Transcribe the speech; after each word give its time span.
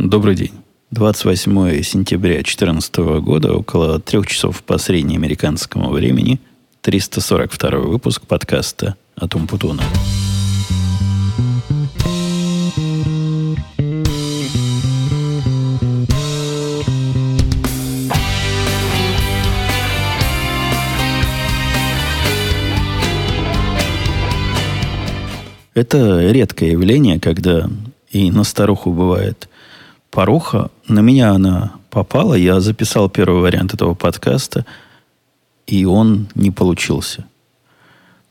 Добрый 0.00 0.36
день. 0.36 0.52
28 0.92 1.82
сентября 1.82 2.34
2014 2.34 2.96
года, 3.20 3.52
около 3.52 3.98
трех 3.98 4.28
часов 4.28 4.62
по 4.62 4.78
среднеамериканскому 4.78 5.90
времени, 5.90 6.38
342 6.82 7.78
выпуск 7.80 8.22
подкаста 8.22 8.94
о 9.16 9.26
Том 9.26 9.48
Путуна. 9.48 9.82
Это 25.74 26.30
редкое 26.30 26.70
явление, 26.70 27.18
когда 27.18 27.68
и 28.12 28.30
на 28.30 28.44
старуху 28.44 28.92
бывает 28.92 29.48
поруха. 30.10 30.70
На 30.86 31.00
меня 31.00 31.32
она 31.32 31.72
попала. 31.90 32.34
Я 32.34 32.60
записал 32.60 33.08
первый 33.08 33.40
вариант 33.40 33.74
этого 33.74 33.94
подкаста, 33.94 34.64
и 35.66 35.84
он 35.84 36.28
не 36.34 36.50
получился. 36.50 37.24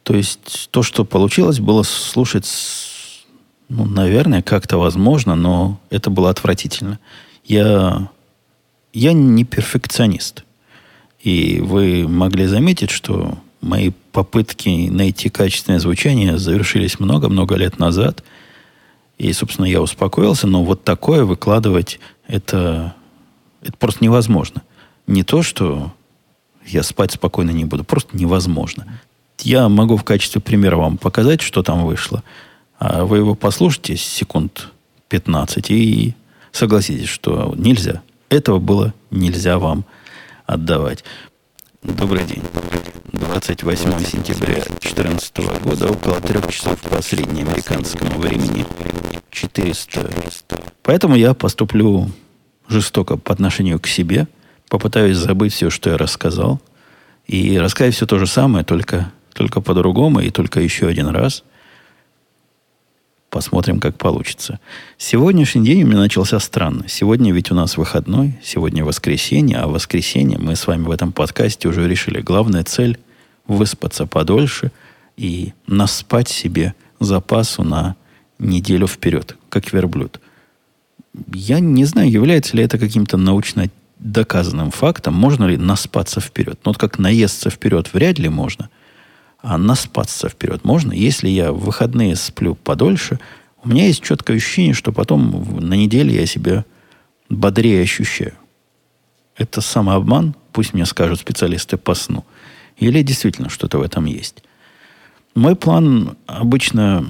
То 0.03 0.15
есть 0.15 0.69
то, 0.71 0.83
что 0.83 1.03
получилось, 1.03 1.59
было 1.59 1.83
слушать, 1.83 2.47
ну, 3.67 3.85
наверное, 3.85 4.41
как-то 4.41 4.77
возможно, 4.77 5.35
но 5.35 5.79
это 5.89 6.09
было 6.09 6.29
отвратительно. 6.29 6.99
Я, 7.43 8.09
я 8.93 9.13
не 9.13 9.43
перфекционист. 9.43 10.45
И 11.21 11.59
вы 11.61 12.07
могли 12.07 12.45
заметить, 12.45 12.89
что 12.89 13.37
мои 13.61 13.91
попытки 14.11 14.87
найти 14.89 15.29
качественное 15.29 15.79
звучание 15.79 16.37
завершились 16.37 16.99
много-много 16.99 17.55
лет 17.55 17.79
назад. 17.79 18.23
И, 19.17 19.33
собственно, 19.33 19.65
я 19.65 19.81
успокоился, 19.81 20.47
но 20.47 20.63
вот 20.63 20.83
такое 20.83 21.25
выкладывать, 21.25 21.99
это, 22.27 22.95
это 23.61 23.73
просто 23.77 24.03
невозможно. 24.03 24.61
Не 25.07 25.23
то, 25.23 25.41
что 25.41 25.91
я 26.65 26.83
спать 26.83 27.13
спокойно 27.13 27.51
не 27.51 27.65
буду, 27.65 27.83
просто 27.83 28.15
невозможно. 28.15 28.99
Я 29.39 29.69
могу 29.69 29.97
в 29.97 30.03
качестве 30.03 30.41
примера 30.41 30.75
вам 30.75 30.97
показать, 30.97 31.41
что 31.41 31.63
там 31.63 31.85
вышло. 31.85 32.23
А 32.79 33.05
вы 33.05 33.17
его 33.17 33.33
послушайте 33.33 33.97
секунд 33.97 34.69
15 35.09 35.71
и 35.71 36.15
согласитесь, 36.51 37.09
что 37.09 37.53
нельзя. 37.57 38.01
Этого 38.29 38.59
было 38.59 38.93
нельзя 39.09 39.57
вам 39.57 39.85
отдавать. 40.45 41.03
Добрый 41.83 42.25
день. 42.25 42.41
28 43.11 44.03
сентября 44.03 44.55
2014 44.55 45.37
года, 45.61 45.91
около 45.91 46.19
трех 46.19 46.47
часов 46.51 46.79
по 46.81 47.01
среднеамериканскому 47.01 48.19
времени. 48.19 48.65
400. 49.29 50.11
Поэтому 50.81 51.15
я 51.15 51.35
поступлю 51.35 52.09
жестоко 52.67 53.17
по 53.17 53.31
отношению 53.31 53.79
к 53.79 53.85
себе, 53.85 54.27
попытаюсь 54.69 55.17
забыть 55.17 55.53
все, 55.53 55.69
что 55.69 55.91
я 55.91 55.97
рассказал, 55.97 56.59
и 57.27 57.59
рассказать 57.59 57.93
все 57.93 58.07
то 58.07 58.17
же 58.17 58.25
самое, 58.25 58.65
только, 58.65 59.11
только 59.33 59.61
по-другому 59.61 60.21
и 60.21 60.31
только 60.31 60.59
еще 60.59 60.87
один 60.87 61.07
раз– 61.07 61.43
Посмотрим, 63.29 63.81
как 63.81 63.97
получится. 63.97 64.59
Сегодняшний 64.97 65.65
день 65.65 65.83
у 65.83 65.87
меня 65.87 65.99
начался 65.99 66.39
странно. 66.39 66.85
Сегодня 66.87 67.33
ведь 67.33 67.51
у 67.51 67.55
нас 67.55 67.75
выходной, 67.75 68.39
сегодня 68.41 68.85
воскресенье, 68.85 69.57
а 69.57 69.67
в 69.67 69.73
воскресенье 69.73 70.37
мы 70.39 70.55
с 70.55 70.65
вами 70.65 70.83
в 70.83 70.91
этом 70.91 71.11
подкасте 71.11 71.67
уже 71.67 71.87
решили. 71.89 72.21
Главная 72.21 72.63
цель– 72.63 72.97
выспаться 73.47 74.05
подольше 74.05 74.71
и 75.17 75.53
наспать 75.67 76.29
себе 76.29 76.73
запасу 77.01 77.63
на 77.63 77.97
неделю 78.39 78.87
вперед, 78.87 79.35
как 79.49 79.73
верблюд. 79.73 80.21
Я 81.33 81.59
не 81.59 81.83
знаю, 81.83 82.09
является 82.09 82.55
ли 82.55 82.63
это 82.63 82.77
каким-то 82.77 83.17
научно 83.17 83.69
доказанным 83.99 84.71
фактом, 84.71 85.15
можно 85.15 85.45
ли 85.45 85.57
наспаться 85.57 86.21
вперед. 86.21 86.59
Но 86.63 86.71
вот 86.71 86.77
как 86.77 86.97
наесться 86.97 87.49
вперед 87.49 87.93
вряд 87.93 88.19
ли 88.19 88.29
можно– 88.29 88.69
а 89.47 89.57
наспаться 89.57 90.27
вперед 90.27 90.65
можно. 90.65 90.91
Если 90.91 91.29
я 91.29 91.53
в 91.53 91.59
выходные 91.59 92.17
сплю 92.17 92.53
подольше, 92.53 93.17
у 93.63 93.69
меня 93.69 93.85
есть 93.87 94.03
четкое 94.03 94.35
ощущение, 94.35 94.73
что 94.73 94.91
потом 94.91 95.31
на 95.61 95.73
неделе 95.73 96.13
я 96.13 96.25
себя 96.25 96.65
бодрее 97.29 97.81
ощущаю. 97.81 98.33
Это 99.37 99.61
самообман, 99.61 100.35
пусть 100.51 100.73
мне 100.73 100.85
скажут 100.85 101.21
специалисты 101.21 101.77
по 101.77 101.93
сну. 101.93 102.25
Или 102.75 103.01
действительно 103.03 103.47
что-то 103.47 103.77
в 103.77 103.83
этом 103.83 104.03
есть. 104.03 104.43
Мой 105.33 105.55
план 105.55 106.17
обычно 106.25 107.09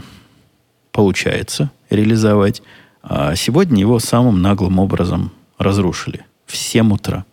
получается 0.92 1.72
реализовать, 1.90 2.62
а 3.02 3.36
сегодня 3.36 3.80
его 3.80 3.98
самым 3.98 4.44
наглым 4.44 4.78
образом 4.78 5.32
разрушили. 5.58 6.24
В 6.46 6.56
7 6.56 6.94
утра. 6.94 7.26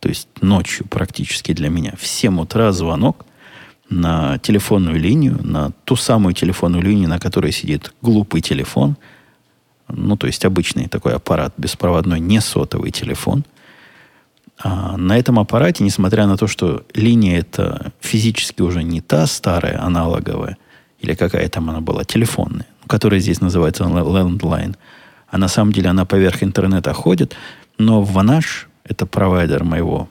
То 0.00 0.08
есть 0.08 0.26
ночью 0.40 0.86
практически 0.88 1.52
для 1.52 1.68
меня. 1.68 1.92
В 2.00 2.06
7 2.06 2.40
утра 2.40 2.72
звонок 2.72 3.26
на 3.90 4.38
телефонную 4.38 4.98
линию, 4.98 5.38
на 5.42 5.70
ту 5.84 5.96
самую 5.96 6.34
телефонную 6.34 6.82
линию, 6.82 7.08
на 7.08 7.18
которой 7.18 7.52
сидит 7.52 7.92
глупый 8.02 8.40
телефон, 8.40 8.96
ну, 9.88 10.16
то 10.16 10.26
есть 10.26 10.44
обычный 10.44 10.88
такой 10.88 11.14
аппарат 11.14 11.54
беспроводной, 11.56 12.20
не 12.20 12.40
сотовый 12.40 12.90
телефон. 12.90 13.44
А 14.62 14.96
на 14.96 15.16
этом 15.16 15.38
аппарате, 15.38 15.84
несмотря 15.84 16.26
на 16.26 16.36
то, 16.36 16.46
что 16.46 16.84
линия 16.92 17.38
это 17.38 17.92
физически 18.00 18.60
уже 18.60 18.82
не 18.82 19.00
та 19.00 19.26
старая, 19.26 19.82
аналоговая, 19.82 20.58
или 21.00 21.14
какая 21.14 21.48
там 21.48 21.70
она 21.70 21.80
была, 21.80 22.04
телефонная, 22.04 22.66
которая 22.86 23.20
здесь 23.20 23.40
называется 23.40 23.84
landline, 23.84 24.76
а 25.28 25.38
на 25.38 25.48
самом 25.48 25.72
деле 25.72 25.88
она 25.88 26.04
поверх 26.04 26.42
интернета 26.42 26.92
ходит, 26.92 27.34
но 27.78 28.02
Vanage, 28.02 28.66
это 28.84 29.06
провайдер 29.06 29.64
моего 29.64 30.08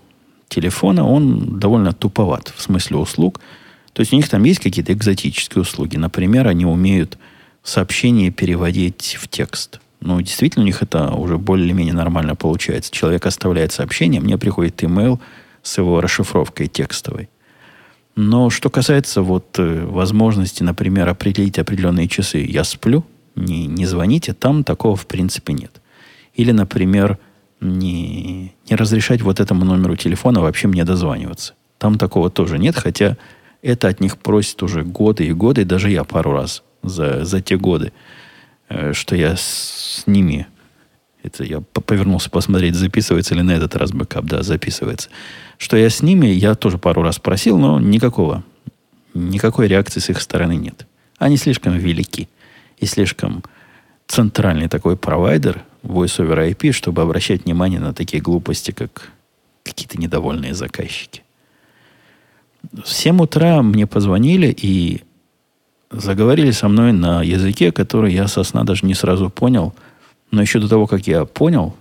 телефона, 0.48 1.06
он 1.06 1.59
довольно 1.59 1.94
туповат 1.94 2.52
в 2.56 2.62
смысле 2.64 2.98
услуг– 2.98 3.40
то 3.97 4.02
есть 4.02 4.13
у 4.13 4.16
них 4.16 4.30
там 4.30 4.44
есть 4.44 4.59
какие-то 4.59 4.94
экзотические 4.94 5.63
услуги. 5.63 5.97
Например, 5.97 6.47
они 6.47 6.68
умеют 6.68 7.18
сообщение 7.63 8.30
переводить 8.30 9.18
в 9.19 9.28
текст. 9.28 9.80
Ну, 10.02 10.22
действительно, 10.22 10.62
у 10.62 10.68
них 10.68 10.84
это 10.84 11.09
уже 11.13 11.40
более-менее 11.40 11.96
нормально 11.96 12.35
получается. 12.35 12.91
Человек 12.91 13.25
оставляет 13.25 13.72
сообщение, 13.72 14.22
мне 14.22 14.38
приходит 14.38 14.84
имейл 14.84 15.19
с 15.63 15.80
его 15.80 16.00
расшифровкой 16.00 16.68
текстовой. 16.68 17.28
Но 18.16 18.52
что 18.52 18.69
касается 18.69 19.24
вот 19.24 19.58
э, 19.58 19.84
возможности, 19.88 20.62
например, 20.62 21.09
определить 21.09 21.58
определенные 21.58 22.08
часы, 22.08 22.46
я 22.47 22.66
сплю, 22.66 23.03
не, 23.35 23.66
не 23.66 23.88
звоните, 23.88 24.35
там 24.35 24.64
такого 24.64 24.96
в 24.96 25.08
принципе 25.08 25.53
нет. 25.53 25.81
Или, 26.35 26.52
например, 26.52 27.18
не, 27.62 28.53
не 28.69 28.75
разрешать 28.75 29.24
вот 29.24 29.40
этому 29.40 29.66
номеру 29.66 29.96
телефона 29.96 30.41
вообще 30.41 30.68
мне 30.68 30.84
дозваниваться. 30.84 31.56
Там 31.79 31.97
такого 31.97 32.29
тоже 32.29 32.59
нет, 32.59 32.75
хотя 32.75 33.18
это 33.62 33.88
от 33.88 34.00
них 34.00 34.18
просят 34.18 34.62
уже 34.63 34.84
годы 34.84 35.25
и 35.25 35.34
годы, 35.34 35.62
и 35.62 35.66
даже 35.66 35.90
я 35.90 36.03
пару 36.03 36.31
раз 36.31 36.63
за, 36.84 37.25
за 37.25 37.41
те 37.41 37.57
годы, 37.57 37.91
э, 38.69 38.94
что 38.94 39.16
я 39.16 39.35
с 39.35 40.03
ними, 40.06 40.47
это 41.23 41.44
я 41.44 41.62
повернулся 41.62 42.29
посмотреть, 42.29 42.75
записывается 42.75 43.35
ли 43.35 43.41
на 43.41 43.51
этот 43.51 43.75
раз 43.75 43.91
бэкап, 43.91 44.25
да, 44.25 44.44
записывается, 44.44 45.09
что 45.57 45.78
я 45.78 45.90
с 45.90 46.01
ними, 46.01 46.28
я 46.28 46.56
тоже 46.56 46.78
пару 46.78 47.01
раз 47.01 47.19
просил, 47.19 47.57
но 47.57 47.79
никакого, 47.79 48.44
никакой 49.13 49.67
реакции 49.67 50.00
с 50.00 50.09
их 50.09 50.22
стороны 50.22 50.56
нет. 50.56 50.85
Они 51.17 51.38
слишком 51.38 51.75
велики 51.78 52.29
и 52.78 52.85
слишком 52.85 53.44
центральный 54.07 54.69
такой 54.69 54.96
провайдер 54.96 55.63
Voice 55.84 56.19
over 56.19 56.50
IP, 56.51 56.72
чтобы 56.72 57.01
обращать 57.01 57.46
внимание 57.46 57.79
на 57.79 57.94
такие 57.94 58.22
глупости, 58.22 58.72
как 58.72 59.12
какие-то 59.63 59.97
недовольные 59.97 60.53
заказчики. 60.53 61.23
В 62.73 62.88
7 62.88 63.22
утра 63.22 63.61
мне 63.61 63.88
позвонили 63.88 64.55
и 64.57 65.01
заговорили 65.91 66.51
со 66.51 66.67
мной 66.67 66.91
на 66.91 67.23
языке, 67.23 67.72
который 67.72 68.13
я 68.13 68.28
со 68.28 68.44
сна 68.44 68.63
даже 68.63 68.85
не 68.85 68.94
сразу 68.94 69.29
понял. 69.29 69.73
Но 70.31 70.41
еще 70.41 70.59
до 70.59 70.67
того, 70.67 70.88
как 70.88 71.07
я 71.07 71.25
понял, 71.25 71.75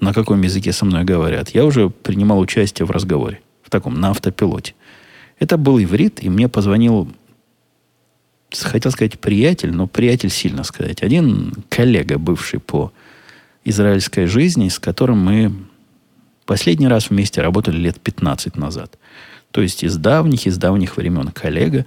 на 0.00 0.12
каком 0.12 0.42
языке 0.42 0.72
со 0.72 0.84
мной 0.84 1.04
говорят, 1.04 1.50
я 1.50 1.64
уже 1.64 1.90
принимал 1.90 2.38
участие 2.38 2.86
в 2.86 2.90
разговоре. 2.90 3.40
В 3.62 3.70
таком, 3.70 4.00
на 4.00 4.10
автопилоте. 4.10 4.74
Это 5.38 5.56
был 5.56 5.82
иврит, 5.82 6.22
и 6.22 6.28
мне 6.28 6.48
позвонил, 6.48 7.10
хотел 8.52 8.92
сказать 8.92 9.18
приятель, 9.18 9.72
но 9.72 9.86
приятель 9.86 10.30
сильно 10.30 10.62
сказать. 10.62 11.02
Один 11.02 11.52
коллега, 11.68 12.18
бывший 12.18 12.60
по 12.60 12.92
израильской 13.64 14.26
жизни, 14.26 14.68
с 14.68 14.78
которым 14.78 15.18
мы 15.18 15.52
последний 16.46 16.88
раз 16.88 17.10
вместе 17.10 17.40
работали 17.40 17.76
лет 17.76 18.00
15 18.00 18.56
назад. 18.56 18.98
То 19.52 19.60
есть 19.60 19.84
из 19.84 19.96
давних, 19.96 20.46
из 20.46 20.58
давних 20.58 20.96
времен 20.96 21.28
коллега. 21.28 21.86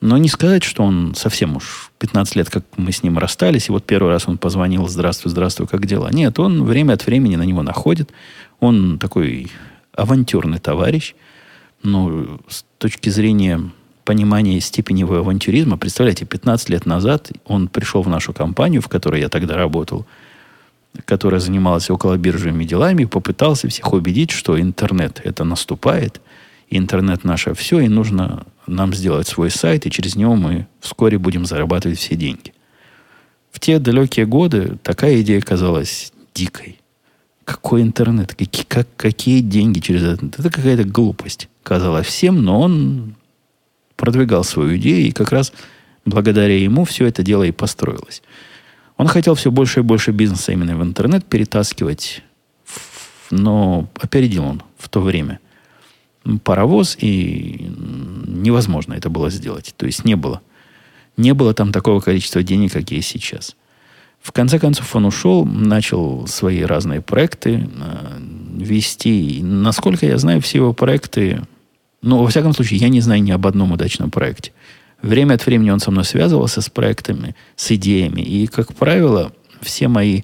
Но 0.00 0.18
не 0.18 0.28
сказать, 0.28 0.64
что 0.64 0.82
он 0.82 1.14
совсем 1.14 1.56
уж 1.56 1.90
15 1.98 2.36
лет, 2.36 2.50
как 2.50 2.64
мы 2.76 2.90
с 2.90 3.02
ним 3.02 3.18
расстались, 3.18 3.68
и 3.68 3.72
вот 3.72 3.84
первый 3.84 4.10
раз 4.10 4.26
он 4.26 4.38
позвонил, 4.38 4.88
здравствуй, 4.88 5.30
здравствуй, 5.30 5.68
как 5.68 5.86
дела? 5.86 6.10
Нет, 6.10 6.38
он 6.40 6.64
время 6.64 6.94
от 6.94 7.06
времени 7.06 7.36
на 7.36 7.44
него 7.44 7.62
находит. 7.62 8.10
Он 8.58 8.98
такой 8.98 9.50
авантюрный 9.94 10.58
товарищ. 10.58 11.14
Но 11.82 12.38
с 12.48 12.64
точки 12.78 13.10
зрения 13.10 13.70
понимания 14.04 14.60
степени 14.60 15.00
его 15.00 15.16
авантюризма, 15.16 15.76
представляете, 15.76 16.24
15 16.24 16.68
лет 16.70 16.86
назад 16.86 17.30
он 17.44 17.68
пришел 17.68 18.02
в 18.02 18.08
нашу 18.08 18.32
компанию, 18.32 18.82
в 18.82 18.88
которой 18.88 19.20
я 19.20 19.28
тогда 19.28 19.56
работал, 19.56 20.06
которая 21.04 21.40
занималась 21.40 21.90
около 21.90 22.16
биржевыми 22.16 22.64
делами, 22.64 23.04
попытался 23.04 23.68
всех 23.68 23.92
убедить, 23.92 24.30
что 24.30 24.60
интернет 24.60 25.20
это 25.24 25.44
наступает, 25.44 26.20
интернет 26.78 27.24
наше 27.24 27.54
все, 27.54 27.80
и 27.80 27.88
нужно 27.88 28.46
нам 28.66 28.94
сделать 28.94 29.26
свой 29.28 29.50
сайт, 29.50 29.86
и 29.86 29.90
через 29.90 30.16
него 30.16 30.36
мы 30.36 30.66
вскоре 30.80 31.18
будем 31.18 31.44
зарабатывать 31.46 31.98
все 31.98 32.16
деньги. 32.16 32.52
В 33.50 33.60
те 33.60 33.78
далекие 33.78 34.26
годы 34.26 34.78
такая 34.82 35.20
идея 35.20 35.40
казалась 35.40 36.12
дикой. 36.34 36.78
Какой 37.44 37.82
интернет? 37.82 38.34
Какие, 38.34 38.64
как, 38.64 38.88
какие 38.96 39.40
деньги 39.40 39.80
через 39.80 40.04
это? 40.04 40.26
Это 40.26 40.50
какая-то 40.50 40.84
глупость, 40.84 41.48
казалось 41.62 42.06
всем, 42.06 42.42
но 42.42 42.60
он 42.60 43.14
продвигал 43.96 44.42
свою 44.42 44.76
идею, 44.78 45.08
и 45.08 45.12
как 45.12 45.32
раз 45.32 45.52
благодаря 46.04 46.56
ему 46.56 46.84
все 46.84 47.06
это 47.06 47.22
дело 47.22 47.42
и 47.42 47.52
построилось. 47.52 48.22
Он 48.96 49.06
хотел 49.06 49.34
все 49.34 49.50
больше 49.50 49.80
и 49.80 49.82
больше 49.82 50.12
бизнеса 50.12 50.52
именно 50.52 50.76
в 50.76 50.82
интернет 50.82 51.24
перетаскивать, 51.24 52.22
но 53.30 53.88
опередил 54.00 54.44
он 54.44 54.62
в 54.78 54.88
то 54.88 55.00
время 55.00 55.40
паровоз, 56.44 56.96
и 57.00 57.70
невозможно 58.26 58.94
это 58.94 59.10
было 59.10 59.30
сделать. 59.30 59.74
То 59.76 59.86
есть 59.86 60.04
не 60.04 60.14
было. 60.14 60.40
Не 61.16 61.34
было 61.34 61.54
там 61.54 61.72
такого 61.72 62.00
количества 62.00 62.42
денег, 62.42 62.72
как 62.72 62.90
есть 62.90 63.08
сейчас. 63.08 63.56
В 64.22 64.30
конце 64.32 64.58
концов 64.58 64.94
он 64.94 65.04
ушел, 65.04 65.44
начал 65.44 66.26
свои 66.28 66.62
разные 66.62 67.00
проекты 67.00 67.68
э, 67.68 68.18
вести. 68.56 69.38
И, 69.38 69.42
насколько 69.42 70.06
я 70.06 70.16
знаю, 70.18 70.40
все 70.40 70.58
его 70.58 70.72
проекты... 70.72 71.42
Ну, 72.02 72.18
во 72.18 72.28
всяком 72.28 72.52
случае, 72.52 72.80
я 72.80 72.88
не 72.88 73.00
знаю 73.00 73.22
ни 73.22 73.32
об 73.32 73.46
одном 73.46 73.72
удачном 73.72 74.10
проекте. 74.10 74.52
Время 75.02 75.34
от 75.34 75.44
времени 75.44 75.70
он 75.70 75.80
со 75.80 75.90
мной 75.90 76.04
связывался 76.04 76.60
с 76.60 76.70
проектами, 76.70 77.34
с 77.56 77.72
идеями. 77.72 78.20
И, 78.20 78.46
как 78.46 78.74
правило, 78.74 79.32
все 79.60 79.88
мои 79.88 80.22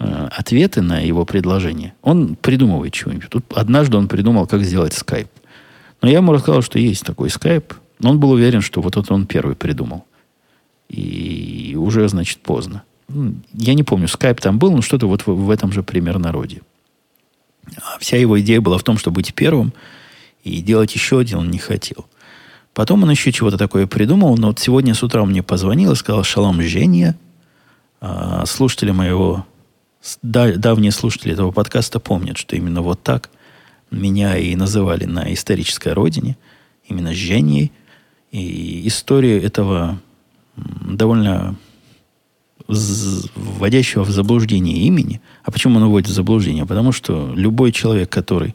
ответы 0.00 0.80
на 0.80 1.00
его 1.00 1.24
предложение, 1.24 1.94
он 2.02 2.34
придумывает 2.34 2.92
чего-нибудь. 2.92 3.28
Тут 3.28 3.44
однажды 3.54 3.96
он 3.96 4.08
придумал, 4.08 4.46
как 4.46 4.62
сделать 4.64 4.94
скайп. 4.94 5.28
Но 6.00 6.08
я 6.08 6.18
ему 6.18 6.32
рассказал, 6.32 6.62
что 6.62 6.78
есть 6.78 7.04
такой 7.04 7.28
скайп. 7.28 7.74
Но 7.98 8.10
он 8.10 8.18
был 8.18 8.30
уверен, 8.30 8.62
что 8.62 8.80
вот 8.80 8.96
это 8.96 9.12
он 9.12 9.26
первый 9.26 9.54
придумал. 9.54 10.06
И 10.88 11.76
уже, 11.78 12.08
значит, 12.08 12.38
поздно. 12.38 12.82
Я 13.52 13.74
не 13.74 13.82
помню, 13.82 14.08
скайп 14.08 14.40
там 14.40 14.58
был, 14.58 14.72
но 14.72 14.82
что-то 14.82 15.06
вот 15.06 15.26
в, 15.26 15.50
этом 15.50 15.72
же 15.72 15.82
примерно 15.82 16.32
роде. 16.32 16.62
А 17.76 17.98
вся 17.98 18.16
его 18.16 18.40
идея 18.40 18.60
была 18.60 18.78
в 18.78 18.82
том, 18.82 18.96
чтобы 18.96 19.16
быть 19.16 19.34
первым, 19.34 19.72
и 20.42 20.62
делать 20.62 20.94
еще 20.94 21.20
один 21.20 21.38
он 21.38 21.50
не 21.50 21.58
хотел. 21.58 22.06
Потом 22.72 23.02
он 23.02 23.10
еще 23.10 23.32
чего-то 23.32 23.58
такое 23.58 23.86
придумал, 23.86 24.36
но 24.36 24.48
вот 24.48 24.58
сегодня 24.58 24.94
с 24.94 25.02
утра 25.02 25.22
он 25.22 25.30
мне 25.30 25.42
позвонил 25.42 25.92
и 25.92 25.96
сказал, 25.96 26.24
шалом, 26.24 26.62
Женя, 26.62 27.16
а, 28.00 28.46
слушатели 28.46 28.92
моего, 28.92 29.44
давние 30.22 30.92
слушатели 30.92 31.32
этого 31.32 31.50
подкаста 31.50 32.00
помнят, 32.00 32.38
что 32.38 32.56
именно 32.56 32.82
вот 32.82 33.02
так 33.02 33.30
меня 33.90 34.36
и 34.36 34.54
называли 34.56 35.04
на 35.04 35.32
исторической 35.32 35.92
родине, 35.92 36.36
именно 36.86 37.14
Женей. 37.14 37.72
И 38.30 38.86
история 38.86 39.40
этого 39.40 40.00
довольно 40.56 41.56
вводящего 42.68 44.04
в 44.04 44.10
заблуждение 44.10 44.78
имени. 44.78 45.20
А 45.42 45.50
почему 45.50 45.78
он 45.78 45.88
вводит 45.88 46.08
в 46.08 46.12
заблуждение? 46.12 46.66
Потому 46.66 46.92
что 46.92 47.32
любой 47.34 47.72
человек, 47.72 48.10
который 48.10 48.54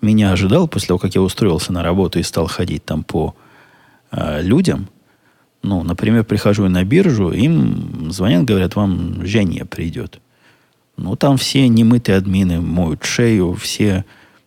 меня 0.00 0.32
ожидал 0.32 0.66
после 0.66 0.88
того, 0.88 0.98
как 0.98 1.14
я 1.14 1.22
устроился 1.22 1.72
на 1.72 1.82
работу 1.82 2.18
и 2.18 2.24
стал 2.24 2.46
ходить 2.46 2.84
там 2.84 3.04
по 3.04 3.34
э, 4.10 4.42
людям, 4.42 4.88
ну, 5.62 5.82
например, 5.82 6.24
прихожу 6.24 6.68
на 6.68 6.84
биржу, 6.84 7.30
им 7.30 8.10
звонят, 8.10 8.44
говорят, 8.44 8.76
вам 8.76 9.24
Женя 9.24 9.64
придет. 9.64 10.20
Ну, 10.96 11.16
там 11.16 11.36
все 11.36 11.68
немытые 11.68 12.18
админы 12.18 12.60
моют 12.60 13.04
шею, 13.04 13.54
все 13.54 14.04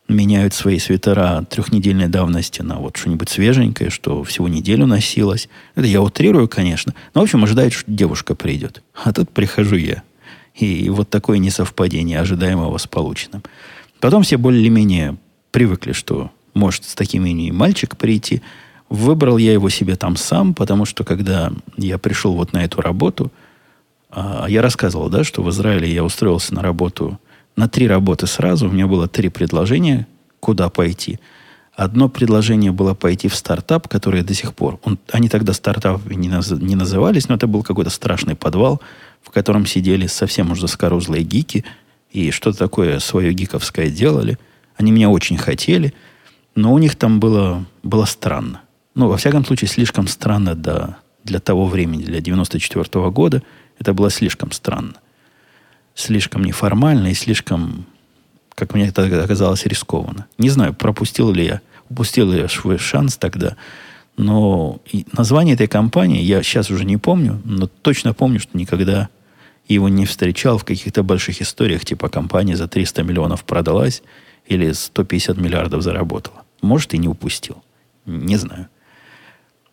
меняют 0.07 0.53
свои 0.53 0.79
свитера 0.79 1.45
трехнедельной 1.49 2.07
давности 2.07 2.61
на 2.61 2.77
вот 2.77 2.95
что-нибудь 2.95 3.29
свеженькое, 3.29 3.89
что 3.89 4.23
всего 4.23 4.47
неделю 4.47 4.85
носилось. 4.85 5.49
Это 5.75 5.87
я 5.87 6.01
утрирую, 6.01 6.47
конечно. 6.47 6.93
Но, 7.13 7.21
в 7.21 7.23
общем, 7.25 7.43
ожидает, 7.43 7.73
что 7.73 7.91
девушка 7.91 8.35
придет. 8.35 8.83
А 9.03 9.11
тут 9.11 9.29
прихожу 9.29 9.75
я. 9.75 10.03
И 10.55 10.89
вот 10.89 11.09
такое 11.09 11.37
несовпадение 11.37 12.19
ожидаемого 12.19 12.77
с 12.77 12.87
полученным. 12.87 13.43
Потом 13.99 14.23
все 14.23 14.37
более-менее 14.37 15.17
привыкли, 15.51 15.91
что 15.91 16.31
может 16.53 16.85
с 16.85 16.95
таким 16.95 17.25
именем 17.25 17.55
мальчик 17.55 17.97
прийти. 17.97 18.41
Выбрал 18.89 19.37
я 19.37 19.51
его 19.51 19.69
себе 19.69 19.95
там 19.95 20.15
сам, 20.15 20.53
потому 20.53 20.85
что 20.85 21.03
когда 21.03 21.51
я 21.75 21.97
пришел 21.97 22.33
вот 22.33 22.53
на 22.53 22.63
эту 22.63 22.81
работу, 22.81 23.31
я 24.15 24.61
рассказывал, 24.61 25.09
да, 25.09 25.23
что 25.23 25.43
в 25.43 25.49
Израиле 25.49 25.91
я 25.91 26.03
устроился 26.03 26.53
на 26.53 26.61
работу 26.61 27.19
на 27.57 27.67
три 27.67 27.87
работы 27.87 28.27
сразу. 28.27 28.69
У 28.69 28.71
меня 28.71 28.87
было 28.87 29.07
три 29.07 29.29
предложения, 29.29 30.07
куда 30.39 30.69
пойти. 30.69 31.19
Одно 31.75 32.09
предложение 32.09 32.71
было 32.71 32.93
пойти 32.93 33.27
в 33.27 33.35
стартап, 33.35 33.87
который 33.87 34.23
до 34.23 34.33
сих 34.33 34.55
пор... 34.55 34.79
Он, 34.83 34.97
они 35.11 35.27
тогда 35.27 35.53
стартапами 35.53 36.15
не, 36.15 36.29
наз, 36.29 36.49
не 36.51 36.75
назывались, 36.75 37.27
но 37.29 37.35
это 37.35 37.45
был 37.45 37.63
какой-то 37.63 37.91
страшный 37.91 38.35
подвал, 38.35 38.81
в 39.21 39.31
котором 39.31 39.65
сидели 39.65 40.07
совсем 40.07 40.51
уже 40.51 40.61
заскорузлые 40.61 41.23
гики 41.23 41.65
и 42.11 42.31
что-то 42.31 42.57
такое 42.57 42.99
свое 42.99 43.33
гиковское 43.33 43.89
делали. 43.89 44.39
Они 44.75 44.91
меня 44.91 45.09
очень 45.09 45.37
хотели, 45.37 45.93
но 46.55 46.73
у 46.73 46.79
них 46.79 46.95
там 46.95 47.19
было, 47.19 47.65
было 47.83 48.05
странно. 48.05 48.61
Ну, 48.95 49.07
во 49.07 49.17
всяком 49.17 49.45
случае, 49.45 49.67
слишком 49.67 50.07
странно 50.07 50.55
до, 50.55 50.97
для 51.23 51.39
того 51.39 51.67
времени, 51.67 52.03
для 52.03 52.21
94 52.21 52.85
-го 52.85 53.11
года. 53.11 53.43
Это 53.79 53.93
было 53.93 54.09
слишком 54.09 54.51
странно 54.51 54.95
слишком 55.97 56.43
неформально 56.43 57.07
и 57.07 57.13
слишком, 57.15 57.85
как 58.53 58.73
мне 58.73 58.87
это 58.87 59.03
оказалось, 59.23 59.65
рискованно. 59.65 60.27
Не 60.37 60.49
знаю, 60.49 60.73
пропустил 60.73 61.31
ли 61.31 61.45
я, 61.45 61.61
упустил 61.89 62.31
ли 62.31 62.39
я 62.39 62.47
свой 62.47 62.77
шанс 62.77 63.17
тогда, 63.17 63.57
но 64.15 64.79
название 65.11 65.55
этой 65.55 65.67
компании 65.67 66.21
я 66.21 66.41
сейчас 66.43 66.69
уже 66.69 66.85
не 66.85 66.97
помню, 66.97 67.41
но 67.43 67.67
точно 67.67 68.13
помню, 68.13 68.39
что 68.39 68.57
никогда 68.57 69.09
его 69.67 69.89
не 69.89 70.05
встречал 70.05 70.59
в 70.59 70.63
каких-то 70.63 71.03
больших 71.03 71.41
историях, 71.41 71.83
типа 71.83 72.09
компания 72.09 72.55
за 72.55 72.67
300 72.67 73.03
миллионов 73.03 73.43
продалась 73.43 74.03
или 74.45 74.71
150 74.71 75.37
миллиардов 75.37 75.81
заработала. 75.81 76.43
Может, 76.61 76.93
и 76.93 76.99
не 76.99 77.07
упустил. 77.07 77.63
Не 78.05 78.37
знаю. 78.37 78.67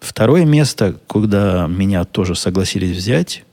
Второе 0.00 0.44
место, 0.44 0.98
куда 1.06 1.66
меня 1.66 2.04
тоже 2.04 2.34
согласились 2.34 2.96
взять, 2.96 3.44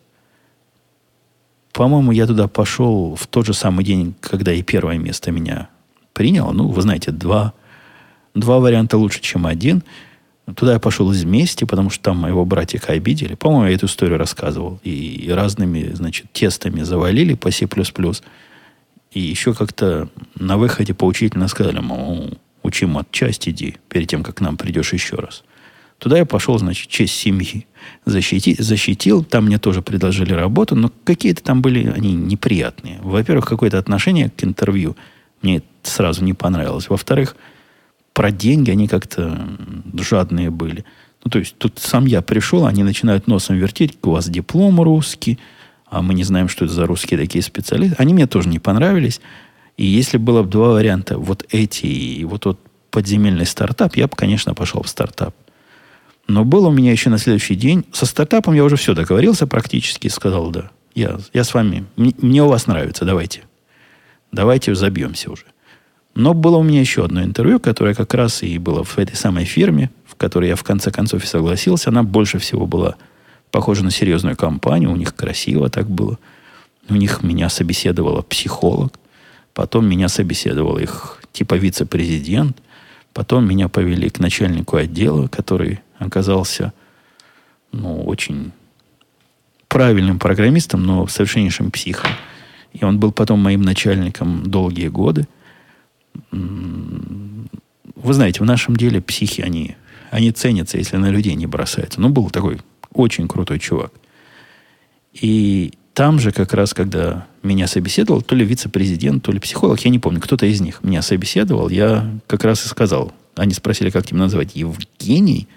по-моему, 1.74 2.12
я 2.12 2.28
туда 2.28 2.48
пошел 2.48 3.16
в 3.16 3.28
тот 3.28 3.46
же 3.46 3.54
самый 3.54 3.86
день, 3.86 4.14
когда 4.20 4.54
и 4.54 4.62
первое 4.62 4.98
место 4.98 5.32
меня 5.32 5.70
приняло. 6.14 6.52
Ну, 6.52 6.68
вы 6.68 6.82
знаете, 6.82 7.12
два, 7.12 7.54
два 8.34 8.60
варианта 8.60 8.98
лучше, 8.98 9.22
чем 9.22 9.46
один. 9.46 9.84
Туда 10.56 10.74
я 10.74 10.80
пошел 10.80 11.12
из 11.12 11.24
мести, 11.24 11.64
потому 11.64 11.90
что 11.90 12.04
там 12.04 12.18
моего 12.18 12.46
братика 12.46 12.94
обидели. 12.94 13.36
По-моему, 13.36 13.68
я 13.68 13.76
эту 13.76 13.86
историю 13.86 14.18
рассказывал. 14.18 14.80
И 14.84 15.30
разными, 15.34 15.92
значит, 15.94 16.32
тестами 16.34 16.82
завалили 16.82 17.36
по 17.36 17.52
C++. 17.52 17.68
И 19.12 19.20
еще 19.20 19.54
как-то 19.54 20.10
на 20.36 20.58
выходе 20.58 20.94
поучительно 20.94 21.48
сказали, 21.48 21.80
мол, 21.80 22.38
учим 22.64 22.98
от 22.98 23.12
части 23.12 23.50
иди, 23.50 23.78
перед 23.90 24.08
тем, 24.08 24.24
как 24.24 24.36
к 24.36 24.42
нам 24.42 24.58
придешь 24.58 24.94
еще 24.94 25.16
раз. 25.18 25.44
Туда 26.02 26.18
я 26.18 26.26
пошел, 26.26 26.58
значит, 26.58 26.90
честь 26.90 27.14
семьи 27.14 27.68
защитить, 28.06 28.58
защитил. 28.58 29.24
Там 29.24 29.46
мне 29.46 29.60
тоже 29.60 29.84
предложили 29.84 30.34
работу, 30.34 30.76
но 30.76 30.92
какие-то 31.04 31.44
там 31.44 31.62
были 31.62 31.88
они 31.96 32.14
неприятные. 32.16 32.98
Во-первых, 33.04 33.46
какое-то 33.46 33.78
отношение 33.78 34.32
к 34.32 34.44
интервью 34.44 34.98
мне 35.44 35.62
сразу 35.84 36.24
не 36.24 36.34
понравилось. 36.34 36.90
Во-вторых, 36.90 37.36
про 38.14 38.32
деньги 38.32 38.72
они 38.72 38.88
как-то 38.88 39.48
жадные 39.94 40.50
были. 40.50 40.86
Ну, 41.24 41.30
то 41.30 41.38
есть, 41.38 41.56
тут 41.60 41.78
сам 41.78 42.08
я 42.08 42.24
пришел, 42.24 42.66
они 42.66 42.82
начинают 42.82 43.28
носом 43.28 43.58
вертеть, 43.58 44.00
у 44.02 44.10
вас 44.10 44.28
диплом 44.28 44.82
русский, 44.82 45.38
а 45.86 46.02
мы 46.02 46.16
не 46.16 46.24
знаем, 46.24 46.50
что 46.50 46.66
это 46.66 46.74
за 46.74 46.88
русские 46.88 47.20
такие 47.20 47.44
специалисты. 47.44 47.96
Они 48.00 48.16
мне 48.16 48.26
тоже 48.26 48.50
не 48.50 48.58
понравились. 48.58 49.22
И 49.78 49.86
если 49.86 50.18
было 50.18 50.42
бы 50.42 50.50
два 50.50 50.70
варианта, 50.70 51.20
вот 51.20 51.46
эти 51.52 51.86
и 51.86 52.26
вот 52.26 52.42
тот 52.42 52.60
подземельный 52.90 53.46
стартап, 53.46 53.96
я 53.96 54.08
бы, 54.08 54.16
конечно, 54.16 54.56
пошел 54.56 54.82
в 54.82 54.90
стартап. 54.90 55.36
Но 56.32 56.46
было 56.46 56.70
у 56.70 56.72
меня 56.72 56.92
еще 56.92 57.10
на 57.10 57.18
следующий 57.18 57.56
день. 57.56 57.84
Со 57.92 58.06
стартапом 58.06 58.54
я 58.54 58.64
уже 58.64 58.78
все 58.78 58.94
договорился 58.94 59.48
практически. 59.48 60.08
Сказал, 60.08 60.50
да, 60.50 60.72
я, 60.96 61.20
я 61.34 61.44
с 61.44 61.54
вами. 61.54 61.86
Мне, 61.98 62.14
мне 62.20 62.42
у 62.42 62.48
вас 62.48 62.68
нравится, 62.68 63.04
давайте. 63.04 63.42
Давайте 64.32 64.74
забьемся 64.74 65.30
уже. 65.30 65.44
Но 66.16 66.34
было 66.34 66.56
у 66.56 66.64
меня 66.64 66.80
еще 66.80 67.04
одно 67.04 67.22
интервью, 67.22 67.60
которое 67.60 67.94
как 67.94 68.14
раз 68.14 68.44
и 68.44 68.58
было 68.60 68.86
в 68.86 68.98
этой 68.98 69.18
самой 69.18 69.44
фирме, 69.44 69.92
в 70.06 70.16
которой 70.16 70.48
я 70.48 70.56
в 70.56 70.64
конце 70.64 70.90
концов 70.90 71.22
и 71.22 71.28
согласился. 71.28 71.90
Она 71.90 72.04
больше 72.04 72.40
всего 72.40 72.66
была 72.66 72.96
похожа 73.52 73.84
на 73.84 73.92
серьезную 73.92 74.38
компанию. 74.38 74.92
У 74.92 74.96
них 74.96 75.14
красиво 75.14 75.70
так 75.70 75.90
было. 75.90 76.18
У 76.88 76.96
них 76.96 77.24
меня 77.24 77.50
собеседовала 77.50 78.22
психолог. 78.22 78.94
Потом 79.54 79.86
меня 79.86 80.08
собеседовал 80.08 80.78
их 80.78 81.20
типа 81.34 81.56
вице-президент. 81.56 82.58
Потом 83.14 83.46
меня 83.46 83.68
повели 83.68 84.10
к 84.10 84.20
начальнику 84.20 84.78
отдела, 84.78 85.28
который 85.28 85.82
оказался 86.02 86.74
ну, 87.72 88.04
очень 88.04 88.52
правильным 89.68 90.20
программистом, 90.20 90.84
но 90.84 91.08
совершеннейшим 91.08 91.72
психом. 91.72 92.10
И 92.74 92.84
он 92.84 93.00
был 93.00 93.12
потом 93.12 93.40
моим 93.40 93.62
начальником 93.62 94.44
долгие 94.44 94.88
годы. 94.88 95.28
Вы 96.32 98.14
знаете, 98.14 98.42
в 98.42 98.46
нашем 98.46 98.76
деле 98.76 99.02
психи, 99.02 99.42
они, 99.42 99.76
они 100.10 100.32
ценятся, 100.32 100.78
если 100.78 100.98
на 100.98 101.10
людей 101.10 101.36
не 101.36 101.46
бросаются. 101.46 102.02
Ну, 102.02 102.10
был 102.10 102.30
такой 102.30 102.60
очень 102.94 103.28
крутой 103.28 103.60
чувак. 103.60 103.94
И 105.14 105.74
там 105.94 106.20
же 106.20 106.32
как 106.32 106.54
раз, 106.54 106.74
когда 106.74 107.28
меня 107.44 107.68
собеседовал, 107.68 108.22
то 108.22 108.36
ли 108.36 108.46
вице-президент, 108.46 109.24
то 109.24 109.32
ли 109.32 109.40
психолог, 109.40 109.80
я 109.82 109.92
не 109.92 110.00
помню, 110.00 110.22
кто-то 110.22 110.46
из 110.46 110.62
них 110.62 110.84
меня 110.84 111.02
собеседовал, 111.02 111.70
я 111.70 112.10
как 112.28 112.44
раз 112.44 112.66
и 112.66 112.70
сказал, 112.70 113.14
они 113.36 113.54
спросили, 113.54 113.90
как 113.90 114.06
тебя 114.06 114.20
назвать, 114.20 114.56
Евгений 114.56 115.48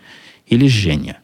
или 0.46 0.66
Женя? 0.68 1.18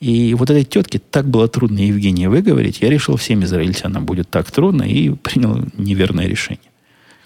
И 0.00 0.34
вот 0.34 0.50
этой 0.50 0.64
тетке 0.64 0.98
так 0.98 1.26
было 1.26 1.48
трудно 1.48 1.78
Евгения 1.78 2.28
выговорить, 2.28 2.80
я 2.82 2.90
решил, 2.90 3.16
всем 3.16 3.44
израильтянам 3.44 4.04
будет 4.04 4.28
так 4.28 4.50
трудно, 4.50 4.82
и 4.82 5.10
принял 5.10 5.64
неверное 5.76 6.26
решение. 6.26 6.70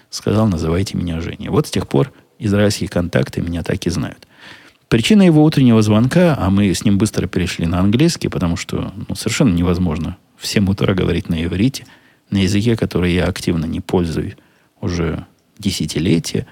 Сказал, 0.09 0.47
называйте 0.47 0.97
меня 0.97 1.19
Женя. 1.21 1.51
Вот 1.51 1.67
с 1.67 1.71
тех 1.71 1.87
пор 1.87 2.11
израильские 2.39 2.89
контакты 2.89 3.41
меня 3.41 3.63
так 3.63 3.85
и 3.85 3.89
знают. 3.89 4.27
Причина 4.87 5.21
его 5.21 5.43
утреннего 5.43 5.81
звонка, 5.81 6.35
а 6.37 6.49
мы 6.49 6.73
с 6.73 6.83
ним 6.83 6.97
быстро 6.97 7.27
перешли 7.27 7.65
на 7.65 7.79
английский, 7.79 8.27
потому 8.27 8.57
что 8.57 8.93
ну, 9.07 9.15
совершенно 9.15 9.53
невозможно 9.53 10.17
всем 10.37 10.67
утро 10.67 10.93
говорить 10.93 11.29
на 11.29 11.43
иврите, 11.45 11.85
на 12.29 12.39
языке, 12.39 12.75
который 12.75 13.13
я 13.13 13.25
активно 13.25 13.65
не 13.65 13.79
пользуюсь 13.79 14.35
уже 14.81 15.25
десятилетия. 15.57 16.47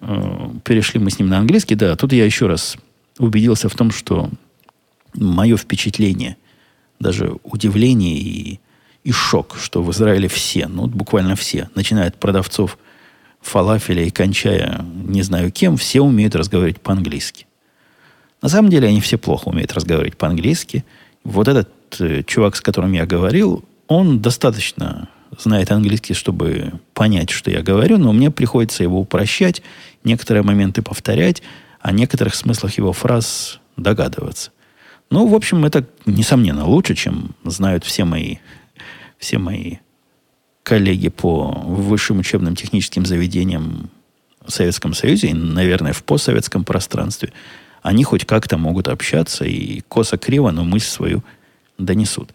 Э, 0.00 0.48
перешли 0.64 1.00
мы 1.00 1.10
с 1.10 1.18
ним 1.18 1.28
на 1.28 1.38
английский. 1.38 1.74
Да, 1.74 1.94
тут 1.96 2.12
я 2.12 2.24
еще 2.24 2.46
раз 2.46 2.76
убедился 3.18 3.68
в 3.68 3.74
том, 3.74 3.90
что 3.90 4.30
мое 5.14 5.56
впечатление, 5.56 6.36
даже 6.98 7.36
удивление 7.42 8.18
и, 8.18 8.60
и 9.04 9.12
шок, 9.12 9.56
что 9.60 9.82
в 9.82 9.90
Израиле 9.92 10.28
все, 10.28 10.68
ну 10.68 10.86
буквально 10.86 11.36
все, 11.36 11.70
начиная 11.74 12.08
от 12.08 12.18
продавцов 12.18 12.78
фалафеля 13.40 14.04
и 14.04 14.10
кончая 14.10 14.84
не 14.94 15.22
знаю 15.22 15.52
кем, 15.52 15.76
все 15.76 16.00
умеют 16.00 16.34
разговаривать 16.34 16.80
по-английски. 16.80 17.46
На 18.42 18.48
самом 18.48 18.70
деле 18.70 18.88
они 18.88 19.00
все 19.00 19.18
плохо 19.18 19.48
умеют 19.48 19.72
разговаривать 19.72 20.16
по-английски. 20.16 20.84
Вот 21.24 21.48
этот 21.48 21.70
э, 21.98 22.22
чувак, 22.24 22.56
с 22.56 22.60
которым 22.60 22.92
я 22.92 23.06
говорил, 23.06 23.64
он 23.88 24.20
достаточно 24.20 25.08
знает 25.38 25.70
английский, 25.70 26.14
чтобы 26.14 26.74
понять, 26.94 27.30
что 27.30 27.50
я 27.50 27.62
говорю, 27.62 27.98
но 27.98 28.12
мне 28.12 28.30
приходится 28.30 28.82
его 28.82 29.00
упрощать, 29.00 29.62
некоторые 30.04 30.42
моменты 30.42 30.82
повторять, 30.82 31.42
о 31.80 31.92
некоторых 31.92 32.34
смыслах 32.34 32.76
его 32.78 32.92
фраз 32.92 33.60
догадываться. 33.76 34.50
Ну, 35.10 35.26
в 35.26 35.34
общем, 35.34 35.64
это, 35.64 35.86
несомненно, 36.04 36.66
лучше, 36.66 36.94
чем 36.94 37.34
знают 37.44 37.84
все 37.84 38.04
мои, 38.04 38.36
все 39.18 39.38
мои 39.38 39.76
коллеги 40.62 41.08
по 41.08 41.52
высшим 41.64 42.18
учебным 42.18 42.56
техническим 42.56 43.06
заведениям 43.06 43.90
в 44.44 44.50
Советском 44.50 44.94
Союзе 44.94 45.28
и, 45.28 45.34
наверное, 45.34 45.92
в 45.92 46.02
постсоветском 46.02 46.64
пространстве. 46.64 47.32
Они 47.82 48.02
хоть 48.02 48.24
как-то 48.24 48.58
могут 48.58 48.88
общаться 48.88 49.44
и 49.44 49.82
косо-криво, 49.82 50.50
но 50.50 50.64
мысль 50.64 50.88
свою 50.88 51.24
донесут. 51.78 52.30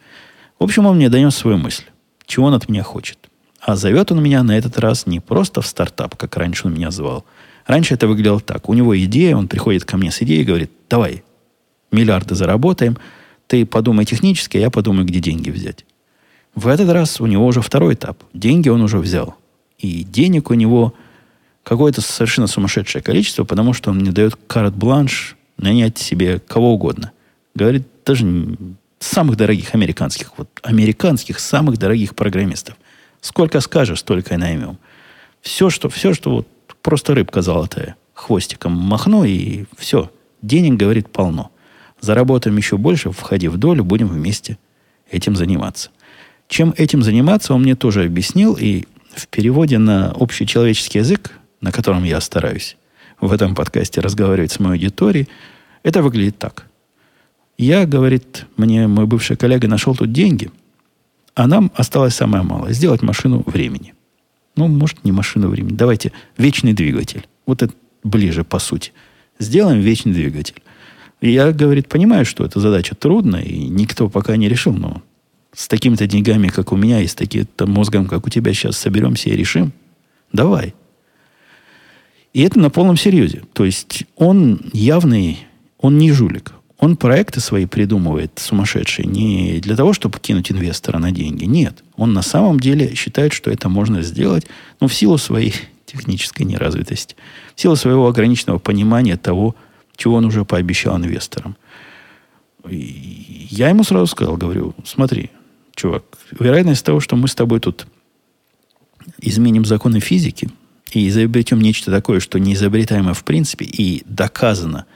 В 0.59 0.63
общем, 0.63 0.85
он 0.85 0.95
мне 0.95 1.09
донес 1.09 1.35
свою 1.35 1.57
мысль. 1.57 1.83
Чего 2.25 2.45
он 2.45 2.53
от 2.53 2.69
меня 2.69 2.83
хочет. 2.83 3.17
А 3.59 3.75
зовет 3.75 4.11
он 4.11 4.23
меня 4.23 4.43
на 4.43 4.57
этот 4.57 4.79
раз 4.79 5.05
не 5.05 5.19
просто 5.19 5.61
в 5.61 5.67
стартап, 5.67 6.15
как 6.15 6.37
раньше 6.37 6.67
он 6.67 6.73
меня 6.73 6.89
звал. 6.89 7.25
Раньше 7.65 7.93
это 7.93 8.07
выглядело 8.07 8.39
так. 8.39 8.69
У 8.69 8.73
него 8.73 8.97
идея, 9.05 9.35
он 9.35 9.47
приходит 9.47 9.85
ко 9.85 9.97
мне 9.97 10.11
с 10.11 10.21
идеей 10.21 10.41
и 10.41 10.45
говорит, 10.45 10.71
давай, 10.89 11.23
миллиарды 11.91 12.35
заработаем, 12.35 12.97
ты 13.47 13.65
подумай 13.65 14.05
технически, 14.05 14.57
а 14.57 14.61
я 14.61 14.69
подумаю, 14.69 15.05
где 15.05 15.19
деньги 15.19 15.49
взять. 15.49 15.85
В 16.55 16.67
этот 16.67 16.89
раз 16.89 17.21
у 17.21 17.25
него 17.25 17.45
уже 17.45 17.61
второй 17.61 17.93
этап. 17.93 18.23
Деньги 18.33 18.69
он 18.69 18.81
уже 18.81 18.97
взял. 18.97 19.35
И 19.77 20.03
денег 20.03 20.49
у 20.49 20.53
него 20.53 20.93
какое-то 21.63 22.01
совершенно 22.01 22.47
сумасшедшее 22.47 23.01
количество, 23.01 23.43
потому 23.43 23.73
что 23.73 23.91
он 23.91 23.99
мне 23.99 24.11
дает 24.11 24.37
карт-бланш 24.47 25.35
нанять 25.57 25.97
себе 25.97 26.39
кого 26.39 26.73
угодно. 26.73 27.11
Говорит, 27.55 27.87
даже 28.05 28.25
самых 28.99 29.37
дорогих 29.37 29.73
американских, 29.73 30.31
вот 30.37 30.49
американских 30.63 31.39
самых 31.39 31.77
дорогих 31.77 32.15
программистов. 32.15 32.75
Сколько 33.21 33.59
скажешь, 33.59 33.99
столько 33.99 34.33
и 34.33 34.37
наймем. 34.37 34.77
Все, 35.41 35.69
что, 35.69 35.89
все, 35.89 36.13
что 36.13 36.31
вот 36.31 36.47
просто 36.81 37.15
рыбка 37.15 37.41
золотая. 37.41 37.95
Хвостиком 38.13 38.73
махну, 38.73 39.23
и 39.23 39.65
все. 39.77 40.11
Денег, 40.41 40.73
говорит, 40.73 41.09
полно. 41.09 41.51
Заработаем 41.99 42.57
еще 42.57 42.77
больше, 42.77 43.11
входи 43.11 43.47
в 43.47 43.57
долю, 43.57 43.83
будем 43.83 44.07
вместе 44.07 44.57
этим 45.09 45.35
заниматься. 45.35 45.91
Чем 46.47 46.73
этим 46.77 47.03
заниматься, 47.03 47.53
он 47.53 47.61
мне 47.61 47.75
тоже 47.75 48.03
объяснил, 48.03 48.57
и 48.59 48.85
в 49.13 49.27
переводе 49.27 49.77
на 49.77 50.11
общечеловеческий 50.11 50.99
язык, 50.99 51.31
на 51.61 51.71
котором 51.71 52.03
я 52.03 52.19
стараюсь 52.21 52.77
в 53.19 53.31
этом 53.31 53.55
подкасте 53.55 54.01
разговаривать 54.01 54.51
с 54.51 54.59
моей 54.59 54.75
аудиторией, 54.75 55.29
это 55.83 56.01
выглядит 56.01 56.37
так. 56.39 56.65
Я, 57.57 57.85
говорит, 57.85 58.47
мне 58.57 58.87
мой 58.87 59.05
бывший 59.05 59.37
коллега 59.37 59.67
нашел 59.67 59.95
тут 59.95 60.11
деньги, 60.11 60.49
а 61.35 61.47
нам 61.47 61.71
осталось 61.75 62.15
самое 62.15 62.43
малое– 62.43 62.73
сделать 62.73 63.03
машину 63.03 63.43
времени. 63.45 63.93
Ну, 64.55 64.67
может, 64.67 65.03
не 65.03 65.11
машину 65.11 65.49
времени. 65.49 65.75
Давайте 65.75 66.11
вечный 66.37 66.73
двигатель. 66.73 67.27
Вот 67.45 67.61
это 67.61 67.73
ближе 68.03 68.43
по 68.43 68.59
сути. 68.59 68.91
Сделаем 69.39 69.79
вечный 69.79 70.13
двигатель. 70.13 70.61
Я, 71.21 71.51
говорит, 71.51 71.87
понимаю, 71.87 72.25
что 72.25 72.43
эта 72.43 72.59
задача 72.59 72.95
трудная, 72.95 73.43
и 73.43 73.67
никто 73.67 74.09
пока 74.09 74.35
не 74.37 74.49
решил, 74.49 74.73
но 74.73 75.03
с 75.53 75.67
такими-то 75.67 76.07
деньгами, 76.07 76.47
как 76.47 76.71
у 76.71 76.75
меня, 76.75 77.01
и 77.01 77.07
с 77.07 77.13
таким-то 77.13 77.67
мозгом, 77.67 78.07
как 78.07 78.25
у 78.25 78.29
тебя, 78.29 78.53
сейчас 78.53 78.77
соберемся 78.77 79.29
и 79.29 79.35
решим. 79.35 79.71
Давай. 80.33 80.73
И 82.33 82.41
это 82.41 82.59
на 82.59 82.69
полном 82.69 82.97
серьезе. 82.97 83.43
То 83.53 83.65
есть 83.65 84.05
он 84.15 84.61
явный, 84.73 85.45
он 85.77 85.97
не 85.97 86.11
жулик. 86.11 86.53
Он 86.81 86.97
проекты 86.97 87.39
свои 87.39 87.67
придумывает 87.67 88.31
сумасшедшие 88.37 89.05
не 89.05 89.59
для 89.59 89.75
того, 89.75 89.93
чтобы 89.93 90.19
кинуть 90.19 90.51
инвестора 90.51 90.97
на 90.97 91.11
деньги. 91.11 91.45
Нет. 91.45 91.83
Он 91.95 92.11
на 92.13 92.23
самом 92.23 92.59
деле 92.59 92.95
считает, 92.95 93.33
что 93.33 93.51
это 93.51 93.69
можно 93.69 94.01
сделать, 94.01 94.47
но 94.79 94.87
в 94.87 94.93
силу 94.93 95.19
своей 95.19 95.53
технической 95.85 96.43
неразвитости, 96.43 97.15
в 97.55 97.61
силу 97.61 97.75
своего 97.75 98.07
ограниченного 98.07 98.57
понимания 98.57 99.15
того, 99.15 99.55
чего 99.95 100.15
он 100.15 100.25
уже 100.25 100.43
пообещал 100.43 100.97
инвесторам. 100.97 101.55
И 102.67 103.47
я 103.51 103.69
ему 103.69 103.83
сразу 103.83 104.07
сказал, 104.07 104.35
говорю, 104.35 104.73
смотри, 104.83 105.29
чувак, 105.75 106.03
вероятность 106.31 106.83
того, 106.83 106.99
что 106.99 107.15
мы 107.15 107.27
с 107.27 107.35
тобой 107.35 107.59
тут 107.59 107.85
изменим 109.19 109.65
законы 109.65 109.99
физики 109.99 110.49
и 110.93 111.07
изобретем 111.07 111.61
нечто 111.61 111.91
такое, 111.91 112.19
что 112.19 112.39
неизобретаемо 112.39 113.13
в 113.13 113.23
принципе 113.23 113.65
и 113.65 114.01
доказано 114.07 114.87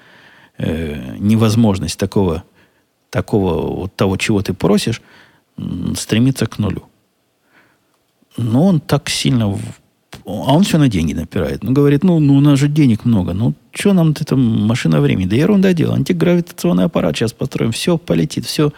э, 0.58 1.16
невозможность 1.18 2.00
такого, 2.00 2.44
такого 3.10 3.76
вот 3.76 3.96
того, 3.96 4.18
чего 4.18 4.42
ты 4.42 4.54
просишь, 4.54 5.02
стремится 5.96 6.48
к 6.48 6.60
нулю. 6.60 6.84
Но 8.38 8.66
он 8.66 8.80
так 8.80 9.10
сильно 9.10 9.58
а 10.26 10.56
он 10.56 10.64
все 10.64 10.78
на 10.78 10.88
деньги 10.88 11.14
напирает. 11.14 11.64
Ну, 11.64 11.72
говорит, 11.72 12.04
ну, 12.04 12.20
ну 12.20 12.38
у 12.38 12.42
нас 12.42 12.58
же 12.58 12.68
денег 12.68 13.06
много. 13.06 13.34
Ну, 13.34 13.54
что 13.72 13.94
нам 13.94 14.12
эта 14.12 14.36
машина 14.36 15.02
времени? 15.02 15.28
Да 15.28 15.36
ерунда 15.36 15.74
дело. 15.74 15.96
Антигравитационный 15.96 16.86
аппарат 16.86 17.16
сейчас 17.16 17.34
построим. 17.34 17.72
Все 17.72 17.98
полетит, 17.98 18.46
все. 18.46 18.72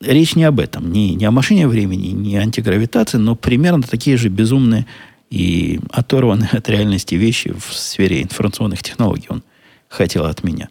Речь 0.00 0.36
не 0.36 0.44
об 0.44 0.60
этом. 0.60 0.90
Не, 0.90 1.14
не 1.14 1.26
о 1.26 1.30
машине 1.30 1.68
времени, 1.68 2.08
не 2.08 2.36
антигравитации, 2.36 3.18
но 3.18 3.36
примерно 3.36 3.82
такие 3.82 4.16
же 4.16 4.28
безумные 4.28 4.86
и 5.30 5.80
оторванные 5.90 6.48
от 6.52 6.68
реальности 6.68 7.14
вещи 7.14 7.52
в 7.52 7.74
сфере 7.74 8.22
информационных 8.22 8.82
технологий 8.82 9.26
он 9.28 9.42
хотел 9.90 10.24
от 10.24 10.42
меня. 10.42 10.70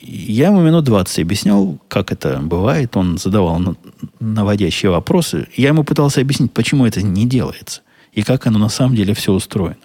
Я 0.00 0.48
ему 0.48 0.62
минут 0.62 0.84
20 0.84 1.20
объяснял, 1.20 1.78
как 1.86 2.10
это 2.10 2.40
бывает. 2.40 2.96
Он 2.96 3.18
задавал 3.18 3.76
наводящие 4.18 4.90
вопросы. 4.90 5.46
Я 5.54 5.68
ему 5.68 5.84
пытался 5.84 6.20
объяснить, 6.20 6.52
почему 6.52 6.86
это 6.86 7.02
не 7.02 7.26
делается 7.26 7.82
и 8.12 8.22
как 8.22 8.46
оно 8.46 8.58
на 8.58 8.68
самом 8.68 8.94
деле 8.94 9.14
все 9.14 9.32
устроено. 9.32 9.76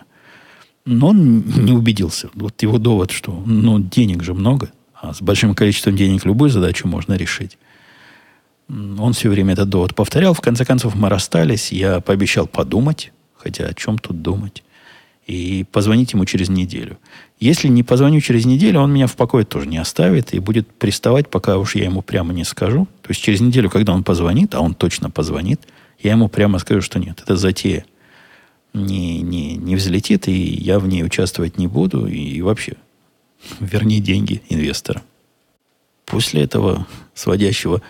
Но 0.86 1.10
он 1.10 1.42
не 1.42 1.74
убедился. 1.74 2.30
Вот 2.34 2.62
его 2.62 2.78
довод, 2.78 3.12
что 3.12 3.44
ну, 3.46 3.80
денег 3.80 4.24
же 4.24 4.34
много, 4.34 4.72
а 4.94 5.14
с 5.14 5.22
большим 5.22 5.54
количеством 5.56 5.96
денег 5.96 6.26
любую 6.26 6.50
задачу 6.50 6.88
можно 6.88 7.14
решить. 7.14 7.58
Он 8.70 9.14
все 9.14 9.30
время 9.30 9.54
этот 9.54 9.70
довод 9.70 9.96
повторял. 9.96 10.34
В 10.34 10.42
конце 10.42 10.66
концов, 10.66 10.96
мы 10.96 11.10
расстались. 11.10 11.72
Я 11.72 12.02
пообещал 12.02 12.48
подумать, 12.48 13.12
хотя 13.36 13.66
о 13.66 13.74
чем 13.74 13.98
тут 13.98 14.22
думать, 14.22 14.64
и 15.26 15.66
позвонить 15.72 16.14
ему 16.14 16.26
через 16.26 16.50
неделю. 16.50 16.98
Если 17.40 17.68
не 17.68 17.84
позвоню 17.84 18.20
через 18.20 18.46
неделю, 18.46 18.80
он 18.80 18.92
меня 18.92 19.06
в 19.06 19.16
покое 19.16 19.46
тоже 19.46 19.68
не 19.68 19.78
оставит 19.78 20.34
и 20.34 20.40
будет 20.40 20.68
приставать, 20.68 21.30
пока 21.30 21.58
уж 21.58 21.76
я 21.76 21.86
ему 21.86 22.02
прямо 22.02 22.34
не 22.34 22.44
скажу. 22.44 22.88
То 23.04 23.10
есть 23.10 23.22
через 23.22 23.42
неделю, 23.42 23.70
когда 23.70 23.94
он 23.94 24.04
позвонит, 24.04 24.56
а 24.56 24.62
он 24.62 24.74
точно 24.74 25.12
позвонит, 25.12 25.62
я 26.00 26.12
ему 26.12 26.30
прямо 26.30 26.58
скажу, 26.58 26.82
что 26.82 27.00
нет, 27.00 27.22
это 27.22 27.36
затея 27.36 27.86
не, 28.74 29.22
не, 29.22 29.56
не 29.56 29.76
взлетит, 29.76 30.28
и 30.28 30.32
я 30.32 30.80
в 30.80 30.88
ней 30.88 31.04
участвовать 31.04 31.58
не 31.58 31.68
буду, 31.68 32.08
и 32.08 32.42
вообще 32.42 32.74
верни 33.60 34.00
деньги 34.00 34.42
инвестора. 34.50 35.04
После 36.06 36.44
этого 36.44 36.88
сводящего 37.14 37.82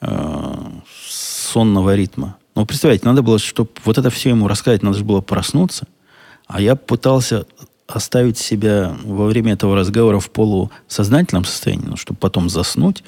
э, 0.00 0.54
сонного 1.08 1.94
ритма 1.94 2.36
Но 2.54 2.66
представляете, 2.66 3.06
надо 3.06 3.22
было, 3.22 3.38
чтобы 3.38 3.70
вот 3.84 3.96
это 3.96 4.10
все 4.10 4.30
ему 4.30 4.48
рассказать, 4.48 4.82
надо 4.82 4.98
же 4.98 5.04
было 5.04 5.20
проснуться. 5.20 5.86
А 6.46 6.60
я 6.60 6.76
пытался 6.76 7.46
оставить 7.86 8.38
себя 8.38 8.96
во 9.04 9.26
время 9.26 9.52
этого 9.52 9.76
разговора 9.76 10.18
в 10.18 10.30
полусознательном 10.30 11.44
состоянии, 11.44 11.86
ну, 11.86 11.96
чтобы 11.96 12.18
потом 12.18 12.48
заснуть. 12.48 13.04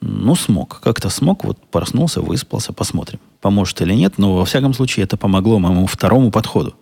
Ну, 0.00 0.34
смог. 0.34 0.80
Как-то 0.80 1.10
смог. 1.10 1.44
Вот 1.44 1.58
проснулся, 1.70 2.20
выспался. 2.20 2.72
Посмотрим, 2.72 3.20
поможет 3.40 3.80
или 3.82 3.94
нет. 3.94 4.18
Но, 4.18 4.36
во 4.36 4.44
всяком 4.44 4.74
случае, 4.74 5.04
это 5.04 5.16
помогло 5.16 5.58
моему 5.58 5.86
второму 5.86 6.30
подходу. 6.30 6.74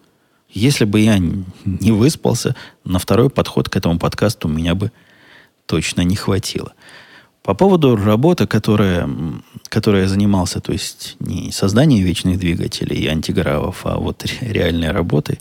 Если 0.51 0.85
бы 0.85 1.01
я 1.01 1.19
не 1.19 1.93
выспался, 1.93 2.57
на 2.85 2.99
второй 2.99 3.29
подход 3.29 3.69
к 3.69 3.77
этому 3.77 3.99
подкасту 3.99 4.49
меня 4.49 4.75
бы 4.75 4.93
точно 5.67 6.01
не 6.01 6.17
хватило. 6.17 6.73
По 7.43 7.55
поводу 7.55 7.97
работы, 7.97 8.47
которая, 8.47 9.09
которой 9.69 10.03
я 10.03 10.09
занимался, 10.09 10.61
то 10.61 10.73
есть 10.73 11.17
не 11.21 11.53
созданием 11.53 12.05
вечных 12.05 12.39
двигателей 12.39 12.97
и 12.97 13.07
антигравов, 13.07 13.85
а 13.85 13.97
вот 13.99 14.25
реальной 14.41 14.91
работой 14.91 15.39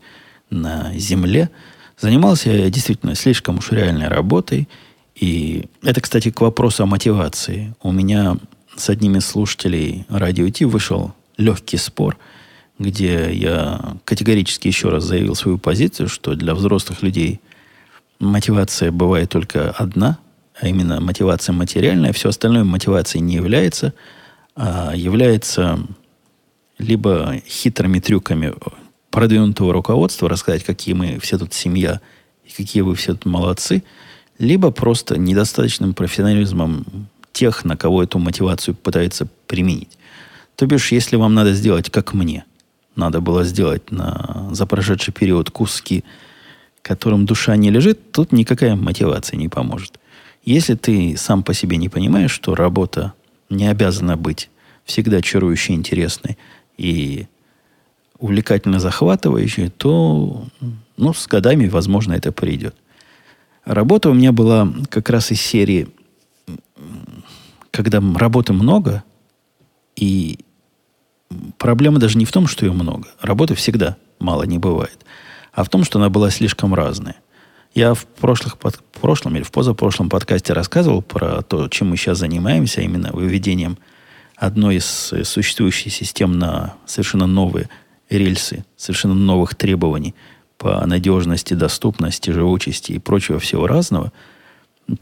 на 0.49 0.93
Земле, 0.97 1.49
занимался 1.97 2.51
я 2.51 2.69
действительно 2.69 3.15
слишком 3.15 3.57
уж 3.57 3.71
реальной 3.71 4.07
работой. 4.07 4.67
И 5.15 5.65
это, 5.83 6.01
кстати, 6.01 6.29
к 6.29 6.41
вопросу 6.41 6.83
о 6.83 6.85
мотивации. 6.85 7.73
У 7.81 7.91
меня 7.91 8.37
с 8.75 8.89
одним 8.89 9.17
из 9.17 9.25
слушателей 9.25 10.05
радио 10.09 10.49
Ти 10.49 10.65
вышел 10.65 11.13
легкий 11.37 11.77
спор, 11.77 12.17
где 12.77 13.33
я 13.33 13.97
категорически 14.05 14.67
еще 14.67 14.89
раз 14.89 15.03
заявил 15.03 15.35
свою 15.35 15.57
позицию, 15.57 16.09
что 16.09 16.35
для 16.35 16.53
взрослых 16.53 17.01
людей 17.01 17.41
мотивация 18.19 18.91
бывает 18.91 19.29
только 19.29 19.71
одна– 19.71 20.19
а 20.59 20.67
именно 20.67 20.99
мотивация 20.99 21.53
материальная, 21.53 22.13
все 22.13 22.29
остальное 22.29 22.63
мотивацией 22.63 23.23
не 23.23 23.35
является, 23.35 23.93
а 24.55 24.93
является 24.95 25.79
либо 26.79 27.35
хитрыми 27.47 27.99
трюками 27.99 28.53
продвинутого 29.17 29.73
руководства, 29.73 30.29
рассказать, 30.29 30.63
какие 30.63 30.93
мы 30.93 31.17
все 31.17 31.39
тут 31.39 31.51
семья 31.51 32.01
и 32.45 32.51
какие 32.51 32.83
вы 32.83 32.93
все 32.93 33.13
тут 33.13 33.25
молодцы, 33.25 33.81
либо 34.37 34.69
просто 34.69 35.17
недостаточным 35.17 35.95
профессионализмом 35.95 36.85
тех, 37.31 37.65
на 37.65 37.75
кого 37.75 38.03
эту 38.03 38.19
мотивацию 38.19 38.75
пытаются 38.75 39.27
применить. 39.47 39.97
То 40.55 40.67
бишь, 40.67 40.91
если 40.91 41.15
вам 41.15 41.33
надо 41.33 41.55
сделать, 41.55 41.89
как 41.89 42.13
мне, 42.13 42.45
надо 42.95 43.19
было 43.19 43.43
сделать 43.43 43.89
на, 43.89 44.49
за 44.51 44.67
прошедший 44.67 45.15
период 45.15 45.49
куски, 45.49 46.03
которым 46.83 47.25
душа 47.25 47.55
не 47.55 47.71
лежит, 47.71 48.11
тут 48.11 48.31
никакая 48.31 48.75
мотивация 48.75 49.37
не 49.37 49.49
поможет. 49.49 49.99
Если 50.43 50.75
ты 50.75 51.17
сам 51.17 51.41
по 51.41 51.55
себе 51.55 51.77
не 51.77 51.89
понимаешь, 51.89 52.29
что 52.29 52.53
работа 52.53 53.13
не 53.49 53.65
обязана 53.67 54.15
быть 54.15 54.51
всегда 54.85 55.23
чарующей, 55.23 55.73
интересной 55.73 56.37
и 56.77 57.25
увлекательно 58.19 58.79
захватывающей, 58.79 59.69
то 59.69 60.45
ну, 60.97 61.13
с 61.13 61.27
годами, 61.27 61.67
возможно, 61.67 62.13
это 62.13 62.31
придет. 62.31 62.75
Работа 63.65 64.09
у 64.09 64.13
меня 64.13 64.31
была 64.31 64.71
как 64.89 65.09
раз 65.09 65.31
из 65.31 65.41
серии, 65.41 65.89
когда 67.71 68.01
работы 68.15 68.53
много, 68.53 69.03
и 69.95 70.39
проблема 71.57 71.99
даже 71.99 72.17
не 72.17 72.25
в 72.25 72.31
том, 72.31 72.47
что 72.47 72.65
ее 72.65 72.71
много. 72.71 73.09
Работы 73.21 73.55
всегда 73.55 73.97
мало 74.19 74.43
не 74.43 74.57
бывает. 74.57 75.05
А 75.51 75.63
в 75.63 75.69
том, 75.69 75.83
что 75.83 75.99
она 75.99 76.09
была 76.09 76.29
слишком 76.29 76.73
разная. 76.73 77.17
Я 77.73 77.93
в, 77.93 78.05
прошлых, 78.05 78.57
под, 78.57 78.79
прошлом 78.99 79.35
или 79.35 79.43
в 79.43 79.51
позапрошлом 79.51 80.09
подкасте 80.09 80.53
рассказывал 80.53 81.01
про 81.01 81.41
то, 81.41 81.67
чем 81.67 81.89
мы 81.89 81.97
сейчас 81.97 82.19
занимаемся, 82.19 82.81
именно 82.81 83.11
выведением 83.11 83.77
одной 84.35 84.77
из 84.77 84.85
существующих 84.85 85.93
систем 85.93 86.39
на 86.39 86.75
совершенно 86.85 87.27
новые 87.27 87.69
рельсы, 88.09 88.65
совершенно 88.75 89.13
новых 89.13 89.55
требований 89.55 90.15
по 90.57 90.85
надежности, 90.85 91.53
доступности, 91.53 92.31
живучести 92.31 92.93
и 92.93 92.99
прочего 92.99 93.39
всего 93.39 93.67
разного. 93.67 94.11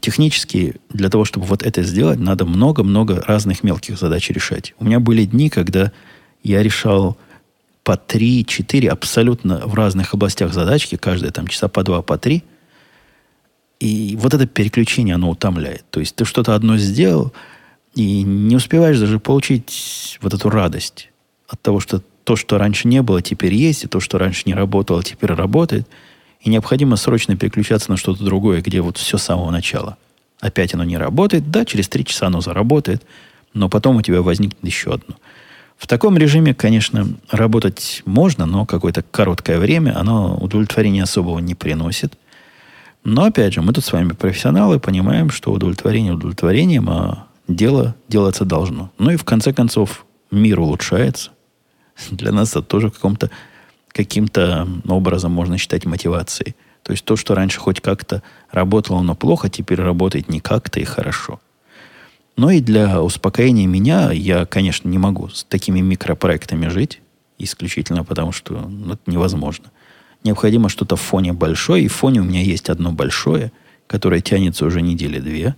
Технически 0.00 0.76
для 0.90 1.08
того, 1.08 1.24
чтобы 1.24 1.46
вот 1.46 1.62
это 1.62 1.82
сделать, 1.82 2.18
надо 2.18 2.44
много-много 2.44 3.22
разных 3.26 3.62
мелких 3.62 3.98
задач 3.98 4.28
решать. 4.30 4.74
У 4.78 4.84
меня 4.84 5.00
были 5.00 5.24
дни, 5.24 5.48
когда 5.48 5.92
я 6.42 6.62
решал 6.62 7.16
по 7.84 7.92
3-4 7.92 8.88
абсолютно 8.88 9.62
в 9.64 9.74
разных 9.74 10.12
областях 10.12 10.52
задачки, 10.52 10.96
каждая 10.96 11.30
там 11.30 11.46
часа 11.46 11.68
по 11.68 11.82
2, 11.84 12.02
по 12.02 12.18
3– 12.18 12.42
и 13.78 14.16
вот 14.18 14.32
это 14.32 14.46
переключение, 14.46 15.14
оно 15.16 15.30
утомляет. 15.30 15.84
То 15.90 16.00
есть 16.00 16.14
ты 16.16 16.24
что-то 16.24 16.54
одно 16.54 16.78
сделал, 16.78 17.32
и 17.94 18.22
не 18.22 18.56
успеваешь 18.56 18.98
даже 18.98 19.18
получить 19.18 20.18
вот 20.20 20.34
эту 20.34 20.50
радость 20.50 21.10
от 21.48 21.60
того, 21.60 21.80
что 21.80 22.02
то, 22.26 22.36
что 22.36 22.58
раньше 22.58 22.88
не 22.88 23.02
было, 23.02 23.22
теперь 23.22 23.54
есть, 23.54 23.84
и 23.84 23.86
то, 23.86 24.00
что 24.00 24.18
раньше 24.18 24.42
не 24.46 24.54
работало, 24.54 25.02
теперь 25.02 25.32
работает. 25.32 25.88
И 26.40 26.50
необходимо 26.50 26.96
срочно 26.96 27.36
переключаться 27.36 27.90
на 27.90 27.96
что-то 27.96 28.24
другое, 28.24 28.60
где 28.60 28.80
вот 28.80 28.98
все 28.98 29.16
с 29.16 29.22
самого 29.22 29.50
начала. 29.50 29.96
Опять 30.40 30.74
оно 30.74 30.84
не 30.84 30.98
работает, 30.98 31.50
да, 31.50 31.64
через 31.64 31.88
три 31.88 32.04
часа 32.04 32.26
оно 32.26 32.40
заработает, 32.40 33.02
но 33.54 33.68
потом 33.68 33.96
у 33.96 34.02
тебя 34.02 34.20
возникнет 34.22 34.58
еще 34.62 34.92
одно. 34.92 35.16
В 35.78 35.86
таком 35.86 36.18
режиме, 36.18 36.52
конечно, 36.52 37.08
работать 37.30 38.02
можно, 38.04 38.44
но 38.44 38.66
какое-то 38.66 39.02
короткое 39.02 39.58
время 39.58 39.98
оно 39.98 40.36
удовлетворения 40.36 41.04
особого 41.04 41.38
не 41.38 41.54
приносит– 41.54 42.18
но, 43.08 43.22
опять 43.22 43.54
же, 43.54 43.62
мы 43.62 43.72
тут 43.72 43.84
с 43.84 43.92
вами 43.92 44.14
профессионалы, 44.14 44.80
понимаем, 44.80 45.30
что 45.30 45.52
удовлетворение 45.52 46.12
удовлетворением, 46.12 46.90
а 46.90 47.28
дело 47.46 47.94
делаться 48.08 48.44
должно. 48.44 48.90
Ну 48.98 49.12
и 49.12 49.16
в 49.16 49.22
конце 49.22 49.52
концов 49.52 50.04
мир 50.32 50.58
улучшается. 50.58 51.30
Для 52.10 52.32
нас 52.32 52.50
это 52.50 52.62
тоже 52.62 52.90
каком-то 52.90 53.30
каким-то 53.88 54.68
образом 54.86 55.32
можно 55.32 55.56
считать 55.56 55.86
мотивацией. 55.86 56.54
То 56.82 56.92
есть 56.92 57.04
то, 57.04 57.16
что 57.16 57.34
раньше 57.34 57.58
хоть 57.60 57.80
как-то 57.80 58.22
работало, 58.50 59.00
но 59.00 59.14
плохо, 59.14 59.48
теперь 59.48 59.80
работает 59.80 60.28
не 60.28 60.40
как-то 60.40 60.80
и 60.80 60.84
хорошо. 60.84 61.40
Но 62.36 62.50
и 62.50 62.60
для 62.60 63.02
успокоения 63.02 63.66
меня 63.66 64.12
я, 64.12 64.44
конечно, 64.44 64.88
не 64.88 64.98
могу 64.98 65.30
с 65.30 65.44
такими 65.44 65.80
микропроектами 65.80 66.68
жить, 66.68 67.00
исключительно 67.38 68.04
потому, 68.04 68.32
что 68.32 68.54
ну, 68.68 68.92
это 68.92 69.10
невозможно 69.10 69.70
необходимо 70.26 70.68
что-то 70.68 70.96
в 70.96 71.00
фоне 71.00 71.32
большое, 71.32 71.84
и 71.84 71.88
в 71.88 71.94
фоне 71.94 72.20
у 72.20 72.24
меня 72.24 72.42
есть 72.42 72.68
одно 72.68 72.92
большое, 72.92 73.52
которое 73.86 74.20
тянется 74.20 74.66
уже 74.66 74.82
недели 74.82 75.18
две. 75.18 75.56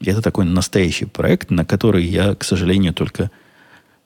И 0.00 0.08
это 0.08 0.22
такой 0.22 0.44
настоящий 0.44 1.06
проект, 1.06 1.50
на 1.50 1.64
который 1.64 2.04
я, 2.04 2.34
к 2.34 2.44
сожалению, 2.44 2.94
только 2.94 3.30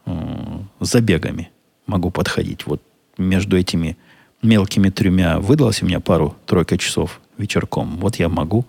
э, 0.07 0.61
забегами 0.81 1.51
могу 1.87 2.11
подходить. 2.11 2.66
Вот 2.66 2.83
между 3.18 3.57
этими 3.57 3.97
мелкими 4.42 4.90
тремя 4.90 5.40
выдалось 5.40 5.83
у 5.83 5.87
меня 5.87 6.01
пару-тройка 6.01 6.79
часов 6.79 7.20
вечерком. 7.38 7.99
Вот 7.99 8.16
я 8.16 8.29
могу 8.29 8.64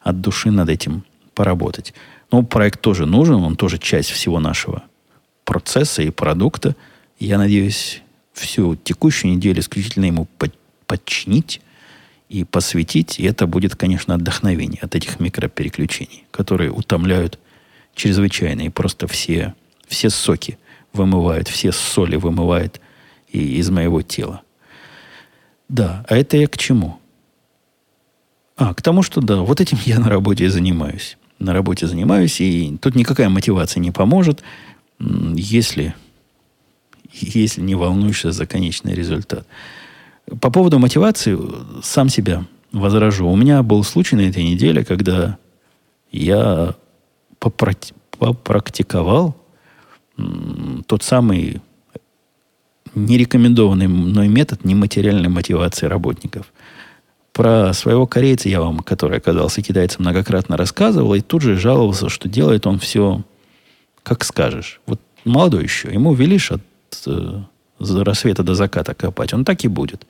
от 0.00 0.20
души 0.20 0.50
над 0.50 0.68
этим 0.68 1.04
поработать. 1.34 1.94
Но 2.30 2.42
проект 2.42 2.80
тоже 2.80 3.06
нужен, 3.06 3.36
он 3.36 3.56
тоже 3.56 3.78
часть 3.78 4.10
всего 4.10 4.40
нашего 4.40 4.82
процесса 5.44 6.02
и 6.02 6.10
продукта. 6.10 6.74
Я 7.18 7.38
надеюсь, 7.38 8.02
всю 8.32 8.76
текущую 8.76 9.34
неделю 9.34 9.60
исключительно 9.60 10.06
ему 10.06 10.26
подчинить 10.86 11.60
и 12.28 12.44
посвятить, 12.44 13.20
и 13.20 13.24
это 13.24 13.46
будет, 13.46 13.76
конечно, 13.76 14.14
отдохновение 14.14 14.80
от 14.80 14.94
этих 14.94 15.20
микропереключений, 15.20 16.24
которые 16.30 16.70
утомляют 16.70 17.38
чрезвычайно, 17.94 18.62
и 18.62 18.68
просто 18.70 19.06
все, 19.06 19.54
все 19.86 20.08
соки 20.08 20.58
вымывают, 20.92 21.48
все 21.48 21.72
соли 21.72 22.16
вымывают 22.16 22.80
и 23.28 23.56
из 23.56 23.70
моего 23.70 24.02
тела. 24.02 24.42
Да, 25.68 26.04
а 26.08 26.16
это 26.16 26.36
я 26.36 26.46
к 26.46 26.58
чему? 26.58 26.98
А, 28.56 28.74
к 28.74 28.82
тому, 28.82 29.02
что 29.02 29.20
да, 29.20 29.36
вот 29.36 29.60
этим 29.60 29.78
я 29.84 29.98
на 29.98 30.08
работе 30.08 30.50
занимаюсь. 30.50 31.16
На 31.38 31.52
работе 31.52 31.86
занимаюсь, 31.86 32.40
и 32.40 32.76
тут 32.80 32.94
никакая 32.94 33.28
мотивация 33.28 33.80
не 33.80 33.90
поможет, 33.90 34.42
если, 35.00 35.94
если 37.12 37.60
не 37.60 37.74
волнуешься 37.74 38.30
за 38.30 38.46
конечный 38.46 38.94
результат. 38.94 39.46
По 40.40 40.50
поводу 40.50 40.78
мотивации 40.78 41.36
сам 41.82 42.08
себя 42.08 42.44
возражу. 42.70 43.28
У 43.28 43.36
меня 43.36 43.62
был 43.62 43.82
случай 43.82 44.16
на 44.16 44.22
этой 44.22 44.44
неделе, 44.44 44.84
когда 44.84 45.38
я 46.12 46.74
попрактиковал 48.18 49.36
тот 50.86 51.02
самый 51.02 51.60
нерекомендованный 52.94 53.88
мной 53.88 54.28
метод 54.28 54.64
нематериальной 54.64 55.28
мотивации 55.28 55.86
работников. 55.86 56.52
Про 57.32 57.72
своего 57.72 58.06
корейца 58.06 58.48
я 58.48 58.60
вам, 58.60 58.80
который 58.80 59.18
оказался 59.18 59.62
китайцем, 59.62 60.02
многократно 60.02 60.56
рассказывал, 60.56 61.14
и 61.14 61.20
тут 61.20 61.40
же 61.42 61.56
жаловался, 61.56 62.10
что 62.10 62.28
делает 62.28 62.66
он 62.66 62.78
все, 62.78 63.22
как 64.02 64.24
скажешь. 64.24 64.80
Вот 64.86 65.00
молодой 65.24 65.62
еще, 65.62 65.90
ему 65.90 66.12
велишь 66.12 66.52
от 66.52 66.62
э, 67.06 67.42
рассвета 67.78 68.42
до 68.42 68.54
заката 68.54 68.94
копать, 68.94 69.32
он 69.32 69.46
так 69.46 69.64
и 69.64 69.68
будет. 69.68 70.06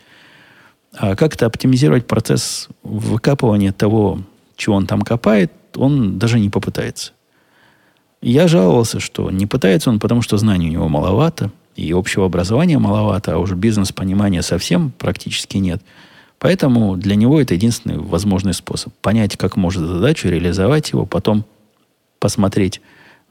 А 0.95 1.15
как-то 1.15 1.47
оптимизировать 1.47 2.07
процесс 2.07 2.69
выкапывания 2.83 3.73
того, 3.73 4.21
чего 4.57 4.75
он 4.75 4.87
там 4.87 5.03
копает, 5.03 5.53
он 5.77 6.19
даже 6.19 6.41
не 6.41 6.51
попытается. 6.51 7.12
Я 8.22 8.46
жаловался, 8.46 9.00
что 9.00 9.30
не 9.30 9.46
пытается 9.46 9.90
он, 9.90 9.98
потому 9.98 10.22
что 10.22 10.38
знаний 10.38 10.68
у 10.68 10.72
него 10.72 10.88
маловато, 10.88 11.50
и 11.74 11.92
общего 11.92 12.26
образования 12.26 12.78
маловато, 12.78 13.35
а 13.35 13.38
уже 13.38 13.56
бизнес-понимания 13.56 14.42
совсем 14.42 14.92
практически 14.96 15.56
нет. 15.56 15.82
Поэтому 16.38 16.96
для 16.96 17.14
него 17.14 17.40
это 17.40 17.54
единственный 17.54 17.98
возможный 17.98 18.52
способ. 18.52 18.92
Понять, 19.00 19.37
как 19.37 19.56
может 19.56 19.82
задачу, 19.82 20.28
реализовать 20.28 20.90
его, 20.90 21.06
потом 21.06 21.44
посмотреть 22.18 22.80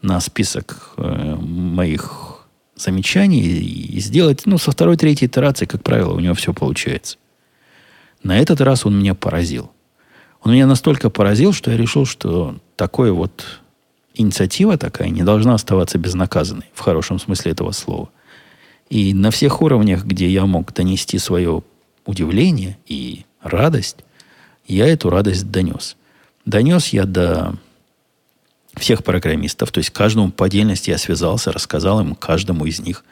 на 0.02 0.20
список 0.20 0.94
э, 0.98 1.36
моих 1.36 2.48
замечаний 2.76 3.42
и, 3.42 3.98
и 3.98 4.00
сделать, 4.00 4.44
ну, 4.46 4.58
со 4.58 4.72
второй, 4.72 4.98
третьей 4.98 5.28
итерации, 5.28 5.66
как 5.66 5.84
правило, 5.84 6.14
у 6.14 6.20
него 6.20 6.34
все 6.34 6.54
получается. 6.54 7.18
На 8.24 8.40
этот 8.40 8.60
раз 8.62 8.86
он 8.86 8.98
меня 8.98 9.14
поразил. 9.14 9.72
Он 10.42 10.54
меня 10.54 10.66
настолько 10.66 11.10
поразил, 11.10 11.54
что 11.54 11.72
я 11.72 11.78
решил, 11.78 12.06
что 12.06 12.58
такое 12.76 13.12
вот 13.12 13.62
инициатива 14.14 14.78
такая 14.78 15.10
не 15.10 15.24
должна 15.24 15.54
оставаться 15.54 15.98
безнаказанной, 15.98 16.70
в 16.74 16.80
хорошем 16.80 17.20
смысле 17.20 17.52
этого 17.52 17.72
слова. 17.72 18.10
И 18.90 19.14
на 19.14 19.32
всех 19.32 19.62
уровнях, 19.62 20.04
где 20.06 20.30
я 20.30 20.46
мог 20.46 20.74
донести 20.74 21.18
свое 21.18 21.64
удивление 22.06 22.78
и 22.88 23.26
радость, 23.42 23.98
я 24.68 24.88
эту 24.88 25.10
радость 25.10 25.50
донес. 25.50 25.96
Донес 26.46 26.90
я 26.90 27.06
до 27.06 27.56
всех 28.76 29.04
программистов, 29.04 29.72
то 29.72 29.80
есть 29.80 29.92
каждому 29.92 30.32
по 30.32 30.46
отдельности 30.46 30.90
я 30.90 30.98
связался, 30.98 31.52
рассказал 31.52 32.00
ему, 32.00 32.16
каждому 32.16 32.66
из 32.66 32.80
них, 32.80 33.04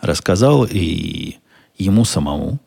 рассказал 0.00 0.64
и 0.64 1.36
ему 1.78 2.04
самому, 2.04 2.58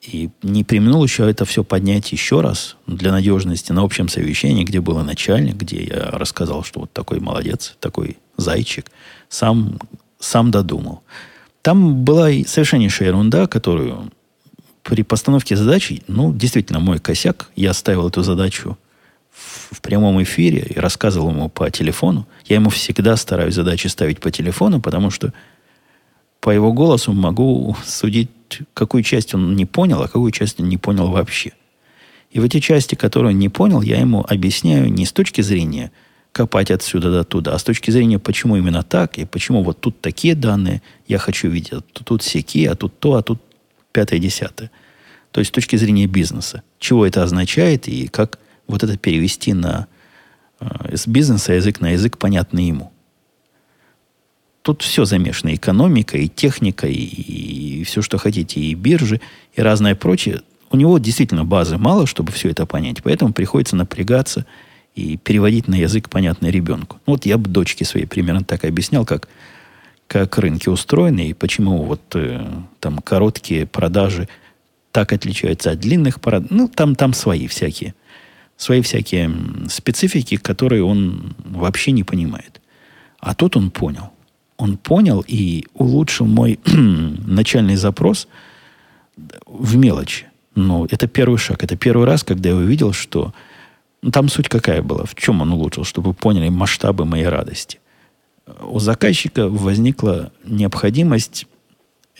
и 0.00 0.30
не 0.42 0.64
применил 0.64 1.02
еще 1.02 1.28
это 1.28 1.44
все 1.44 1.64
поднять 1.64 2.12
еще 2.12 2.40
раз 2.40 2.76
для 2.86 3.10
надежности 3.10 3.72
на 3.72 3.82
общем 3.82 4.08
совещании, 4.08 4.64
где 4.64 4.80
был 4.80 4.98
начальник, 5.00 5.56
где 5.56 5.84
я 5.84 6.10
рассказал, 6.12 6.62
что 6.62 6.80
вот 6.80 6.92
такой 6.92 7.20
молодец, 7.20 7.76
такой 7.80 8.16
зайчик, 8.36 8.90
сам, 9.28 9.78
сам 10.20 10.50
додумал. 10.50 11.02
Там 11.62 12.04
была 12.04 12.28
совершеннейшая 12.46 13.08
ерунда, 13.08 13.46
которую 13.46 14.12
при 14.84 15.02
постановке 15.02 15.56
задачи, 15.56 16.02
ну, 16.06 16.32
действительно, 16.32 16.78
мой 16.78 16.98
косяк, 16.98 17.50
я 17.56 17.72
ставил 17.74 18.08
эту 18.08 18.22
задачу 18.22 18.78
в 19.70 19.80
прямом 19.82 20.22
эфире 20.22 20.60
и 20.60 20.78
рассказывал 20.78 21.30
ему 21.30 21.48
по 21.48 21.70
телефону. 21.70 22.26
Я 22.46 22.56
ему 22.56 22.70
всегда 22.70 23.16
стараюсь 23.16 23.54
задачи 23.54 23.88
ставить 23.88 24.20
по 24.20 24.30
телефону, 24.30 24.80
потому 24.80 25.10
что 25.10 25.32
по 26.40 26.50
его 26.50 26.72
голосу 26.72 27.12
могу 27.12 27.76
судить 27.84 28.30
какую 28.74 29.02
часть 29.02 29.34
он 29.34 29.56
не 29.56 29.66
понял, 29.66 30.02
а 30.02 30.06
какую 30.06 30.30
часть 30.32 30.60
он 30.60 30.68
не 30.68 30.76
понял 30.76 31.10
вообще. 31.10 31.52
И 32.30 32.40
в 32.40 32.44
эти 32.44 32.60
части, 32.60 32.94
которые 32.94 33.32
он 33.32 33.38
не 33.38 33.48
понял, 33.48 33.80
я 33.82 33.98
ему 33.98 34.24
объясняю 34.28 34.92
не 34.92 35.06
с 35.06 35.12
точки 35.12 35.40
зрения 35.40 35.90
копать 36.32 36.70
отсюда 36.70 37.10
до 37.10 37.24
туда, 37.24 37.54
а 37.54 37.58
с 37.58 37.64
точки 37.64 37.90
зрения, 37.90 38.18
почему 38.18 38.56
именно 38.56 38.82
так, 38.82 39.18
и 39.18 39.24
почему 39.24 39.62
вот 39.62 39.80
тут 39.80 40.00
такие 40.00 40.34
данные 40.34 40.82
я 41.06 41.18
хочу 41.18 41.48
видеть, 41.48 41.72
а 41.72 41.80
тут, 41.80 42.06
тут 42.06 42.22
всякие, 42.22 42.70
а 42.70 42.74
тут 42.74 42.98
то, 42.98 43.14
а 43.14 43.22
тут 43.22 43.40
пятое, 43.92 44.18
десятое. 44.18 44.70
То 45.32 45.40
есть 45.40 45.50
с 45.50 45.52
точки 45.52 45.76
зрения 45.76 46.06
бизнеса. 46.06 46.62
Чего 46.78 47.06
это 47.06 47.22
означает 47.22 47.88
и 47.88 48.08
как 48.08 48.38
вот 48.66 48.82
это 48.82 48.96
перевести 48.98 49.54
на, 49.54 49.88
э, 50.60 50.96
с 50.96 51.06
бизнеса 51.06 51.54
язык 51.54 51.80
на 51.80 51.90
язык, 51.92 52.18
понятный 52.18 52.66
ему 52.68 52.92
тут 54.68 54.82
все 54.82 55.06
замешано. 55.06 55.54
Экономика, 55.54 56.18
и 56.18 56.28
техника, 56.28 56.86
и, 56.86 56.92
и 56.92 57.84
все, 57.84 58.02
что 58.02 58.18
хотите, 58.18 58.60
и 58.60 58.74
биржи, 58.74 59.18
и 59.54 59.62
разное 59.62 59.94
прочее. 59.94 60.42
У 60.70 60.76
него 60.76 60.98
действительно 60.98 61.46
базы 61.46 61.78
мало, 61.78 62.06
чтобы 62.06 62.32
все 62.32 62.50
это 62.50 62.66
понять. 62.66 63.02
Поэтому 63.02 63.32
приходится 63.32 63.76
напрягаться 63.76 64.44
и 64.94 65.16
переводить 65.16 65.68
на 65.68 65.76
язык, 65.76 66.10
понятный 66.10 66.50
ребенку. 66.50 67.00
Вот 67.06 67.24
я 67.24 67.38
бы 67.38 67.48
дочке 67.48 67.86
своей 67.86 68.04
примерно 68.04 68.44
так 68.44 68.66
объяснял, 68.66 69.06
как, 69.06 69.28
как 70.06 70.36
рынки 70.36 70.68
устроены, 70.68 71.30
и 71.30 71.32
почему 71.32 71.84
вот 71.84 72.02
э, 72.12 72.46
там 72.78 72.98
короткие 72.98 73.64
продажи 73.64 74.28
так 74.92 75.14
отличаются 75.14 75.70
от 75.70 75.80
длинных 75.80 76.20
продаж. 76.20 76.50
Ну, 76.50 76.68
там, 76.68 76.94
там 76.94 77.14
свои 77.14 77.46
всякие. 77.46 77.94
Свои 78.58 78.82
всякие 78.82 79.30
специфики, 79.70 80.36
которые 80.36 80.84
он 80.84 81.34
вообще 81.42 81.92
не 81.92 82.04
понимает. 82.04 82.60
А 83.18 83.34
тут 83.34 83.56
он 83.56 83.70
понял 83.70 84.10
он 84.58 84.76
понял 84.76 85.24
и 85.26 85.64
улучшил 85.72 86.26
мой 86.26 86.58
начальный 86.66 87.76
запрос 87.76 88.28
в 89.46 89.76
мелочи. 89.76 90.26
Но 90.54 90.86
это 90.90 91.06
первый 91.06 91.38
шаг. 91.38 91.62
Это 91.64 91.76
первый 91.76 92.04
раз, 92.04 92.24
когда 92.24 92.50
я 92.50 92.56
увидел, 92.56 92.92
что... 92.92 93.32
Ну, 94.02 94.10
там 94.10 94.28
суть 94.28 94.48
какая 94.48 94.82
была? 94.82 95.04
В 95.04 95.14
чем 95.14 95.40
он 95.40 95.52
улучшил? 95.52 95.84
Чтобы 95.84 96.08
вы 96.08 96.14
поняли 96.14 96.48
масштабы 96.48 97.04
моей 97.04 97.26
радости. 97.28 97.78
У 98.62 98.80
заказчика 98.80 99.48
возникла 99.48 100.32
необходимость, 100.44 101.46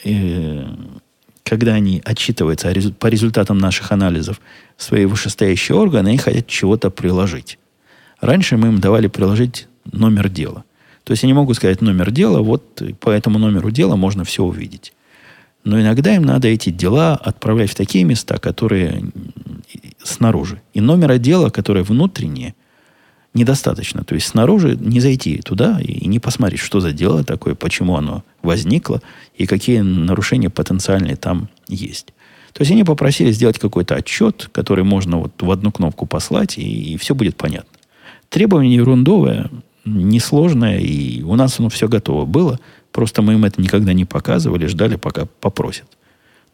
э, 0.04 0.64
когда 1.42 1.74
они 1.74 2.00
отчитываются 2.04 2.72
по 2.98 3.06
результатам 3.08 3.58
наших 3.58 3.90
анализов, 3.90 4.40
свои 4.76 5.06
вышестоящие 5.06 5.76
органы, 5.76 6.08
они 6.10 6.18
хотят 6.18 6.46
чего-то 6.46 6.90
приложить. 6.90 7.58
Раньше 8.20 8.56
мы 8.56 8.68
им 8.68 8.80
давали 8.80 9.08
приложить 9.08 9.66
номер 9.84 10.28
дела. 10.28 10.64
То 11.08 11.12
есть 11.12 11.22
я 11.22 11.26
не 11.26 11.32
могу 11.32 11.54
сказать 11.54 11.80
номер 11.80 12.10
дела, 12.10 12.40
вот 12.42 12.82
по 13.00 13.08
этому 13.08 13.38
номеру 13.38 13.70
дела 13.70 13.96
можно 13.96 14.24
все 14.24 14.44
увидеть. 14.44 14.92
Но 15.64 15.80
иногда 15.80 16.14
им 16.14 16.20
надо 16.24 16.48
эти 16.48 16.68
дела 16.68 17.14
отправлять 17.14 17.70
в 17.70 17.74
такие 17.74 18.04
места, 18.04 18.36
которые 18.36 19.04
снаружи. 20.02 20.60
И 20.74 20.82
номера 20.82 21.16
дела, 21.16 21.48
которые 21.48 21.82
внутренние, 21.82 22.54
недостаточно. 23.32 24.04
То 24.04 24.16
есть 24.16 24.26
снаружи 24.26 24.76
не 24.78 25.00
зайти 25.00 25.38
туда 25.38 25.80
и 25.80 26.06
не 26.06 26.18
посмотреть, 26.18 26.60
что 26.60 26.80
за 26.80 26.92
дело 26.92 27.24
такое, 27.24 27.54
почему 27.54 27.96
оно 27.96 28.22
возникло 28.42 29.00
и 29.34 29.46
какие 29.46 29.80
нарушения 29.80 30.50
потенциальные 30.50 31.16
там 31.16 31.48
есть. 31.68 32.08
То 32.52 32.60
есть 32.60 32.70
они 32.70 32.84
попросили 32.84 33.32
сделать 33.32 33.58
какой-то 33.58 33.94
отчет, 33.94 34.50
который 34.52 34.84
можно 34.84 35.20
вот 35.20 35.32
в 35.40 35.50
одну 35.50 35.72
кнопку 35.72 36.04
послать, 36.04 36.58
и, 36.58 36.92
и 36.92 36.96
все 36.98 37.14
будет 37.14 37.38
понятно. 37.38 37.78
Требование 38.28 38.74
ерундовое, 38.74 39.50
несложное, 39.96 40.78
и 40.78 41.22
у 41.22 41.34
нас 41.34 41.58
оно 41.58 41.68
все 41.68 41.88
готово 41.88 42.24
было. 42.24 42.60
Просто 42.92 43.22
мы 43.22 43.34
им 43.34 43.44
это 43.44 43.60
никогда 43.60 43.92
не 43.92 44.04
показывали, 44.04 44.66
ждали, 44.66 44.96
пока 44.96 45.26
попросят. 45.40 45.86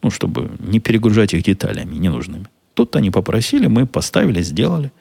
Ну, 0.02 0.10
чтобы 0.10 0.50
не 0.58 0.80
перегружать 0.80 1.34
их 1.34 1.42
деталями 1.42 1.94
ненужными. 1.94 2.46
Тут 2.74 2.96
они 2.96 3.10
попросили, 3.10 3.66
мы 3.66 3.86
поставили, 3.86 4.42
сделали. 4.42 4.92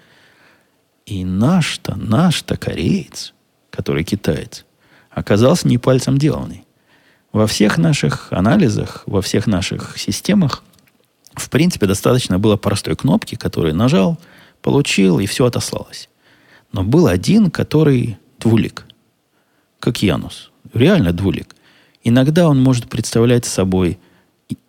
И 1.05 1.25
наш-то, 1.25 1.95
наш-то 1.95 2.55
кореец, 2.55 3.33
который 3.69 4.03
китаец, 4.03 4.65
оказался 5.09 5.67
не 5.67 5.77
пальцем 5.77 6.17
деланный. 6.17 6.63
Во 7.33 7.47
всех 7.47 7.77
наших 7.77 8.31
анализах, 8.31 9.03
во 9.05 9.21
всех 9.21 9.47
наших 9.47 9.97
системах, 9.97 10.63
в 11.33 11.49
принципе, 11.49 11.87
достаточно 11.87 12.37
было 12.37 12.57
простой 12.57 12.95
кнопки, 12.95 13.35
которую 13.35 13.75
нажал, 13.75 14.19
получил, 14.61 15.19
и 15.19 15.25
все 15.25 15.45
отослалось. 15.45 16.09
Но 16.71 16.83
был 16.83 17.07
один, 17.07 17.49
который 17.51 18.17
двулик. 18.43 18.85
Как 19.79 20.03
Янус. 20.03 20.51
Реально 20.73 21.13
двулик. 21.13 21.55
Иногда 22.03 22.49
он 22.49 22.61
может 22.61 22.89
представлять 22.89 23.45
собой 23.45 23.97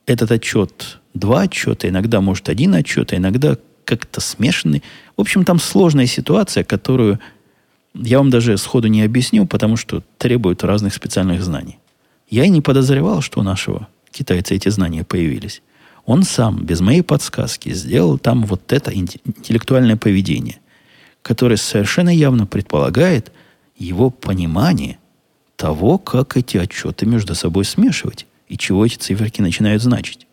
этот 0.06 0.30
отчет 0.30 1.00
два 1.14 1.42
отчета, 1.42 1.88
иногда 1.88 2.20
может 2.20 2.48
один 2.48 2.74
отчет, 2.74 3.12
а 3.12 3.16
иногда 3.16 3.56
как-то 3.84 4.20
смешанный. 4.20 4.82
В 5.16 5.20
общем, 5.20 5.44
там 5.44 5.58
сложная 5.58 6.06
ситуация, 6.06 6.64
которую 6.64 7.18
я 7.94 8.18
вам 8.18 8.30
даже 8.30 8.56
сходу 8.58 8.88
не 8.88 9.02
объясню, 9.02 9.46
потому 9.46 9.76
что 9.76 10.02
требует 10.18 10.64
разных 10.64 10.94
специальных 10.94 11.42
знаний. 11.42 11.78
Я 12.30 12.44
и 12.44 12.48
не 12.48 12.60
подозревал, 12.60 13.20
что 13.22 13.40
у 13.40 13.42
нашего 13.42 13.88
китайца 14.10 14.54
эти 14.54 14.68
знания 14.68 15.04
появились. 15.04 15.62
Он 16.06 16.22
сам, 16.22 16.64
без 16.64 16.80
моей 16.80 17.02
подсказки, 17.02 17.72
сделал 17.72 18.18
там 18.18 18.44
вот 18.44 18.72
это 18.72 18.94
интеллектуальное 18.94 19.96
поведение, 19.96 20.58
которое 21.22 21.56
совершенно 21.56 22.10
явно 22.10 22.46
предполагает– 22.46 23.32
его 23.76 24.10
понимание 24.10 24.98
того, 25.56 25.98
как 25.98 26.36
эти 26.36 26.56
отчеты 26.56 27.06
между 27.06 27.34
собой 27.34 27.64
смешивать 27.64 28.26
и 28.48 28.58
чего 28.58 28.84
эти 28.84 28.96
циферки 28.96 29.40
начинают 29.40 29.82
значить. 29.82 30.26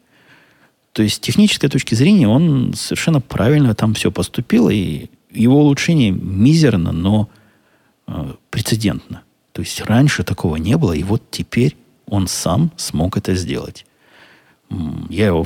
То 0.94 1.04
есть 1.04 1.16
с 1.16 1.20
технической 1.20 1.70
точки 1.70 1.96
зрения 1.96 2.28
он 2.28 2.74
совершенно 2.74 3.22
правильно 3.22 3.74
там 3.76 3.94
все 3.94 4.12
поступил, 4.12 4.70
и 4.70 5.08
его 5.32 5.62
улучшение 5.62 6.12
мизерно, 6.12 6.92
но 6.92 7.30
э, 8.08 8.34
прецедентно. 8.50 9.24
То 9.54 9.62
есть 9.62 9.82
раньше 9.82 10.24
такого 10.24 10.58
не 10.58 10.78
было, 10.78 10.94
и 10.94 11.04
вот 11.04 11.24
теперь 11.32 11.78
он 12.08 12.28
сам 12.28 12.72
смог 12.76 13.18
это 13.18 13.36
сделать. 13.36 13.86
Я 15.10 15.28
его, 15.28 15.46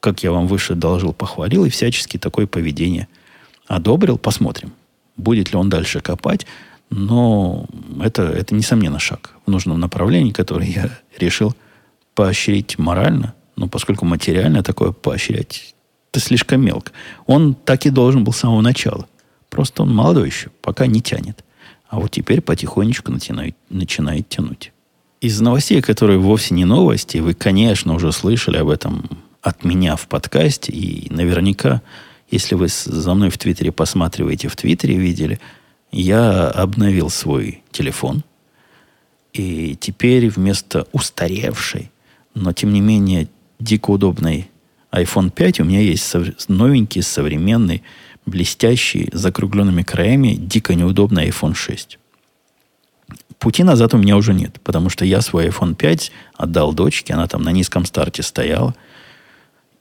как 0.00 0.22
я 0.22 0.32
вам 0.32 0.46
выше 0.46 0.74
доложил, 0.74 1.12
похвалил 1.12 1.64
и 1.64 1.70
всячески 1.70 2.18
такое 2.18 2.46
поведение 2.46 3.08
одобрил. 3.66 4.18
Посмотрим, 4.18 4.72
будет 5.16 5.52
ли 5.52 5.58
он 5.58 5.68
дальше 5.68 6.00
копать. 6.00 6.46
Но 6.96 7.66
это, 8.00 8.22
это 8.22 8.54
несомненно 8.54 9.00
шаг 9.00 9.34
в 9.46 9.50
нужном 9.50 9.80
направлении, 9.80 10.30
который 10.30 10.68
я 10.68 10.90
решил 11.18 11.52
поощрить 12.14 12.78
морально, 12.78 13.34
но 13.56 13.66
поскольку 13.66 14.04
материально 14.04 14.62
такое 14.62 14.92
поощрять, 14.92 15.74
это 16.12 16.20
слишком 16.20 16.64
мелко. 16.64 16.92
Он 17.26 17.56
так 17.56 17.84
и 17.86 17.90
должен 17.90 18.22
был 18.22 18.32
с 18.32 18.38
самого 18.38 18.60
начала. 18.60 19.08
Просто 19.50 19.82
он 19.82 19.92
молодой 19.92 20.28
еще, 20.28 20.50
пока 20.62 20.86
не 20.86 21.00
тянет. 21.00 21.44
А 21.88 21.98
вот 21.98 22.12
теперь 22.12 22.40
потихонечку 22.40 23.10
начинает, 23.10 23.56
начинает 23.70 24.28
тянуть. 24.28 24.72
из 25.20 25.40
новостей, 25.40 25.82
которые 25.82 26.20
вовсе 26.20 26.54
не 26.54 26.64
новости, 26.64 27.18
вы, 27.18 27.34
конечно, 27.34 27.94
уже 27.94 28.12
слышали 28.12 28.58
об 28.58 28.68
этом 28.68 29.10
от 29.42 29.64
меня 29.64 29.96
в 29.96 30.06
подкасте, 30.06 30.70
и 30.70 31.12
наверняка, 31.12 31.82
если 32.30 32.54
вы 32.54 32.68
за 32.68 33.14
мной 33.14 33.30
в 33.30 33.38
Твиттере 33.38 33.72
посматриваете, 33.72 34.46
в 34.46 34.54
Твиттере 34.54 34.96
видели, 34.96 35.40
я 35.94 36.48
обновил 36.48 37.08
свой 37.08 37.62
телефон, 37.70 38.24
и 39.32 39.76
теперь 39.78 40.28
вместо 40.28 40.88
устаревшей, 40.92 41.90
но 42.34 42.52
тем 42.52 42.72
не 42.72 42.80
менее 42.80 43.28
дико 43.60 43.90
удобной 43.90 44.50
iPhone 44.90 45.30
5 45.30 45.60
у 45.60 45.64
меня 45.64 45.80
есть 45.80 46.12
новенький, 46.48 47.02
современный, 47.02 47.82
блестящий, 48.26 49.08
с 49.12 49.20
закругленными 49.20 49.82
краями, 49.82 50.34
дико 50.34 50.74
неудобный 50.74 51.28
iPhone 51.28 51.54
6. 51.54 51.98
Пути 53.38 53.62
назад 53.62 53.94
у 53.94 53.98
меня 53.98 54.16
уже 54.16 54.34
нет, 54.34 54.60
потому 54.64 54.88
что 54.88 55.04
я 55.04 55.20
свой 55.20 55.48
iPhone 55.48 55.76
5 55.76 56.10
отдал 56.34 56.72
дочке, 56.72 57.14
она 57.14 57.28
там 57.28 57.42
на 57.42 57.50
низком 57.52 57.84
старте 57.84 58.22
стояла. 58.22 58.74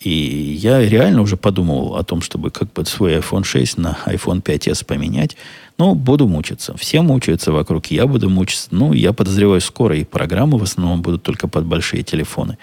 И 0.03 0.09
я 0.09 0.81
реально 0.81 1.21
уже 1.21 1.37
подумал 1.37 1.95
о 1.95 2.03
том, 2.03 2.21
чтобы 2.21 2.51
как 2.51 2.73
бы 2.73 2.85
свой 2.85 3.17
iPhone 3.17 3.45
6 3.45 3.77
на 3.77 3.97
iPhone 4.05 4.41
5s 4.41 4.85
поменять. 4.85 5.37
Но 5.77 5.95
буду 5.95 6.27
мучиться. 6.27 6.75
Все 6.77 7.01
мучаются 7.01 7.51
вокруг, 7.51 7.87
я 7.87 8.05
буду 8.05 8.29
мучиться. 8.29 8.67
Ну, 8.71 8.91
я 8.91 9.13
подозреваю, 9.13 9.61
скоро 9.61 9.97
и 9.97 10.03
программы 10.03 10.57
в 10.57 10.63
основном 10.63 11.01
будут 11.01 11.23
только 11.23 11.47
под 11.47 11.65
большие 11.65 12.03
телефоны 12.03 12.57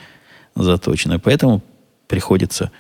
заточены. 0.55 1.19
Поэтому 1.19 1.63
приходится 2.09 2.71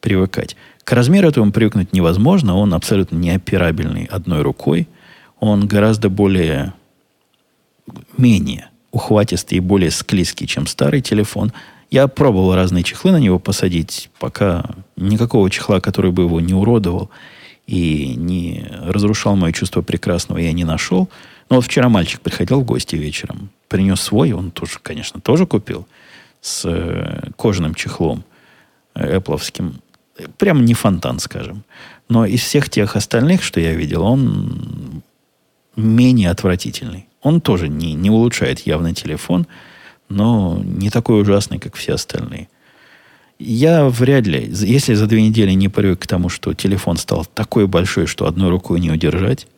привыкать. 0.00 0.54
К 0.84 0.92
размеру 0.92 1.28
этому 1.28 1.50
привыкнуть 1.50 1.94
невозможно. 1.94 2.56
Он 2.56 2.74
абсолютно 2.74 3.16
неоперабельный 3.16 4.04
одной 4.04 4.42
рукой. 4.42 4.86
Он 5.40 5.66
гораздо 5.66 6.10
более 6.10 6.74
менее 8.18 8.68
ухватистый 8.90 9.58
и 9.58 9.60
более 9.60 9.90
склизкий, 9.90 10.46
чем 10.46 10.66
старый 10.66 11.00
телефон. 11.00 11.52
Я 11.94 12.08
пробовал 12.08 12.56
разные 12.56 12.82
чехлы 12.82 13.12
на 13.12 13.20
него 13.20 13.38
посадить, 13.38 14.10
пока 14.18 14.64
никакого 14.96 15.48
чехла, 15.48 15.78
который 15.78 16.10
бы 16.10 16.24
его 16.24 16.40
не 16.40 16.52
уродовал 16.52 17.08
и 17.68 18.16
не 18.16 18.66
разрушал 18.82 19.36
мое 19.36 19.52
чувство 19.52 19.80
прекрасного, 19.80 20.38
я 20.38 20.50
не 20.50 20.64
нашел. 20.64 21.08
Но 21.48 21.56
вот 21.56 21.66
вчера 21.66 21.88
мальчик 21.88 22.20
приходил 22.20 22.62
в 22.62 22.64
гости 22.64 22.96
вечером, 22.96 23.48
принес 23.68 24.00
свой, 24.00 24.32
он 24.32 24.50
тоже, 24.50 24.80
конечно, 24.82 25.20
тоже 25.20 25.46
купил, 25.46 25.86
с 26.40 26.68
э, 26.68 27.30
кожаным 27.36 27.76
чехлом 27.76 28.24
эпловским. 28.96 29.80
Прям 30.36 30.64
не 30.64 30.74
фонтан, 30.74 31.20
скажем. 31.20 31.62
Но 32.08 32.26
из 32.26 32.40
всех 32.40 32.70
тех 32.70 32.96
остальных, 32.96 33.44
что 33.44 33.60
я 33.60 33.72
видел, 33.72 34.02
он 34.02 35.04
менее 35.76 36.30
отвратительный. 36.30 37.06
Он 37.22 37.40
тоже 37.40 37.68
не, 37.68 37.92
не 37.92 38.10
улучшает 38.10 38.66
явно 38.66 38.96
телефон, 38.96 39.46
но 40.14 40.60
не 40.62 40.90
такой 40.90 41.20
ужасный, 41.20 41.58
как 41.58 41.74
все 41.74 41.94
остальные. 41.94 42.48
Я 43.38 43.88
вряд 43.88 44.26
ли, 44.26 44.48
если 44.48 44.94
за 44.94 45.06
две 45.06 45.22
недели 45.22 45.50
не 45.52 45.68
привык 45.68 46.00
к 46.00 46.06
тому, 46.06 46.28
что 46.28 46.54
телефон 46.54 46.96
стал 46.96 47.26
такой 47.26 47.66
большой, 47.66 48.06
что 48.06 48.26
одной 48.26 48.48
рукой 48.48 48.80
не 48.80 48.90
удержать, 48.90 49.48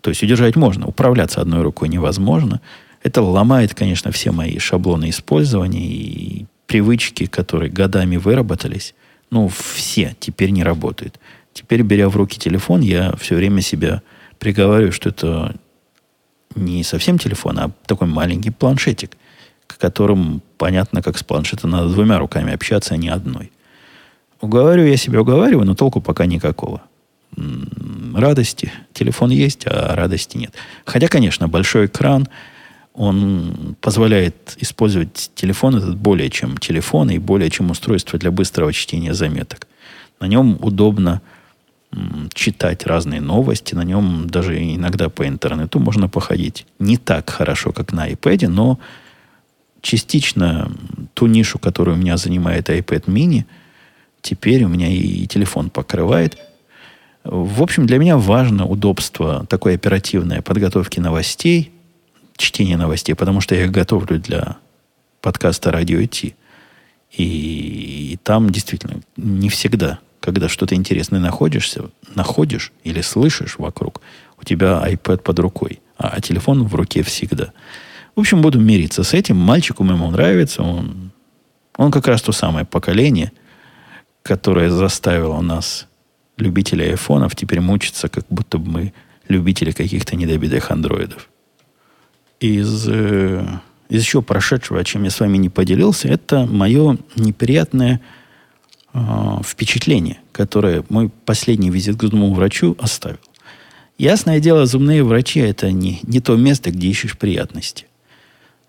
то 0.00 0.10
есть 0.10 0.22
удержать 0.22 0.56
можно, 0.56 0.86
управляться 0.86 1.40
одной 1.40 1.62
рукой 1.62 1.88
невозможно, 1.88 2.60
это 3.02 3.22
ломает, 3.22 3.74
конечно, 3.74 4.10
все 4.10 4.32
мои 4.32 4.58
шаблоны 4.58 5.10
использования 5.10 5.86
и 5.86 6.46
привычки, 6.66 7.26
которые 7.26 7.70
годами 7.70 8.16
выработались, 8.16 8.94
ну, 9.30 9.48
все 9.48 10.16
теперь 10.18 10.50
не 10.50 10.64
работают. 10.64 11.20
Теперь, 11.52 11.82
беря 11.82 12.08
в 12.08 12.16
руки 12.16 12.38
телефон, 12.38 12.80
я 12.80 13.14
все 13.16 13.36
время 13.36 13.60
себя 13.62 14.02
приговариваю, 14.38 14.92
что 14.92 15.08
это 15.08 15.56
не 16.56 16.82
совсем 16.82 17.18
телефон, 17.18 17.58
а 17.58 17.70
такой 17.86 18.08
маленький 18.08 18.50
планшетик, 18.50 19.16
к 19.76 19.80
которому 19.80 20.40
понятно, 20.56 21.02
как 21.02 21.18
с 21.18 21.22
планшета 21.22 21.66
надо 21.66 21.88
двумя 21.88 22.18
руками 22.18 22.52
общаться, 22.52 22.94
а 22.94 22.96
не 22.96 23.08
одной. 23.08 23.52
Уговариваю 24.40 24.90
я 24.90 24.96
себя, 24.96 25.20
уговариваю, 25.20 25.66
но 25.66 25.74
толку 25.74 26.00
пока 26.00 26.26
никакого. 26.26 26.82
Радости. 28.14 28.72
Телефон 28.92 29.30
есть, 29.30 29.66
а 29.66 29.94
радости 29.94 30.38
нет. 30.38 30.54
Хотя, 30.84 31.08
конечно, 31.08 31.48
большой 31.48 31.86
экран, 31.86 32.28
он 32.94 33.76
позволяет 33.80 34.56
использовать 34.58 35.30
телефон 35.34 35.76
этот 35.76 35.96
более 35.96 36.30
чем 36.30 36.56
телефон 36.56 37.10
и 37.10 37.18
более 37.18 37.50
чем 37.50 37.70
устройство 37.70 38.18
для 38.18 38.30
быстрого 38.30 38.72
чтения 38.72 39.12
заметок. 39.12 39.66
На 40.20 40.26
нем 40.26 40.56
удобно 40.60 41.20
читать 42.32 42.86
разные 42.86 43.20
новости. 43.20 43.74
На 43.74 43.84
нем 43.84 44.28
даже 44.28 44.56
иногда 44.58 45.08
по 45.08 45.26
интернету 45.26 45.78
можно 45.78 46.08
походить. 46.08 46.66
Не 46.78 46.96
так 46.96 47.28
хорошо, 47.28 47.72
как 47.72 47.92
на 47.92 48.10
iPad, 48.10 48.48
но 48.48 48.78
частично 49.86 50.70
ту 51.14 51.26
нишу, 51.26 51.58
которую 51.58 51.96
у 51.96 52.00
меня 52.00 52.16
занимает 52.16 52.68
iPad 52.68 53.04
mini, 53.04 53.44
теперь 54.20 54.64
у 54.64 54.68
меня 54.68 54.88
и 54.88 55.26
телефон 55.26 55.70
покрывает. 55.70 56.36
В 57.22 57.62
общем, 57.62 57.86
для 57.86 57.98
меня 57.98 58.16
важно 58.16 58.66
удобство 58.66 59.46
такой 59.48 59.74
оперативной 59.74 60.42
подготовки 60.42 60.98
новостей, 60.98 61.72
чтения 62.36 62.76
новостей, 62.76 63.14
потому 63.14 63.40
что 63.40 63.54
я 63.54 63.64
их 63.64 63.70
готовлю 63.70 64.18
для 64.18 64.56
подкаста 65.20 65.70
«Радио 65.70 66.04
Ти». 66.04 66.34
И, 67.12 68.12
и 68.12 68.18
там 68.22 68.50
действительно 68.50 69.00
не 69.16 69.48
всегда 69.48 70.00
когда 70.26 70.48
что-то 70.48 70.74
интересное 70.74 71.20
находишься, 71.20 71.84
находишь 72.16 72.72
или 72.82 73.00
слышишь 73.00 73.58
вокруг, 73.58 74.00
у 74.40 74.42
тебя 74.42 74.82
iPad 74.84 75.18
под 75.18 75.38
рукой, 75.38 75.80
а, 75.98 76.08
а 76.08 76.20
телефон 76.20 76.64
в 76.64 76.74
руке 76.74 77.04
всегда. 77.04 77.52
В 78.16 78.20
общем, 78.20 78.40
буду 78.40 78.58
мириться 78.58 79.04
с 79.04 79.12
этим. 79.12 79.36
Мальчику 79.36 79.84
моему 79.84 80.10
нравится. 80.10 80.62
Он, 80.62 81.12
он 81.76 81.90
как 81.90 82.06
раз 82.08 82.22
то 82.22 82.32
самое 82.32 82.64
поколение, 82.64 83.30
которое 84.22 84.70
заставило 84.70 85.40
нас, 85.42 85.86
любителей 86.38 86.90
айфонов, 86.90 87.36
теперь 87.36 87.60
мучиться, 87.60 88.08
как 88.08 88.24
будто 88.30 88.56
бы 88.58 88.70
мы 88.70 88.92
любители 89.28 89.70
каких-то 89.70 90.16
недобитых 90.16 90.70
андроидов. 90.70 91.28
Из, 92.40 92.88
э, 92.88 93.46
из 93.90 94.02
еще 94.02 94.22
прошедшего, 94.22 94.80
о 94.80 94.84
чем 94.84 95.04
я 95.04 95.10
с 95.10 95.20
вами 95.20 95.36
не 95.36 95.48
поделился, 95.48 96.08
это 96.08 96.46
мое 96.46 96.98
неприятное 97.16 98.00
э, 98.94 98.98
впечатление, 99.44 100.18
которое 100.32 100.84
мой 100.88 101.10
последний 101.24 101.70
визит 101.70 101.96
к 101.96 102.02
зубному 102.02 102.34
врачу 102.34 102.76
оставил. 102.78 103.18
Ясное 103.98 104.40
дело, 104.40 104.66
зубные 104.66 105.02
врачи 105.02 105.40
это 105.40 105.70
не, 105.70 106.00
не 106.02 106.20
то 106.20 106.36
место, 106.36 106.70
где 106.70 106.88
ищешь 106.88 107.16
приятности. 107.16 107.85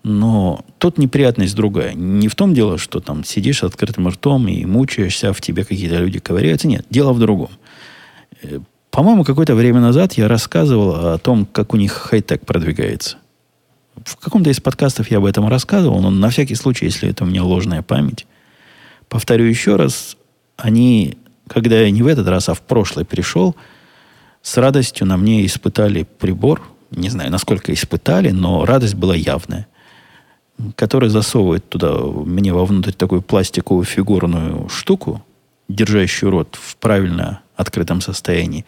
Но 0.08 0.64
тут 0.78 0.98
неприятность 0.98 1.54
другая. 1.54 1.92
Не 1.94 2.28
в 2.28 2.34
том 2.34 2.54
дело, 2.54 2.78
что 2.78 3.00
там 3.00 3.24
сидишь 3.24 3.58
с 3.58 3.64
открытым 3.64 4.08
ртом 4.08 4.48
и 4.48 4.64
мучаешься, 4.64 5.30
а 5.30 5.32
в 5.32 5.40
тебе 5.40 5.64
какие-то 5.64 5.96
люди 5.96 6.18
ковыряются. 6.18 6.66
Нет, 6.66 6.86
дело 6.88 7.12
в 7.12 7.18
другом. 7.18 7.50
Э, 8.42 8.60
по-моему, 8.90 9.24
какое-то 9.24 9.54
время 9.54 9.80
назад 9.80 10.14
я 10.14 10.28
рассказывал 10.28 11.14
о 11.14 11.18
том, 11.18 11.46
как 11.46 11.74
у 11.74 11.76
них 11.76 11.92
хай-тек 11.92 12.46
продвигается. 12.46 13.18
В 14.04 14.16
каком-то 14.16 14.48
из 14.48 14.60
подкастов 14.60 15.10
я 15.10 15.18
об 15.18 15.24
этом 15.24 15.48
рассказывал, 15.48 16.00
но 16.00 16.10
на 16.10 16.30
всякий 16.30 16.54
случай, 16.54 16.86
если 16.86 17.10
это 17.10 17.24
у 17.24 17.26
меня 17.26 17.42
ложная 17.42 17.82
память, 17.82 18.26
Повторю 19.08 19.44
еще 19.46 19.76
раз, 19.76 20.16
они, 20.56 21.18
когда 21.46 21.80
я 21.80 21.90
не 21.90 22.02
в 22.02 22.06
этот 22.06 22.28
раз, 22.28 22.48
а 22.48 22.54
в 22.54 22.60
прошлый 22.60 23.04
пришел, 23.04 23.56
с 24.42 24.56
радостью 24.56 25.06
на 25.06 25.16
мне 25.16 25.44
испытали 25.46 26.06
прибор, 26.18 26.62
не 26.90 27.08
знаю, 27.08 27.30
насколько 27.30 27.72
испытали, 27.72 28.30
но 28.30 28.64
радость 28.64 28.94
была 28.94 29.14
явная, 29.14 29.66
который 30.76 31.08
засовывает 31.08 31.68
туда 31.68 31.98
мне 31.98 32.52
вовнутрь 32.52 32.92
такую 32.92 33.22
пластиковую 33.22 33.84
фигурную 33.84 34.68
штуку, 34.68 35.24
держащую 35.68 36.30
рот 36.30 36.58
в 36.60 36.76
правильно 36.76 37.40
открытом 37.56 38.00
состоянии, 38.00 38.64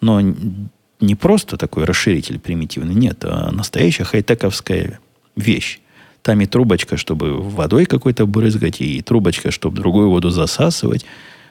но 0.00 0.20
не 0.20 1.14
просто 1.14 1.56
такой 1.56 1.84
расширитель 1.84 2.38
примитивный, 2.38 2.94
нет, 2.94 3.24
а 3.24 3.50
настоящая 3.52 4.04
хай-тековская 4.04 4.98
вещь. 5.36 5.80
Там 6.22 6.40
и 6.40 6.46
трубочка, 6.46 6.96
чтобы 6.96 7.40
водой 7.40 7.86
какой-то 7.86 8.26
брызгать, 8.26 8.80
и 8.80 9.00
трубочка, 9.02 9.50
чтобы 9.50 9.76
другую 9.76 10.10
воду 10.10 10.30
засасывать. 10.30 11.06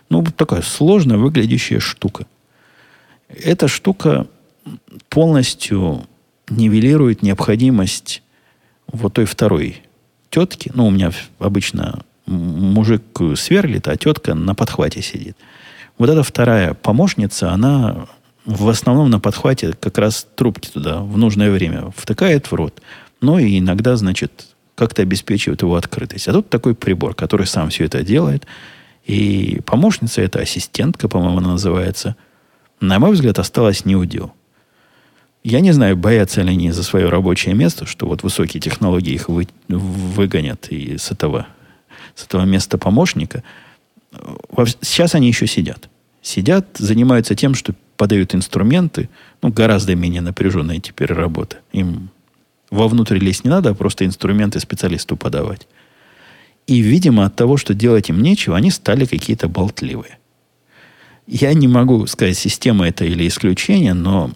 Ну, 0.10 0.24
такая 0.24 0.62
сложная 0.62 1.18
выглядящая 1.18 1.80
штука. 1.80 2.28
Эта 3.30 3.68
штука 3.68 4.28
полностью 5.10 6.06
нивелирует 6.50 7.24
необходимость 7.24 8.22
вот 8.92 9.14
той 9.14 9.26
второй 9.26 9.82
тетки. 10.30 10.72
Ну, 10.74 10.88
у 10.88 10.92
меня 10.92 11.12
обычно 11.40 12.04
мужик 12.26 13.04
сверлит, 13.36 13.88
а 13.88 13.98
тетка 13.98 14.34
на 14.36 14.56
подхвате 14.56 15.02
сидит. 15.02 15.38
Вот 15.98 16.10
эта 16.10 16.24
вторая 16.24 16.74
помощница, 16.74 17.52
она 17.52 18.08
в 18.46 18.70
основном 18.70 19.10
на 19.10 19.20
подхвате 19.20 19.74
как 19.74 19.98
раз 19.98 20.28
трубки 20.36 20.70
туда 20.70 21.02
в 21.02 21.18
нужное 21.18 21.52
время 21.52 21.92
втыкает 21.96 22.48
в 22.48 22.54
рот. 22.54 22.82
Ну 23.20 23.40
и 23.40 23.60
иногда, 23.60 23.96
значит, 23.96 24.48
как-то 24.76 25.02
обеспечивают 25.02 25.64
его 25.64 25.76
открытость. 25.76 26.28
А 26.28 26.34
тут 26.34 26.50
такой 26.50 26.76
прибор, 26.76 27.16
который 27.16 27.48
сам 27.48 27.70
все 27.70 27.86
это 27.86 28.04
делает. 28.04 28.46
И 29.06 29.62
помощница, 29.66 30.22
это 30.22 30.40
ассистентка, 30.40 31.08
по-моему, 31.08 31.40
она 31.40 31.52
называется, 31.54 32.16
на 32.80 33.00
мой 33.00 33.14
взгляд, 33.14 33.40
осталась 33.40 33.86
не 33.86 33.96
удел. 33.96 34.34
Я 35.50 35.62
не 35.62 35.72
знаю, 35.72 35.96
боятся 35.96 36.42
ли 36.42 36.50
они 36.50 36.72
за 36.72 36.84
свое 36.84 37.08
рабочее 37.08 37.56
место, 37.56 37.86
что 37.86 38.06
вот 38.06 38.22
высокие 38.22 38.60
технологии 38.60 39.14
их 39.14 39.30
вы, 39.30 39.48
выгонят 39.70 40.68
и 40.72 40.98
с 40.98 41.10
этого, 41.10 41.48
с 42.16 42.26
этого 42.26 42.44
места 42.44 42.78
помощника. 42.78 43.44
Сейчас 44.82 45.16
они 45.16 45.30
еще 45.30 45.48
сидят. 45.48 45.88
Сидят, 46.22 46.68
занимаются 46.78 47.34
тем, 47.34 47.56
что 47.56 47.74
подают 47.96 48.36
инструменты, 48.36 49.08
ну, 49.42 49.50
гораздо 49.50 49.96
менее 49.96 50.20
напряженная 50.20 50.82
теперь 50.82 51.14
работа. 51.14 51.60
Им 51.72 52.10
вовнутрь 52.70 53.18
лезть 53.18 53.46
не 53.46 53.50
надо, 53.50 53.70
а 53.70 53.74
просто 53.74 54.06
инструменты 54.06 54.60
специалисту 54.60 55.16
подавать. 55.16 55.66
И, 56.66 56.80
видимо, 56.80 57.24
от 57.24 57.38
того, 57.38 57.56
что 57.56 57.74
делать 57.74 58.10
им 58.10 58.22
нечего, 58.22 58.58
они 58.58 58.70
стали 58.70 59.06
какие-то 59.06 59.48
болтливые. 59.48 60.18
Я 61.26 61.54
не 61.54 61.70
могу 61.70 62.06
сказать, 62.06 62.38
система 62.38 62.86
это 62.86 63.06
или 63.06 63.26
исключение, 63.26 63.94
но 63.94 64.34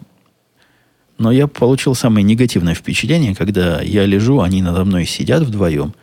но 1.22 1.30
я 1.30 1.46
получил 1.46 1.94
самое 1.94 2.24
негативное 2.24 2.74
впечатление, 2.74 3.36
когда 3.36 3.80
я 3.80 4.04
лежу, 4.06 4.40
они 4.40 4.60
надо 4.60 4.84
мной 4.84 5.06
сидят 5.06 5.44
вдвоем, 5.44 5.94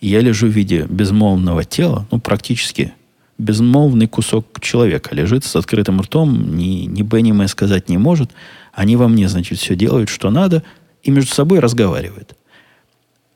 и 0.00 0.08
я 0.08 0.20
лежу 0.20 0.46
в 0.46 0.50
виде 0.50 0.86
безмолвного 0.88 1.64
тела, 1.64 2.06
ну, 2.10 2.18
практически 2.18 2.94
безмолвный 3.36 4.06
кусок 4.06 4.60
человека 4.62 5.14
лежит 5.14 5.44
с 5.44 5.54
открытым 5.54 6.00
ртом, 6.00 6.56
ни, 6.56 6.86
ни 6.86 7.02
Б, 7.02 7.20
ни 7.20 7.32
М 7.32 7.46
сказать 7.46 7.90
не 7.90 7.98
может. 7.98 8.30
Они 8.72 8.96
во 8.96 9.06
мне, 9.06 9.28
значит, 9.28 9.58
все 9.58 9.76
делают, 9.76 10.08
что 10.08 10.30
надо, 10.30 10.62
и 11.02 11.10
между 11.10 11.34
собой 11.34 11.58
разговаривают. 11.58 12.34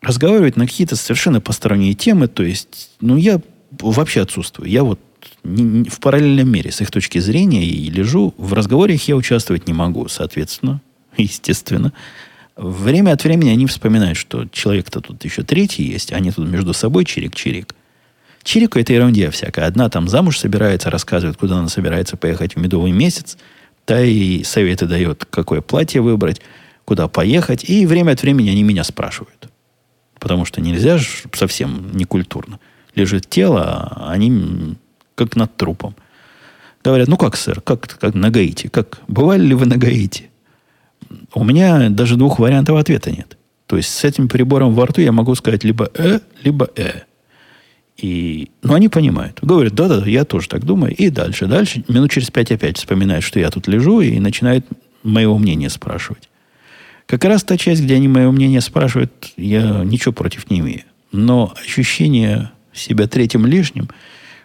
Разговаривают 0.01 0.57
на 0.57 0.67
какие-то 0.67 0.97
совершенно 0.97 1.43
посторонние 1.43 1.93
темы, 1.93 2.29
то 2.29 2.43
есть, 2.43 2.91
ну, 3.03 3.17
я 3.17 3.43
вообще 3.81 4.23
отсутствую. 4.23 4.71
Я 4.71 4.83
вот 4.83 4.99
в 5.43 6.01
параллельном 6.01 6.51
мире 6.51 6.73
с 6.73 6.81
их 6.81 6.91
точки 6.91 7.19
зрения 7.19 7.67
и 7.67 7.91
лежу. 7.91 8.33
В 8.39 8.55
разговорах 8.55 9.03
я 9.09 9.17
участвовать 9.17 9.67
не 9.67 9.75
могу, 9.75 10.09
соответственно. 10.09 10.81
естественно. 11.23 11.93
Время 12.57 13.13
от 13.13 13.23
времени 13.23 13.51
они 13.51 13.67
вспоминают, 13.67 14.19
что 14.19 14.47
человек-то 14.47 15.01
тут 15.01 15.25
еще 15.25 15.43
третий 15.43 15.85
есть, 15.85 16.13
они 16.13 16.33
тут 16.33 16.49
между 16.49 16.73
собой 16.73 17.05
чирик-чирик. 17.05 17.75
Чирику 18.43 18.79
это 18.79 18.93
ерунда 18.93 19.31
всякая. 19.31 19.67
Одна 19.67 19.89
там 19.89 20.09
замуж 20.09 20.39
собирается, 20.39 20.91
рассказывает, 20.91 21.37
куда 21.37 21.59
она 21.59 21.69
собирается 21.69 22.17
поехать 22.17 22.55
в 22.55 22.59
медовый 22.59 22.93
месяц, 22.93 23.37
та 23.85 24.01
и 24.01 24.43
советы 24.43 24.87
дает, 24.87 25.25
какое 25.29 25.61
платье 25.61 26.01
выбрать, 26.01 26.41
куда 26.85 27.09
поехать. 27.09 27.69
И 27.69 27.87
время 27.87 28.13
от 28.13 28.23
времени 28.23 28.51
они 28.51 28.63
меня 28.63 28.85
спрашивают. 28.85 29.49
Потому 30.19 30.45
что 30.45 30.61
нельзя 30.61 30.99
же 30.99 31.09
совсем 31.35 31.95
некультурно. 31.95 32.59
Лежит 32.95 33.29
тело, 33.29 33.93
а 33.95 34.11
они 34.11 34.77
как 35.15 35.37
над 35.37 35.57
трупом. 35.57 35.95
Говорят, 36.83 37.09
ну 37.09 37.17
как, 37.17 37.37
сэр, 37.37 37.61
как, 37.61 37.99
как 38.01 38.15
на 38.15 38.31
Гаити? 38.31 38.69
Как, 38.69 39.01
бывали 39.09 39.45
ли 39.45 39.55
вы 39.55 39.67
на 39.67 39.77
Гаити? 39.77 40.28
У 41.35 41.45
меня 41.45 41.89
даже 41.91 42.17
двух 42.17 42.39
вариантов 42.39 42.77
ответа 42.77 43.11
нет. 43.11 43.37
То 43.67 43.77
есть 43.77 43.91
с 43.91 44.05
этим 44.05 44.29
прибором 44.29 44.75
во 44.75 44.87
рту 44.87 45.01
я 45.01 45.13
могу 45.13 45.35
сказать 45.35 45.65
либо 45.65 45.91
«э», 45.95 46.21
либо 46.43 46.71
«э». 46.77 47.03
И, 47.99 48.51
но 48.63 48.75
они 48.75 48.89
понимают. 48.89 49.41
Говорят, 49.43 49.75
да-да, 49.75 50.05
я 50.07 50.25
тоже 50.25 50.49
так 50.49 50.65
думаю. 50.65 50.95
И 50.95 51.11
дальше, 51.11 51.47
дальше. 51.47 51.85
Минут 51.89 52.13
через 52.13 52.31
пять 52.31 52.53
опять 52.53 52.79
вспоминают, 52.79 53.25
что 53.25 53.41
я 53.41 53.51
тут 53.51 53.67
лежу, 53.67 54.01
и 54.01 54.21
начинают 54.21 54.65
моего 55.03 55.37
мнения 55.37 55.69
спрашивать. 55.69 56.29
Как 57.07 57.25
раз 57.25 57.43
та 57.43 57.57
часть, 57.57 57.83
где 57.83 57.97
они 57.97 58.07
мое 58.07 58.31
мнение 58.31 58.61
спрашивают, 58.61 59.33
я 59.37 59.83
ничего 59.85 60.13
против 60.13 60.49
не 60.51 60.61
имею. 60.61 60.83
Но 61.11 61.53
ощущение 61.61 62.53
себя 62.73 63.09
третьим 63.09 63.47
лишним 63.47 63.89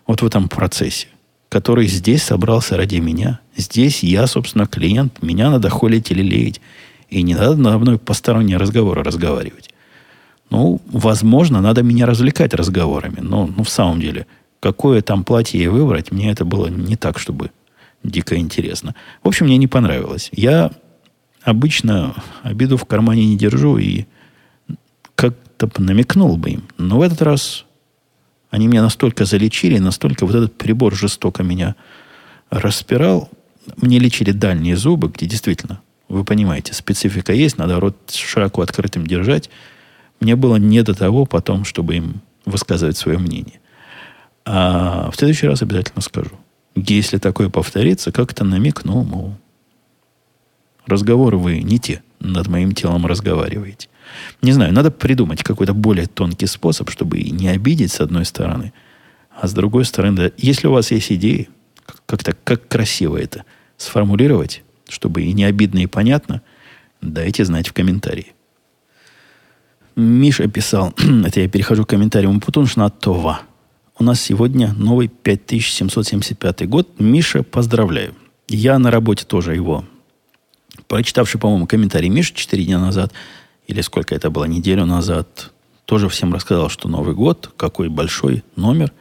вот 0.07 0.21
в 0.21 0.25
этом 0.25 0.49
процессе 0.49 1.07
который 1.53 1.85
здесь 1.85 2.23
собрался 2.23 2.77
ради 2.77 2.95
меня. 2.95 3.39
Здесь 3.55 4.01
я, 4.01 4.25
собственно, 4.25 4.65
клиент. 4.65 5.21
Меня 5.21 5.51
надо 5.51 5.69
холить 5.69 6.09
или 6.09 6.23
леять. 6.23 6.59
И 7.09 7.21
не 7.21 7.35
надо 7.35 7.55
надо 7.55 7.77
мной 7.77 7.99
посторонние 7.99 8.57
разговоры 8.57 9.03
разговаривать. 9.03 9.69
Ну, 10.49 10.81
возможно, 10.87 11.61
надо 11.61 11.83
меня 11.83 12.07
развлекать 12.07 12.55
разговорами. 12.55 13.19
Но 13.21 13.45
ну, 13.55 13.63
в 13.63 13.69
самом 13.69 14.01
деле, 14.01 14.25
какое 14.59 15.03
там 15.03 15.23
платье 15.23 15.59
ей 15.59 15.67
выбрать, 15.67 16.11
мне 16.11 16.31
это 16.31 16.43
было 16.43 16.69
не 16.69 16.95
так, 16.95 17.19
чтобы 17.19 17.51
дико 18.03 18.35
интересно. 18.35 18.95
В 19.21 19.27
общем, 19.27 19.45
мне 19.45 19.57
не 19.57 19.67
понравилось. 19.67 20.29
Я 20.31 20.71
обычно 21.43 22.15
обиду 22.41 22.77
в 22.77 22.85
кармане 22.85 23.27
не 23.27 23.37
держу 23.37 23.77
и 23.77 24.05
как-то 25.13 25.69
намекнул 25.77 26.35
бы 26.35 26.49
им. 26.49 26.63
Но 26.79 26.97
в 26.97 27.01
этот 27.03 27.21
раз 27.21 27.65
они 28.53 28.67
меня 28.67 28.83
настолько 28.83 29.25
залечили, 29.25 29.79
настолько 29.79 30.27
вот 30.27 30.35
этот 30.35 30.55
прибор 30.55 30.93
жестоко 30.93 31.41
меня 31.41 31.75
распирал. 32.51 33.31
Мне 33.77 33.97
лечили 33.97 34.31
дальние 34.31 34.77
зубы, 34.77 35.07
где 35.07 35.25
действительно, 35.25 35.81
вы 36.07 36.23
понимаете, 36.23 36.75
специфика 36.75 37.33
есть, 37.33 37.57
надо 37.57 37.79
рот 37.79 37.97
широко 38.11 38.61
открытым 38.61 39.07
держать. 39.07 39.49
Мне 40.19 40.35
было 40.35 40.57
не 40.57 40.83
до 40.83 40.93
того 40.93 41.25
потом, 41.25 41.65
чтобы 41.65 41.95
им 41.95 42.21
высказывать 42.45 42.95
свое 42.95 43.17
мнение. 43.17 43.59
А 44.45 45.09
в 45.09 45.15
следующий 45.15 45.47
раз 45.47 45.63
обязательно 45.63 46.01
скажу. 46.01 46.37
Если 46.75 47.17
такое 47.17 47.49
повторится, 47.49 48.11
как-то 48.11 48.43
намекну, 48.43 49.03
мол, 49.03 49.33
разговоры 50.85 51.37
вы 51.37 51.63
не 51.63 51.79
те, 51.79 52.03
над 52.19 52.47
моим 52.49 52.73
телом 52.73 53.07
разговариваете. 53.07 53.87
Не 54.41 54.51
знаю, 54.51 54.73
надо 54.73 54.91
придумать 54.91 55.43
какой-то 55.43 55.73
более 55.73 56.07
тонкий 56.07 56.47
способ, 56.47 56.89
чтобы 56.89 57.19
и 57.19 57.31
не 57.31 57.49
обидеть 57.49 57.91
с 57.91 58.01
одной 58.01 58.25
стороны, 58.25 58.73
а 59.29 59.47
с 59.47 59.53
другой 59.53 59.85
стороны, 59.85 60.17
да, 60.17 60.31
если 60.37 60.67
у 60.67 60.71
вас 60.71 60.91
есть 60.91 61.11
идеи, 61.11 61.49
как-то 62.05 62.35
как 62.43 62.67
красиво 62.67 63.17
это 63.17 63.43
сформулировать, 63.77 64.63
чтобы 64.87 65.23
и 65.23 65.33
не 65.33 65.43
обидно, 65.43 65.79
и 65.79 65.87
понятно, 65.87 66.41
дайте 67.01 67.45
знать 67.45 67.67
в 67.67 67.73
комментарии. 67.73 68.33
Миша 69.95 70.47
писал, 70.47 70.93
это 71.25 71.41
я 71.41 71.49
перехожу 71.49 71.85
к 71.85 71.89
комментариям, 71.89 72.39
Путуншна 72.39 72.89
Това. 72.89 73.41
У 73.97 74.03
нас 74.03 74.19
сегодня 74.21 74.73
новый 74.73 75.07
5775 75.07 76.67
год. 76.67 76.99
Миша, 76.99 77.43
поздравляю. 77.43 78.15
Я 78.47 78.79
на 78.79 78.89
работе 78.89 79.23
тоже 79.23 79.53
его, 79.53 79.85
прочитавший, 80.87 81.39
по-моему, 81.39 81.67
комментарий 81.67 82.09
Миши 82.09 82.33
4 82.33 82.63
дня 82.65 82.79
назад, 82.79 83.13
или 83.67 83.81
сколько 83.81 84.15
это 84.15 84.29
было, 84.29 84.45
неделю 84.45 84.85
назад, 84.85 85.51
тоже 85.85 86.09
всем 86.09 86.33
рассказал, 86.33 86.69
что 86.69 86.87
Новый 86.87 87.13
год, 87.13 87.51
какой 87.57 87.89
большой 87.89 88.43
номер, 88.55 88.91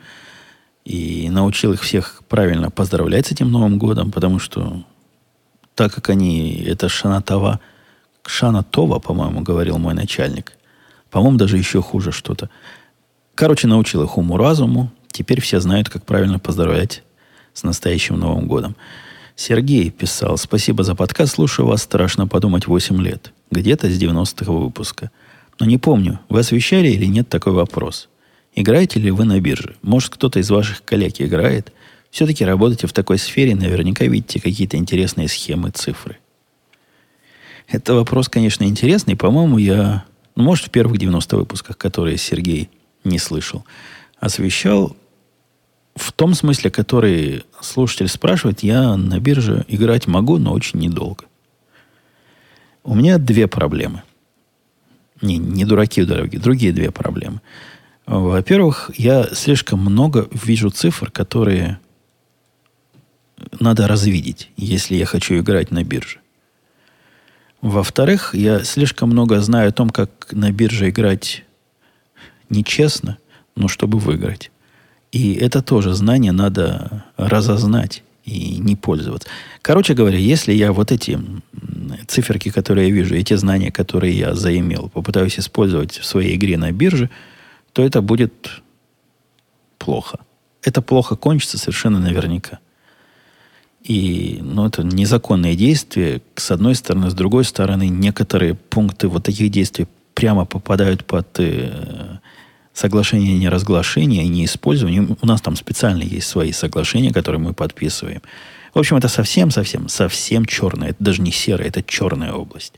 и 0.85 1.29
научил 1.31 1.73
их 1.73 1.83
всех 1.83 2.23
правильно 2.29 2.71
поздравлять 2.71 3.27
с 3.27 3.33
этим 3.33 3.51
Новым 3.51 3.79
годом, 3.79 4.11
потому 4.11 4.39
что 4.39 4.85
так 5.75 5.95
как 5.95 6.11
они, 6.11 6.63
это 6.67 6.89
Шанатова, 6.89 7.61
Шанатова, 8.27 8.99
по-моему, 8.99 9.41
говорил 9.41 9.79
мой 9.79 9.95
начальник, 9.95 10.53
по-моему, 11.11 11.39
даже 11.39 11.57
еще 11.57 11.83
хуже 11.83 12.13
что-то. 12.13 12.51
Короче, 13.35 13.67
научил 13.67 14.03
их 14.03 14.19
уму-разуму, 14.19 14.91
теперь 15.11 15.41
все 15.41 15.61
знают, 15.61 15.89
как 15.89 16.05
правильно 16.05 16.39
поздравлять 16.39 17.03
с 17.55 17.63
настоящим 17.63 18.19
Новым 18.19 18.49
годом. 18.49 18.77
Сергей 19.37 19.91
писал, 19.91 20.37
спасибо 20.37 20.85
за 20.85 20.95
подкаст, 20.95 21.35
слушаю 21.35 21.67
вас, 21.67 21.83
страшно 21.83 22.27
подумать 22.27 22.67
8 22.67 23.03
лет 23.03 23.33
где-то 23.51 23.89
с 23.89 23.99
90-го 23.99 24.59
выпуска. 24.59 25.11
Но 25.59 25.67
не 25.67 25.79
помню, 25.79 26.21
вы 26.29 26.41
освещали 26.41 26.89
или 26.89 27.07
нет 27.07 27.29
такой 27.29 27.53
вопрос. 27.53 28.09
Играете 28.55 29.01
ли 29.01 29.11
вы 29.11 29.25
на 29.25 29.41
бирже? 29.41 29.77
Может, 29.83 30.15
кто-то 30.15 30.39
из 30.39 30.51
ваших 30.51 30.85
коллег 30.85 31.15
играет? 31.21 31.73
Все-таки 32.11 32.45
работаете 32.45 32.87
в 32.87 32.93
такой 32.93 33.19
сфере, 33.19 33.55
наверняка 33.55 34.05
видите 34.05 34.41
какие-то 34.41 34.77
интересные 34.77 35.29
схемы, 35.29 35.71
цифры. 35.71 36.19
Это 37.69 37.95
вопрос, 37.95 38.29
конечно, 38.29 38.65
интересный. 38.65 39.17
По-моему, 39.17 39.57
я, 39.57 40.05
ну, 40.37 40.43
может, 40.43 40.67
в 40.67 40.71
первых 40.71 40.99
90 40.99 41.37
выпусках, 41.37 41.79
которые 41.79 42.19
Сергей 42.19 42.69
не 43.03 43.19
слышал, 43.19 43.65
освещал 44.21 44.95
в 45.95 46.13
том 46.13 46.35
смысле, 46.35 46.71
который 46.71 47.45
слушатель 47.61 48.09
спрашивает, 48.09 48.63
я 48.63 48.97
на 48.97 49.19
бирже 49.21 49.65
играть 49.69 50.07
могу, 50.07 50.39
но 50.39 50.53
очень 50.53 50.79
недолго. 50.79 51.25
У 52.83 52.95
меня 52.95 53.19
две 53.19 53.47
проблемы. 53.47 54.03
Не, 55.21 55.39
не 55.39 55.65
дураки 55.65 56.03
дороги, 56.05 56.37
другие 56.37 56.73
две 56.73 56.91
проблемы. 56.91 57.41
Во-первых, 58.07 58.91
я 58.97 59.29
слишком 59.33 59.81
много 59.81 60.29
вижу 60.33 60.71
цифр, 60.71 61.11
которые 61.11 61.79
надо 63.61 63.87
развидеть, 63.87 64.51
если 64.57 64.97
я 64.97 65.07
хочу 65.07 65.39
играть 65.39 65.71
на 65.71 65.85
бирже. 65.85 66.19
Во-вторых, 67.61 68.35
я 68.35 68.65
слишком 68.65 69.11
много 69.11 69.41
знаю 69.41 69.69
о 69.69 69.73
том, 69.73 69.91
как 69.91 70.33
на 70.33 70.51
бирже 70.51 70.89
играть 70.89 71.45
нечестно, 72.49 73.19
но 73.55 73.69
чтобы 73.69 73.99
выиграть. 73.99 74.51
И 75.13 75.35
это 75.35 75.63
тоже 75.63 75.93
знание 75.93 76.33
надо 76.33 77.05
разознать 77.17 78.03
и 78.25 78.57
не 78.59 78.77
пользоваться. 78.77 79.29
Короче 79.61 79.95
говоря, 79.95 80.17
если 80.17 80.53
я 80.53 80.73
вот 80.73 80.91
эти 80.91 81.21
циферки, 82.09 82.51
которые 82.51 82.89
я 82.89 82.95
вижу, 82.95 83.15
эти 83.15 83.35
знания, 83.35 83.71
которые 83.71 84.19
я 84.19 84.35
заимел, 84.35 84.89
попытаюсь 84.89 85.39
использовать 85.39 85.99
в 85.99 86.05
своей 86.05 86.37
игре 86.37 86.57
на 86.57 86.73
бирже, 86.73 87.11
то 87.73 87.83
это 87.85 88.01
будет 88.01 88.63
плохо. 89.79 90.19
Это 90.63 90.81
плохо 90.81 91.17
кончится 91.17 91.59
совершенно 91.59 91.99
наверняка. 91.99 92.59
И 93.83 94.39
ну, 94.41 94.67
это 94.67 94.85
незаконные 94.85 95.57
действия, 95.57 96.23
с 96.37 96.53
одной 96.53 96.77
стороны. 96.77 97.11
С 97.11 97.15
другой 97.15 97.45
стороны, 97.45 97.89
некоторые 97.89 98.55
пункты 98.55 99.09
вот 99.09 99.25
таких 99.25 99.51
действий 99.51 99.89
прямо 100.15 100.45
попадают 100.45 101.05
под 101.05 101.41
э, 101.41 102.19
соглашение 102.75 103.39
неразглашения 103.39 104.23
и 104.23 104.29
неиспользования. 104.29 105.07
У 105.21 105.27
нас 105.27 105.41
там 105.41 105.57
специально 105.57 106.03
есть 106.03 106.29
свои 106.29 106.53
соглашения, 106.53 107.13
которые 107.13 107.41
мы 107.41 107.53
подписываем. 107.53 108.23
В 108.75 108.79
общем, 108.79 108.97
это 108.97 109.09
совсем-совсем, 109.09 109.89
совсем 109.89 110.47
черное. 110.47 110.91
Это 110.91 111.05
даже 111.05 111.21
не 111.23 111.31
серое, 111.31 111.69
это 111.69 111.83
черная 111.83 112.33
область. 112.33 112.75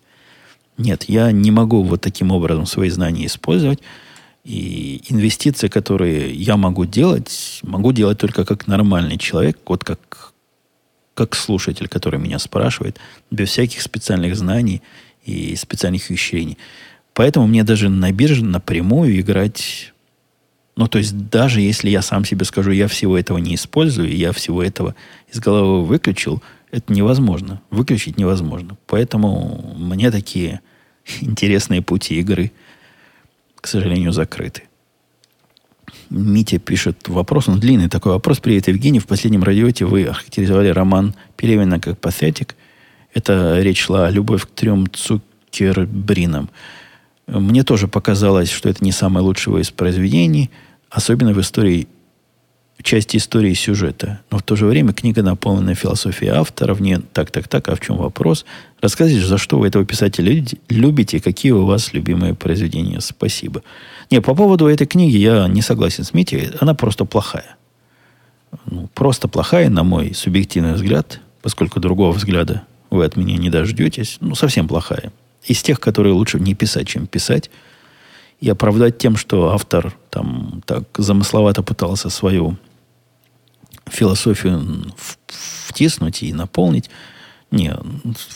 Нет, 0.77 1.05
я 1.09 1.31
не 1.31 1.53
могу 1.53 1.83
вот 1.83 2.01
таким 2.01 2.33
образом 2.33 2.67
свои 2.67 2.91
знания 2.91 3.27
использовать. 3.27 3.79
И 4.45 5.03
инвестиции, 5.09 5.69
которые 5.69 6.35
я 6.35 6.57
могу 6.57 6.85
делать, 6.85 7.61
могу 7.63 7.93
делать 7.93 8.19
только 8.19 8.45
как 8.45 8.67
нормальный 8.67 9.17
человек, 9.17 9.59
вот 9.65 9.85
как, 9.85 10.33
как 11.15 11.35
слушатель, 11.35 11.89
который 11.89 12.19
меня 12.19 12.39
спрашивает, 12.39 12.99
без 13.31 13.51
всяких 13.51 13.81
специальных 13.81 14.37
знаний 14.37 14.83
и 15.25 15.55
специальных 15.57 16.11
ощущений. 16.11 16.59
Поэтому 17.15 17.47
мне 17.47 17.63
даже 17.65 17.89
на 17.89 18.13
бирже 18.13 18.45
напрямую 18.45 19.19
играть... 19.19 19.93
Ну, 20.77 20.89
то 20.89 20.99
есть, 20.99 21.17
даже 21.31 21.61
если 21.61 21.89
я 21.89 22.03
сам 22.03 22.25
себе 22.25 22.45
скажу, 22.45 22.73
я 22.73 22.89
всего 22.89 23.17
этого 23.17 23.39
не 23.39 23.55
использую, 23.55 24.15
я 24.15 24.33
всего 24.33 24.61
этого 24.61 24.97
из 25.33 25.39
головы 25.39 25.85
выключил, 25.85 26.43
это 26.73 26.93
невозможно. 26.93 27.63
Выключить 27.71 28.19
невозможно. 28.19 28.77
Поэтому 28.89 29.77
мне 29.79 30.11
такие 30.11 30.61
интересные 31.21 31.81
пути 31.81 32.19
игры, 32.19 32.51
к 33.61 33.69
сожалению, 33.69 34.13
закрыты. 34.13 34.65
Митя 36.11 36.59
пишет 36.59 37.09
вопрос, 37.09 37.49
он 37.49 37.61
длинный 37.61 37.89
такой 37.89 38.13
вопрос. 38.13 38.41
Привет, 38.41 38.67
Евгений. 38.67 38.99
В 38.99 39.07
последнем 39.07 39.45
радиоте 39.45 39.85
вы 39.85 40.05
охарактеризовали 40.05 40.69
роман 40.69 41.15
Пелевина 41.37 41.79
как 41.79 41.99
патетик. 41.99 42.57
Это 43.15 43.61
речь 43.61 43.83
шла 43.83 44.09
о 44.09 44.11
любовь 44.11 44.43
к 44.43 44.51
трем 44.51 44.89
цукербринам. 44.93 46.51
Мне 47.27 47.63
тоже 47.63 47.89
показалось, 47.89 48.51
что 48.51 48.69
это 48.69 48.85
не 48.85 48.93
самое 48.93 49.25
лучшее 49.25 49.61
из 49.61 49.71
произведений, 49.71 50.51
особенно 50.91 51.33
в 51.33 51.41
истории, 51.41 51.89
части 52.83 53.17
истории 53.17 53.55
сюжета. 53.55 54.21
Но 54.31 54.39
в 54.39 54.43
то 54.43 54.57
же 54.57 54.67
время 54.67 54.93
книга 54.93 55.23
наполнена 55.23 55.75
философией 55.75 56.33
автора, 56.33 56.75
в 56.75 56.83
ней 56.83 56.99
так, 57.13 57.31
так, 57.31 57.49
так, 57.49 57.69
а 57.69 57.77
в 57.77 57.81
чем 57.81 57.97
вопрос? 57.97 58.45
Рассказывайте, 58.83 59.27
за 59.27 59.39
что 59.39 59.59
вы 59.59 59.69
этого 59.69 59.87
писателя 59.87 60.45
любите, 60.69 61.21
какие 61.21 61.53
у 61.53 61.65
вас 61.65 61.95
любимые 61.95 62.35
произведения. 62.35 63.01
Спасибо. 63.01 63.63
Не, 64.11 64.21
по 64.21 64.35
поводу 64.35 64.67
этой 64.67 64.87
книги 64.87 65.17
я 65.17 65.49
не 65.49 65.63
согласен 65.63 66.05
с 66.05 66.13
Митей, 66.13 66.51
она 66.61 66.75
просто 66.75 67.07
плохая. 67.07 67.57
Ну, 68.67 68.89
просто 68.95 69.29
плохая, 69.29 69.71
на 69.71 69.83
мой 69.83 70.15
субъективный 70.15 70.75
взгляд, 70.75 71.21
поскольку 71.41 71.81
другого 71.81 72.13
взгляда 72.13 72.63
вы 72.91 73.05
от 73.05 73.17
меня 73.17 73.39
не 73.39 73.49
дождетесь. 73.49 74.19
Ну, 74.21 74.35
совсем 74.35 74.69
плохая 74.69 75.11
из 75.45 75.63
тех, 75.63 75.81
которые 75.81 76.15
лучше 76.15 76.41
не 76.41 76.55
писать, 76.55 76.89
чем 76.89 77.07
писать, 77.07 77.51
и 78.41 78.49
оправдать 78.49 78.99
тем, 78.99 79.17
что 79.17 79.51
автор 79.51 79.95
там 80.11 80.63
так 80.67 80.85
замысловато 80.97 81.63
пытался 81.63 82.11
свою 82.11 82.57
философию 83.87 84.93
втиснуть 85.69 86.23
и 86.23 86.33
наполнить. 86.33 86.91
Не, 87.51 87.75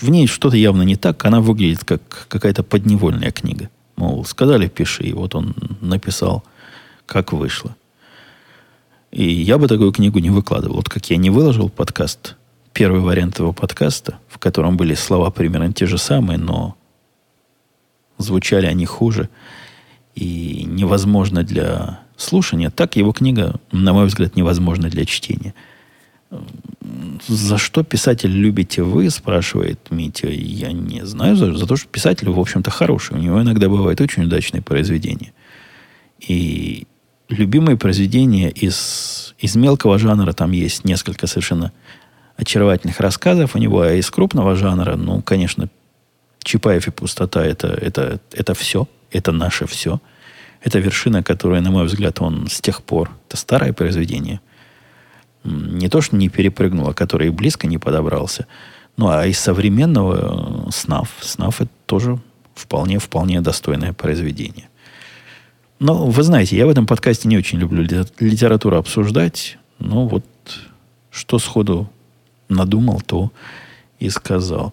в 0.01 0.09
ней 0.09 0.27
что-то 0.27 0.57
явно 0.57 0.83
не 0.83 0.97
так. 0.97 1.25
Она 1.25 1.41
выглядит 1.41 1.85
как 1.85 2.27
какая-то 2.29 2.63
подневольная 2.63 3.33
книга. 3.33 3.69
Мол, 3.97 4.25
сказали, 4.25 4.69
пиши. 4.69 5.05
И 5.05 5.13
вот 5.13 5.35
он 5.35 5.55
написал, 5.81 6.45
как 7.07 7.33
вышло. 7.33 7.75
И 9.11 9.25
я 9.25 9.59
бы 9.59 9.67
такую 9.67 9.93
книгу 9.93 10.19
не 10.19 10.31
выкладывал. 10.31 10.77
Вот 10.77 10.89
как 10.89 11.11
я 11.11 11.17
не 11.17 11.31
выложил 11.31 11.69
подкаст, 11.69 12.37
первый 12.73 13.01
вариант 13.01 13.39
его 13.39 13.53
подкаста, 13.53 14.19
в 14.29 14.39
котором 14.39 14.77
были 14.77 14.95
слова 14.95 15.31
примерно 15.31 15.73
те 15.73 15.87
же 15.87 15.99
самые, 15.99 16.39
но 16.39 16.77
звучали 18.19 18.67
они 18.67 18.87
хуже 18.87 19.29
и 20.15 20.65
невозможно 20.67 21.43
для 21.43 22.01
слушания, 22.17 22.71
так 22.71 22.97
его 22.97 23.13
книга, 23.13 23.61
на 23.73 23.93
мой 23.93 24.07
взгляд, 24.07 24.37
невозможна 24.37 24.91
для 24.91 25.05
чтения. 25.05 25.55
За 27.27 27.57
что 27.57 27.85
писатель 27.85 28.31
любите 28.31 28.83
вы, 28.83 29.09
спрашивает 29.11 29.79
Митя. 29.91 30.29
Я 30.29 30.73
не 30.73 31.07
знаю, 31.07 31.37
за, 31.37 31.55
за 31.55 31.67
то, 31.67 31.77
что 31.77 31.89
писатель, 31.89 32.29
в 32.29 32.39
общем-то, 32.39 32.71
хороший. 32.71 33.17
У 33.17 33.21
него 33.21 33.41
иногда 33.41 33.69
бывают 33.69 34.01
очень 34.01 34.25
удачные 34.25 34.61
произведения. 34.61 35.33
И 36.21 36.87
любимые 37.29 37.77
произведения 37.77 38.51
из, 38.51 39.35
из 39.39 39.57
мелкого 39.57 39.99
жанра, 39.99 40.33
там 40.33 40.53
есть 40.53 40.85
несколько 40.85 41.27
совершенно 41.27 41.73
очаровательных 42.37 43.01
рассказов 43.01 43.55
у 43.55 43.59
него, 43.59 43.81
а 43.81 43.95
из 43.95 44.11
крупного 44.11 44.55
жанра, 44.55 44.97
ну, 44.97 45.23
конечно, 45.23 45.69
Чапаев 46.49 46.89
и 46.89 46.91
пустота 46.91 47.45
это, 47.45 47.69
это, 47.69 48.21
это 48.33 48.55
все, 48.55 48.89
это 49.11 49.33
наше 49.33 49.67
все. 49.67 50.01
Это 50.63 50.79
вершина, 50.79 51.23
которая, 51.23 51.61
на 51.61 51.71
мой 51.71 51.85
взгляд, 51.85 52.23
он 52.23 52.49
с 52.49 52.61
тех 52.63 52.83
пор, 52.83 53.11
это 53.29 53.37
старое 53.37 53.75
произведение, 53.75 54.41
не 55.45 55.89
то, 55.91 56.01
что 56.01 56.17
не 56.17 56.31
перепрыгнул, 56.31 56.89
а 56.89 56.95
который 56.95 57.29
близко 57.29 57.67
не 57.67 57.77
подобрался. 57.77 58.47
Ну, 58.97 59.09
а 59.09 59.27
из 59.27 59.39
современного 59.39 60.67
э, 60.67 60.71
СНАФ. 60.71 61.09
СНАФ 61.21 61.61
это 61.61 61.71
тоже 61.85 62.19
вполне, 62.55 62.99
вполне 62.99 63.41
достойное 63.43 63.93
произведение. 63.93 64.69
Но 65.79 66.07
вы 66.07 66.23
знаете, 66.23 66.57
я 66.57 66.67
в 66.67 66.71
этом 66.71 66.87
подкасте 66.87 67.29
не 67.29 67.37
очень 67.37 67.59
люблю 67.59 67.83
литературу 67.83 68.79
обсуждать. 68.79 69.59
Ну, 69.79 70.09
вот 70.09 70.25
что 71.11 71.39
сходу 71.39 71.89
надумал, 72.49 73.03
то 73.03 73.31
и 74.01 74.09
сказал. 74.09 74.73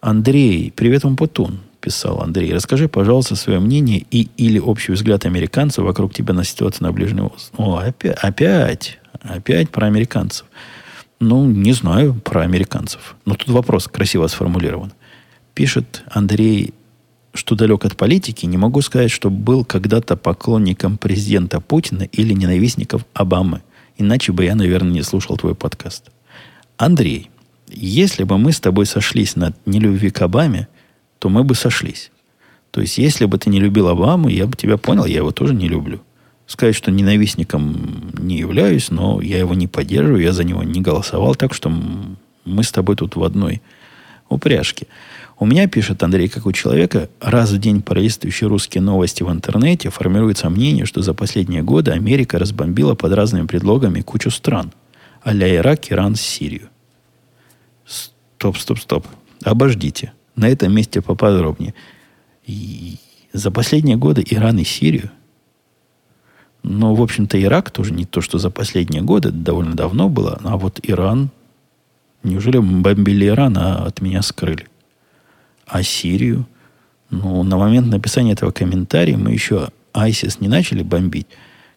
Андрей, 0.00 0.72
привет 0.74 1.04
вам, 1.04 1.14
Путун, 1.14 1.60
писал 1.80 2.22
Андрей. 2.22 2.54
Расскажи, 2.54 2.88
пожалуйста, 2.88 3.36
свое 3.36 3.60
мнение 3.60 4.06
и 4.10 4.30
или 4.38 4.58
общий 4.58 4.92
взгляд 4.92 5.26
американцев 5.26 5.84
вокруг 5.84 6.14
тебя 6.14 6.32
на 6.32 6.42
ситуацию 6.42 6.84
на 6.84 6.92
Ближнем 6.92 7.28
Востоке. 7.28 7.62
О, 7.62 7.76
опять, 7.76 8.18
опять, 8.22 8.98
опять 9.20 9.68
про 9.68 9.86
американцев. 9.86 10.46
Ну, 11.20 11.44
не 11.44 11.74
знаю 11.74 12.14
про 12.14 12.40
американцев. 12.40 13.14
Но 13.26 13.34
тут 13.34 13.48
вопрос 13.48 13.88
красиво 13.88 14.26
сформулирован. 14.28 14.94
Пишет 15.52 16.02
Андрей, 16.10 16.72
что 17.34 17.54
далек 17.54 17.84
от 17.84 17.94
политики, 17.94 18.46
не 18.46 18.56
могу 18.56 18.80
сказать, 18.80 19.10
что 19.10 19.28
был 19.28 19.66
когда-то 19.66 20.16
поклонником 20.16 20.96
президента 20.96 21.60
Путина 21.60 22.04
или 22.04 22.32
ненавистников 22.32 23.04
Обамы. 23.12 23.60
Иначе 23.98 24.32
бы 24.32 24.46
я, 24.46 24.54
наверное, 24.54 24.92
не 24.92 25.02
слушал 25.02 25.36
твой 25.36 25.54
подкаст. 25.54 26.10
Андрей, 26.78 27.28
если 27.72 28.24
бы 28.24 28.38
мы 28.38 28.52
с 28.52 28.60
тобой 28.60 28.86
сошлись 28.86 29.36
на 29.36 29.54
нелюбви 29.66 30.10
к 30.10 30.22
Обаме, 30.22 30.68
то 31.18 31.28
мы 31.28 31.44
бы 31.44 31.54
сошлись. 31.54 32.10
То 32.70 32.80
есть, 32.80 32.98
если 32.98 33.26
бы 33.26 33.38
ты 33.38 33.50
не 33.50 33.60
любил 33.60 33.88
Обаму, 33.88 34.28
я 34.28 34.46
бы 34.46 34.56
тебя 34.56 34.76
понял, 34.76 35.04
я 35.04 35.16
его 35.16 35.32
тоже 35.32 35.54
не 35.54 35.68
люблю. 35.68 36.00
Сказать, 36.46 36.74
что 36.74 36.90
ненавистником 36.90 38.12
не 38.18 38.38
являюсь, 38.38 38.90
но 38.90 39.20
я 39.20 39.38
его 39.38 39.54
не 39.54 39.68
поддерживаю, 39.68 40.22
я 40.22 40.32
за 40.32 40.44
него 40.44 40.62
не 40.62 40.80
голосовал, 40.80 41.34
так 41.34 41.54
что 41.54 41.72
мы 42.44 42.64
с 42.64 42.72
тобой 42.72 42.96
тут 42.96 43.16
в 43.16 43.22
одной 43.22 43.62
упряжке. 44.28 44.86
У 45.38 45.46
меня, 45.46 45.68
пишет 45.68 46.02
Андрей, 46.02 46.28
как 46.28 46.46
у 46.46 46.52
человека, 46.52 47.08
раз 47.20 47.50
в 47.50 47.58
день 47.58 47.82
пролистывающий 47.82 48.46
русские 48.46 48.82
новости 48.82 49.22
в 49.22 49.30
интернете, 49.30 49.90
формируется 49.90 50.50
мнение, 50.50 50.86
что 50.86 51.02
за 51.02 51.14
последние 51.14 51.62
годы 51.62 51.92
Америка 51.92 52.38
разбомбила 52.38 52.94
под 52.94 53.12
разными 53.12 53.46
предлогами 53.46 54.00
кучу 54.00 54.30
стран, 54.30 54.72
а 55.22 55.34
Ирак, 55.34 55.90
Иран, 55.92 56.14
Сирию. 56.14 56.69
Стоп, 58.40 58.56
стоп, 58.56 58.78
стоп. 58.78 59.06
Обождите. 59.44 60.14
На 60.34 60.48
этом 60.48 60.74
месте 60.74 61.02
поподробнее. 61.02 61.74
И 62.46 62.96
за 63.34 63.50
последние 63.50 63.98
годы 63.98 64.24
Иран 64.26 64.56
и 64.58 64.64
Сирию, 64.64 65.10
но, 66.62 66.94
в 66.94 67.02
общем-то, 67.02 67.38
Ирак 67.38 67.70
тоже 67.70 67.92
не 67.92 68.06
то, 68.06 68.22
что 68.22 68.38
за 68.38 68.48
последние 68.48 69.02
годы, 69.02 69.30
довольно 69.30 69.74
давно 69.74 70.08
было, 70.08 70.40
а 70.42 70.56
вот 70.56 70.80
Иран, 70.82 71.28
неужели 72.22 72.56
бомбили 72.56 73.26
Иран, 73.26 73.58
а 73.58 73.84
от 73.84 74.00
меня 74.00 74.22
скрыли? 74.22 74.68
А 75.66 75.82
Сирию? 75.82 76.46
Ну, 77.10 77.42
на 77.42 77.58
момент 77.58 77.88
написания 77.88 78.32
этого 78.32 78.52
комментария 78.52 79.18
мы 79.18 79.32
еще 79.32 79.68
ISIS 79.92 80.38
не 80.40 80.48
начали 80.48 80.82
бомбить, 80.82 81.26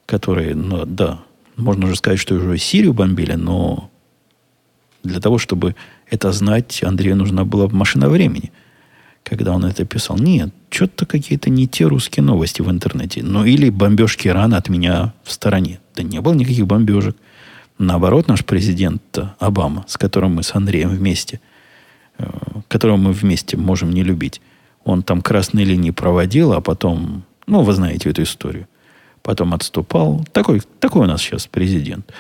которые, 0.06 0.56
ну, 0.56 0.86
да, 0.86 1.20
можно 1.58 1.88
уже 1.88 1.98
сказать, 1.98 2.20
что 2.20 2.36
уже 2.36 2.58
Сирию 2.58 2.94
бомбили, 2.94 3.34
но 3.34 3.90
для 5.04 5.20
того, 5.20 5.38
чтобы 5.38 5.76
это 6.14 6.32
знать, 6.32 6.84
Андрею 6.84 7.16
нужна 7.16 7.44
была 7.44 7.68
машина 7.70 8.08
времени, 8.08 8.52
когда 9.24 9.52
он 9.54 9.66
это 9.66 9.84
писал. 9.84 10.16
Нет, 10.18 10.54
что-то 10.70 11.08
какие-то 11.08 11.50
не 11.50 11.68
те 11.68 11.86
русские 11.86 12.24
новости 12.24 12.62
в 12.62 12.70
интернете. 12.70 13.24
Ну, 13.24 13.46
или 13.46 13.72
бомбежки 13.72 14.28
Ирана 14.28 14.58
от 14.58 14.70
меня 14.70 15.14
в 15.24 15.32
стороне. 15.32 15.80
Да 15.96 16.04
не 16.04 16.22
было 16.22 16.36
никаких 16.36 16.68
бомбежек. 16.68 17.16
Наоборот, 17.80 18.28
наш 18.28 18.46
президент 18.46 19.18
Обама, 19.40 19.86
с 19.88 19.98
которым 19.98 20.36
мы 20.36 20.44
с 20.44 20.54
Андреем 20.54 20.90
вместе, 20.90 21.40
э, 22.20 22.28
которого 22.68 22.98
мы 22.98 23.12
вместе 23.12 23.58
можем 23.58 23.92
не 23.92 24.04
любить, 24.04 24.40
он 24.84 25.02
там 25.02 25.24
красные 25.24 25.66
линии 25.66 25.90
проводил, 25.90 26.54
а 26.54 26.62
потом, 26.62 27.24
ну, 27.48 27.64
вы 27.64 27.74
знаете 27.74 28.12
эту 28.12 28.22
историю, 28.22 28.68
потом 29.24 29.56
отступал. 29.56 30.24
Такой, 30.32 30.62
такой 30.80 31.06
у 31.06 31.08
нас 31.08 31.22
сейчас 31.24 31.48
президент. 31.48 32.14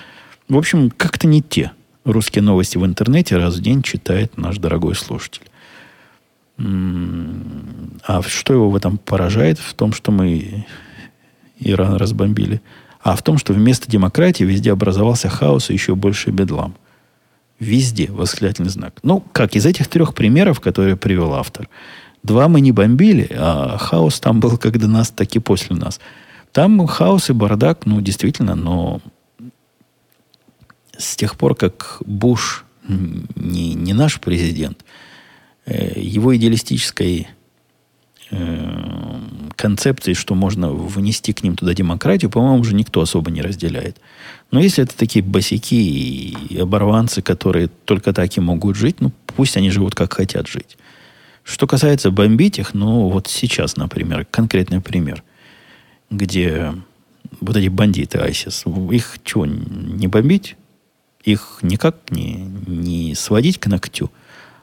В 0.49 0.57
общем, 0.57 0.89
как-то 0.89 1.27
не 1.27 1.43
те 1.43 1.71
русские 2.05 2.43
новости 2.43 2.77
в 2.77 2.85
интернете 2.85 3.37
раз 3.37 3.55
в 3.55 3.61
день 3.61 3.81
читает 3.81 4.37
наш 4.37 4.57
дорогой 4.57 4.95
слушатель. 4.95 5.43
А 6.57 8.21
что 8.21 8.53
его 8.53 8.69
в 8.69 8.75
этом 8.75 8.97
поражает? 8.97 9.59
В 9.59 9.73
том, 9.73 9.93
что 9.93 10.11
мы 10.11 10.65
Иран 11.59 11.95
разбомбили. 11.95 12.61
А 13.01 13.15
в 13.15 13.21
том, 13.21 13.37
что 13.37 13.53
вместо 13.53 13.89
демократии 13.89 14.43
везде 14.43 14.71
образовался 14.71 15.29
хаос 15.29 15.69
и 15.69 15.73
еще 15.73 15.95
больше 15.95 16.31
бедлам. 16.31 16.75
Везде 17.59 18.11
восклицательный 18.11 18.69
знак. 18.69 18.99
Ну, 19.03 19.23
как 19.31 19.55
из 19.55 19.65
этих 19.65 19.87
трех 19.87 20.13
примеров, 20.13 20.59
которые 20.59 20.95
привел 20.95 21.33
автор. 21.33 21.69
Два 22.23 22.47
мы 22.47 22.61
не 22.61 22.71
бомбили, 22.71 23.27
а 23.31 23.77
хаос 23.77 24.19
там 24.19 24.39
был 24.39 24.57
как 24.57 24.77
до 24.79 24.87
нас, 24.87 25.09
так 25.11 25.35
и 25.35 25.39
после 25.39 25.75
нас. 25.75 25.99
Там 26.51 26.85
хаос 26.87 27.29
и 27.29 27.33
бардак, 27.33 27.85
ну, 27.85 27.99
действительно, 27.99 28.55
но 28.55 29.01
с 30.97 31.15
тех 31.15 31.37
пор, 31.37 31.55
как 31.55 32.01
Буш 32.05 32.65
не, 32.87 33.73
не 33.73 33.93
наш 33.93 34.19
президент, 34.19 34.83
э, 35.65 35.99
его 35.99 36.35
идеалистической 36.35 37.27
э, 38.31 39.19
концепции, 39.55 40.13
что 40.13 40.35
можно 40.35 40.71
внести 40.71 41.33
к 41.33 41.43
ним 41.43 41.55
туда 41.55 41.73
демократию, 41.73 42.29
по-моему, 42.29 42.59
уже 42.59 42.75
никто 42.75 43.01
особо 43.01 43.31
не 43.31 43.41
разделяет. 43.41 43.97
Но 44.51 44.59
если 44.59 44.83
это 44.83 44.95
такие 44.95 45.23
босики 45.23 45.75
и 45.75 46.57
оборванцы, 46.57 47.21
которые 47.21 47.69
только 47.85 48.13
так 48.13 48.35
и 48.37 48.41
могут 48.41 48.75
жить, 48.75 48.99
ну, 48.99 49.11
пусть 49.27 49.57
они 49.57 49.69
живут, 49.71 49.95
как 49.95 50.13
хотят 50.13 50.47
жить. 50.47 50.77
Что 51.43 51.67
касается 51.67 52.11
бомбить 52.11 52.59
их, 52.59 52.73
ну, 52.73 53.09
вот 53.09 53.27
сейчас, 53.27 53.75
например, 53.75 54.25
конкретный 54.29 54.81
пример, 54.81 55.23
где 56.09 56.73
вот 57.41 57.55
эти 57.55 57.67
бандиты 57.67 58.19
ISIS, 58.19 58.93
их 58.93 59.17
чего, 59.23 59.45
не 59.45 60.07
бомбить? 60.07 60.55
Их 61.23 61.59
никак 61.61 61.95
не, 62.11 62.49
не 62.67 63.15
сводить 63.15 63.59
к 63.59 63.67
ногтю, 63.67 64.11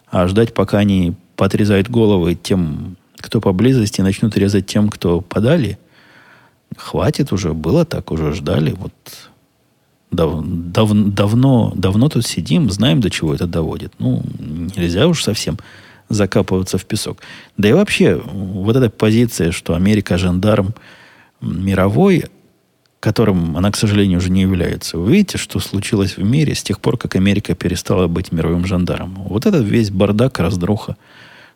а 0.08 0.26
ждать, 0.28 0.52
пока 0.52 0.78
они 0.78 1.14
подрезают 1.36 1.88
головы 1.88 2.34
тем, 2.34 2.96
кто 3.16 3.40
поблизости, 3.40 4.02
начнут 4.02 4.36
резать 4.36 4.66
тем, 4.66 4.88
кто 4.88 5.20
подали. 5.20 5.78
Хватит 6.76 7.32
уже, 7.32 7.54
было 7.54 7.84
так, 7.84 8.12
уже 8.12 8.32
ждали. 8.32 8.72
Вот 8.72 8.92
дав, 10.10 10.42
дав, 10.44 10.90
давно, 10.92 11.72
давно 11.74 12.08
тут 12.08 12.26
сидим, 12.26 12.70
знаем, 12.70 13.00
до 13.00 13.10
чего 13.10 13.34
это 13.34 13.46
доводит. 13.46 13.92
Ну, 13.98 14.22
нельзя 14.76 15.06
уж 15.06 15.22
совсем 15.22 15.58
закапываться 16.08 16.76
в 16.76 16.84
песок. 16.84 17.18
Да 17.56 17.68
и 17.68 17.72
вообще, 17.72 18.20
вот 18.24 18.76
эта 18.76 18.90
позиция, 18.90 19.52
что 19.52 19.74
Америка 19.74 20.18
жандарм 20.18 20.74
мировой, 21.40 22.26
которым 23.00 23.56
она, 23.56 23.72
к 23.72 23.76
сожалению, 23.76 24.18
уже 24.18 24.30
не 24.30 24.42
является. 24.42 24.98
Вы 24.98 25.12
видите, 25.12 25.38
что 25.38 25.58
случилось 25.58 26.18
в 26.18 26.22
мире 26.22 26.54
с 26.54 26.62
тех 26.62 26.80
пор, 26.80 26.98
как 26.98 27.16
Америка 27.16 27.54
перестала 27.54 28.06
быть 28.06 28.30
мировым 28.30 28.66
жандармом. 28.66 29.24
Вот 29.24 29.46
этот 29.46 29.64
весь 29.66 29.90
бардак, 29.90 30.38
раздруха. 30.38 30.96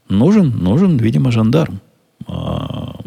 Нужен, 0.09 0.59
нужен, 0.59 0.97
видимо, 0.97 1.31
жандарм. 1.31 1.81
А, 2.27 2.99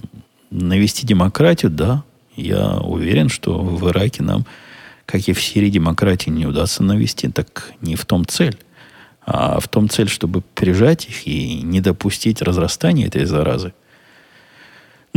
навести 0.51 1.07
демократию, 1.07 1.71
да. 1.71 2.03
Я 2.35 2.77
уверен, 2.77 3.29
что 3.29 3.57
в 3.57 3.89
Ираке 3.89 4.21
нам, 4.21 4.45
как 5.07 5.27
и 5.27 5.33
в 5.33 5.41
Сирии, 5.41 5.71
демократии 5.71 6.29
не 6.29 6.45
удастся 6.45 6.83
навести. 6.83 7.29
Так 7.29 7.73
не 7.81 7.95
в 7.95 8.05
том 8.05 8.25
цель. 8.27 8.57
А 9.25 9.59
в 9.59 9.67
том 9.67 9.89
цель, 9.89 10.07
чтобы 10.07 10.41
прижать 10.53 11.05
их 11.09 11.25
и 11.25 11.61
не 11.63 11.81
допустить 11.81 12.43
разрастания 12.43 13.07
этой 13.07 13.25
заразы. 13.25 13.73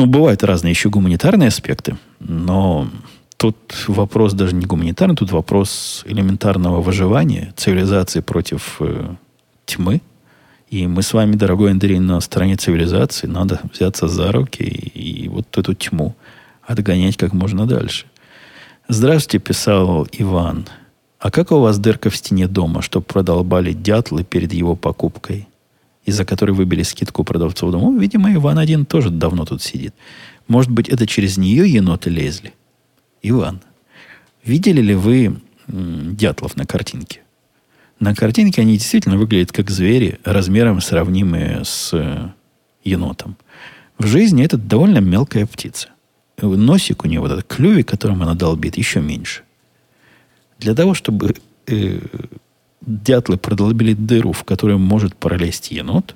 Ну, 0.00 0.06
бывают 0.06 0.42
разные 0.42 0.70
еще 0.70 0.88
гуманитарные 0.88 1.48
аспекты, 1.48 1.98
но 2.20 2.88
тут 3.36 3.56
вопрос 3.86 4.32
даже 4.32 4.54
не 4.54 4.64
гуманитарный, 4.64 5.14
тут 5.14 5.30
вопрос 5.30 6.04
элементарного 6.06 6.80
выживания 6.80 7.52
цивилизации 7.54 8.20
против 8.20 8.76
э, 8.80 9.16
тьмы. 9.66 10.00
И 10.70 10.86
мы 10.86 11.02
с 11.02 11.12
вами, 11.12 11.36
дорогой 11.36 11.72
Андрей, 11.72 11.98
на 11.98 12.18
стороне 12.20 12.56
цивилизации. 12.56 13.26
Надо 13.26 13.60
взяться 13.74 14.08
за 14.08 14.32
руки 14.32 14.62
и, 14.62 15.24
и 15.26 15.28
вот 15.28 15.58
эту 15.58 15.74
тьму 15.74 16.16
отгонять 16.62 17.18
как 17.18 17.34
можно 17.34 17.66
дальше. 17.66 18.06
Здравствуйте, 18.88 19.38
писал 19.38 20.08
Иван. 20.12 20.66
А 21.18 21.30
как 21.30 21.52
у 21.52 21.60
вас 21.60 21.78
дырка 21.78 22.08
в 22.08 22.16
стене 22.16 22.48
дома, 22.48 22.80
чтобы 22.80 23.04
продолбали 23.04 23.74
дятлы 23.74 24.24
перед 24.24 24.54
его 24.54 24.76
покупкой? 24.76 25.46
Из-за 26.04 26.24
которой 26.24 26.52
выбили 26.52 26.82
скидку 26.82 27.24
продавцов 27.24 27.70
дома. 27.72 27.98
Видимо, 27.98 28.32
Иван 28.32 28.58
один 28.58 28.84
тоже 28.84 29.10
давно 29.10 29.44
тут 29.44 29.62
сидит. 29.62 29.94
Может 30.48 30.70
быть, 30.70 30.88
это 30.88 31.06
через 31.06 31.36
нее 31.36 31.70
еноты 31.70 32.10
лезли? 32.10 32.52
Иван, 33.22 33.60
видели 34.44 34.80
ли 34.80 34.94
вы 34.94 35.36
дятлов 35.68 36.56
на 36.56 36.66
картинке? 36.66 37.20
На 38.00 38.14
картинке 38.14 38.62
они 38.62 38.78
действительно 38.78 39.18
выглядят 39.18 39.52
как 39.52 39.70
звери, 39.70 40.18
размером 40.24 40.80
сравнимые 40.80 41.64
с 41.64 41.90
э, 41.92 42.30
енотом. 42.82 43.36
В 43.98 44.06
жизни 44.06 44.42
это 44.42 44.56
довольно 44.56 44.98
мелкая 44.98 45.46
птица. 45.46 45.90
Носик 46.40 47.04
у 47.04 47.08
нее, 47.08 47.20
вот 47.20 47.30
этот 47.30 47.46
клювик, 47.46 47.86
которым 47.86 48.22
она 48.22 48.34
долбит, 48.34 48.78
еще 48.78 49.02
меньше. 49.02 49.42
Для 50.58 50.74
того, 50.74 50.94
чтобы 50.94 51.36
э, 51.66 52.00
дятлы 52.80 53.36
продолбили 53.36 53.94
дыру, 53.94 54.32
в 54.32 54.44
которую 54.44 54.78
может 54.78 55.14
пролезть 55.16 55.70
енот, 55.70 56.14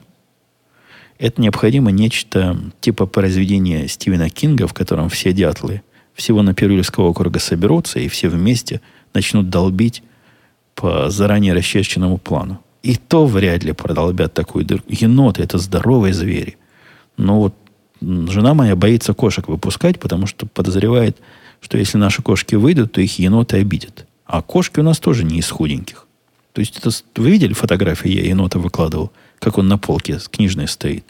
это 1.19 1.41
необходимо 1.41 1.91
нечто 1.91 2.59
типа 2.81 3.07
произведения 3.07 3.87
Стивена 3.89 4.29
Кинга, 4.29 4.67
в 4.67 4.75
котором 4.75 5.09
все 5.09 5.33
дятлы 5.33 5.83
всего 6.15 6.43
на 6.43 6.55
Перуильского 6.55 7.07
округа 7.07 7.39
соберутся 7.39 7.99
и 7.99 8.09
все 8.09 8.29
вместе 8.29 8.81
начнут 9.12 9.51
долбить 9.51 10.03
по 10.75 11.11
заранее 11.11 11.53
расчерченному 11.55 12.19
плану. 12.19 12.61
И 12.83 12.97
то 12.97 13.27
вряд 13.27 13.65
ли 13.65 13.73
продолбят 13.73 14.35
такую 14.35 14.65
дырку. 14.65 14.87
Еноты– 14.89 15.43
это 15.45 15.59
здоровые 15.59 16.12
звери. 16.12 16.57
Но 17.17 17.41
вот 17.41 17.55
жена 18.01 18.55
моя 18.55 18.77
боится 18.77 19.15
кошек 19.15 19.49
выпускать, 19.49 19.99
потому 19.99 20.27
что 20.27 20.47
подозревает, 20.47 21.17
что 21.61 21.79
если 21.79 21.97
наши 21.97 22.23
кошки 22.23 22.55
выйдут, 22.55 22.93
то 22.93 23.01
их 23.01 23.19
еноты 23.19 23.57
обидят. 23.59 24.07
А 24.27 24.43
кошки 24.43 24.81
у 24.81 24.83
нас 24.83 24.99
тоже 24.99 25.25
не 25.25 25.39
из 25.39 25.51
худеньких. 25.51 26.07
То 26.55 26.61
есть 26.61 26.79
это, 26.79 26.91
вы 27.17 27.33
видели 27.33 27.53
фотографии, 27.53 28.09
я 28.09 28.25
енота 28.25 28.61
выкладывал, 28.61 29.13
как 29.41 29.59
он 29.59 29.67
на 29.67 29.77
полке 29.77 30.19
книжной 30.31 30.69
стоит. 30.69 31.05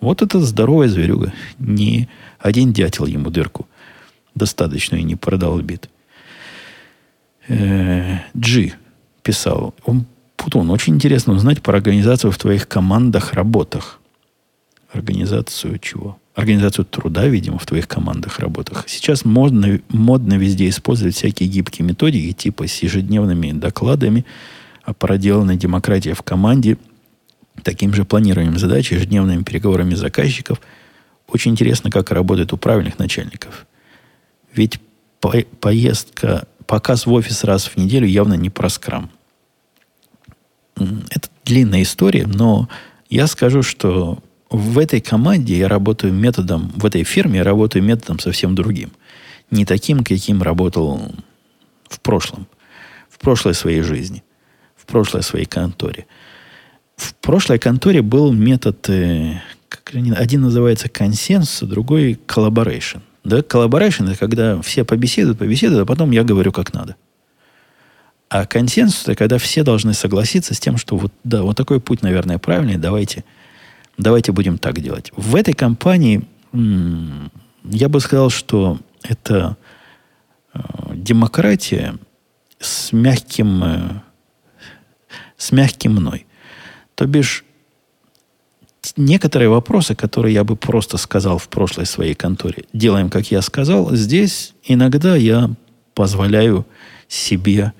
Вот 0.00 0.22
это 0.22 0.40
здоровая 0.40 0.88
зверюга. 0.88 1.32
Не 1.58 2.08
один 2.40 2.72
дятел 2.72 3.04
ему 3.04 3.30
дырку 3.30 3.68
достаточно 4.34 4.96
и 4.96 5.02
не 5.02 5.14
продолбит. 5.14 5.90
Э, 7.48 8.20
Джи 8.34 8.72
писал. 9.22 9.74
Он, 9.84 10.06
Путун, 10.36 10.70
очень 10.70 10.94
интересно 10.94 11.34
узнать 11.34 11.60
про 11.60 11.74
организацию 11.76 12.30
в 12.32 12.38
твоих 12.38 12.66
командах, 12.66 13.34
работах. 13.34 14.00
Организацию 14.90 15.78
чего? 15.80 16.18
Организацию 16.34 16.86
труда, 16.86 17.26
видимо, 17.26 17.58
в 17.58 17.66
твоих 17.66 17.86
командах, 17.88 18.38
работах. 18.38 18.84
Сейчас 18.86 19.26
модно, 19.26 19.80
модно 19.90 20.38
везде 20.38 20.70
использовать 20.70 21.14
всякие 21.14 21.46
гибкие 21.50 21.86
методики, 21.86 22.32
типа 22.32 22.66
с 22.66 22.82
ежедневными 22.82 23.52
докладами, 23.52 24.24
о 24.84 24.94
проделанной 24.94 25.56
демократии 25.56 26.12
в 26.12 26.22
команде, 26.22 26.76
таким 27.62 27.94
же 27.94 28.04
планированием 28.04 28.58
задач, 28.58 28.90
ежедневными 28.90 29.42
переговорами 29.42 29.94
заказчиков. 29.94 30.60
Очень 31.28 31.52
интересно, 31.52 31.90
как 31.90 32.10
работает 32.10 32.52
у 32.52 32.56
правильных 32.56 32.98
начальников. 32.98 33.66
Ведь 34.52 34.80
по 35.20 35.32
поездка, 35.60 36.46
показ 36.66 37.06
в 37.06 37.12
офис 37.12 37.44
раз 37.44 37.66
в 37.66 37.76
неделю 37.76 38.06
явно 38.06 38.34
не 38.34 38.50
про 38.50 38.68
скрам. 38.68 39.10
Это 40.76 41.28
длинная 41.44 41.82
история, 41.82 42.26
но 42.26 42.68
я 43.08 43.26
скажу, 43.26 43.62
что 43.62 44.18
в 44.50 44.78
этой 44.78 45.00
команде 45.00 45.56
я 45.56 45.68
работаю 45.68 46.12
методом, 46.12 46.72
в 46.74 46.84
этой 46.84 47.04
фирме 47.04 47.38
я 47.38 47.44
работаю 47.44 47.84
методом 47.84 48.18
совсем 48.18 48.54
другим. 48.54 48.90
Не 49.50 49.64
таким, 49.64 50.02
каким 50.02 50.42
работал 50.42 51.12
в 51.88 52.00
прошлом, 52.00 52.46
в 53.08 53.18
прошлой 53.18 53.54
своей 53.54 53.82
жизни 53.82 54.22
в 54.82 54.86
прошлой 54.86 55.22
своей 55.22 55.46
конторе. 55.46 56.06
В 56.96 57.14
прошлой 57.14 57.58
конторе 57.58 58.02
был 58.02 58.32
метод, 58.32 58.88
э, 58.88 59.40
как, 59.68 59.94
один 59.94 60.42
называется 60.42 60.88
консенсус, 60.88 61.68
другой 61.68 62.18
collaboration. 62.26 63.00
Да, 63.24 63.38
collaboration 63.38 64.10
это 64.10 64.18
когда 64.18 64.60
все 64.62 64.84
побеседуют, 64.84 65.38
побеседуют, 65.38 65.82
а 65.82 65.86
потом 65.86 66.10
я 66.10 66.24
говорю 66.24 66.52
как 66.52 66.74
надо. 66.74 66.96
А 68.28 68.46
консенсус 68.46 69.02
это 69.02 69.14
когда 69.14 69.38
все 69.38 69.62
должны 69.62 69.94
согласиться 69.94 70.54
с 70.54 70.60
тем, 70.60 70.76
что 70.78 70.96
вот, 70.96 71.12
да, 71.22 71.42
вот 71.42 71.56
такой 71.56 71.80
путь, 71.80 72.02
наверное, 72.02 72.38
правильный, 72.38 72.76
давайте, 72.76 73.24
давайте 73.98 74.32
будем 74.32 74.58
так 74.58 74.80
делать. 74.80 75.12
В 75.16 75.36
этой 75.36 75.54
компании 75.54 76.26
я 77.64 77.88
бы 77.88 78.00
сказал, 78.00 78.30
что 78.30 78.78
это 79.02 79.56
э, 80.54 80.60
демократия 80.94 81.94
с 82.58 82.92
мягким 82.92 83.64
э, 83.64 84.00
с 85.42 85.50
мягким 85.50 85.94
мной. 85.94 86.24
То 86.94 87.06
бишь, 87.06 87.44
некоторые 88.96 89.48
вопросы, 89.48 89.96
которые 89.96 90.34
я 90.34 90.44
бы 90.44 90.54
просто 90.54 90.98
сказал 90.98 91.38
в 91.38 91.48
прошлой 91.48 91.86
своей 91.86 92.14
конторе, 92.14 92.64
делаем, 92.72 93.10
как 93.10 93.32
я 93.32 93.42
сказал, 93.42 93.92
здесь 93.96 94.54
иногда 94.62 95.16
я 95.16 95.50
позволяю 95.94 96.64
себе 97.08 97.72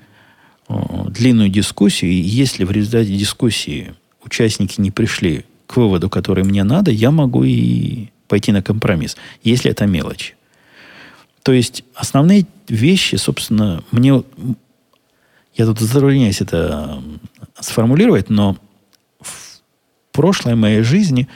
длинную 0.67 1.49
дискуссию, 1.49 2.11
и 2.11 2.15
если 2.15 2.65
в 2.65 2.71
результате 2.71 3.15
дискуссии 3.15 3.93
участники 4.25 4.81
не 4.81 4.91
пришли 4.91 5.45
к 5.65 5.77
выводу, 5.77 6.09
который 6.09 6.43
мне 6.43 6.63
надо, 6.63 6.91
я 6.91 7.11
могу 7.11 7.45
и 7.45 8.09
пойти 8.27 8.51
на 8.51 8.61
компромисс, 8.61 9.15
если 9.41 9.71
это 9.71 9.85
мелочь. 9.85 10.35
То 11.43 11.53
есть 11.53 11.85
основные 11.95 12.45
вещи, 12.67 13.15
собственно, 13.15 13.83
мне... 13.91 14.21
Я 15.55 15.67
тут 15.67 15.79
затрудняюсь 15.79 16.41
это 16.41 17.03
сформулировать, 17.59 18.29
но 18.29 18.57
в 19.19 19.61
прошлой 20.11 20.55
моей 20.55 20.81
жизни 20.81 21.27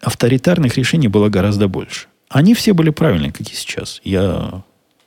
авторитарных 0.00 0.76
решений 0.76 1.08
было 1.08 1.28
гораздо 1.28 1.68
больше. 1.68 2.06
Они 2.28 2.54
все 2.54 2.72
были 2.72 2.90
правильные, 2.90 3.32
как 3.32 3.48
и 3.48 3.54
сейчас. 3.54 4.00
Я 4.04 4.62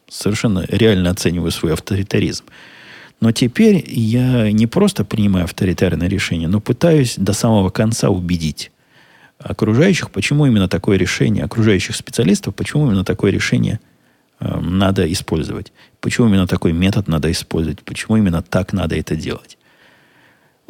совершенно 0.10 0.66
реально 0.68 1.12
оцениваю 1.12 1.52
свой 1.52 1.74
авторитаризм. 1.74 2.46
Но 3.20 3.32
теперь 3.32 3.84
я 3.88 4.52
не 4.52 4.66
просто 4.66 5.06
принимаю 5.06 5.46
авторитарное 5.46 6.08
решение, 6.08 6.48
но 6.48 6.60
пытаюсь 6.60 7.16
до 7.18 7.34
самого 7.34 7.70
конца 7.70 8.10
убедить 8.10 8.72
окружающих, 9.38 10.12
почему 10.12 10.46
именно 10.46 10.68
такое 10.68 10.98
решение, 10.98 11.44
окружающих 11.44 11.96
специалистов, 11.96 12.56
почему 12.56 12.88
именно 12.88 13.04
такое 13.04 13.32
решение 13.32 13.80
э, 14.40 14.60
надо 14.60 15.12
использовать, 15.12 15.72
почему 16.00 16.28
именно 16.28 16.48
такой 16.48 16.74
метод 16.74 17.08
надо 17.08 17.32
использовать, 17.32 17.82
почему 17.84 18.18
именно 18.18 18.42
так 18.42 18.74
надо 18.74 18.96
это 18.96 19.16
делать. 19.16 19.58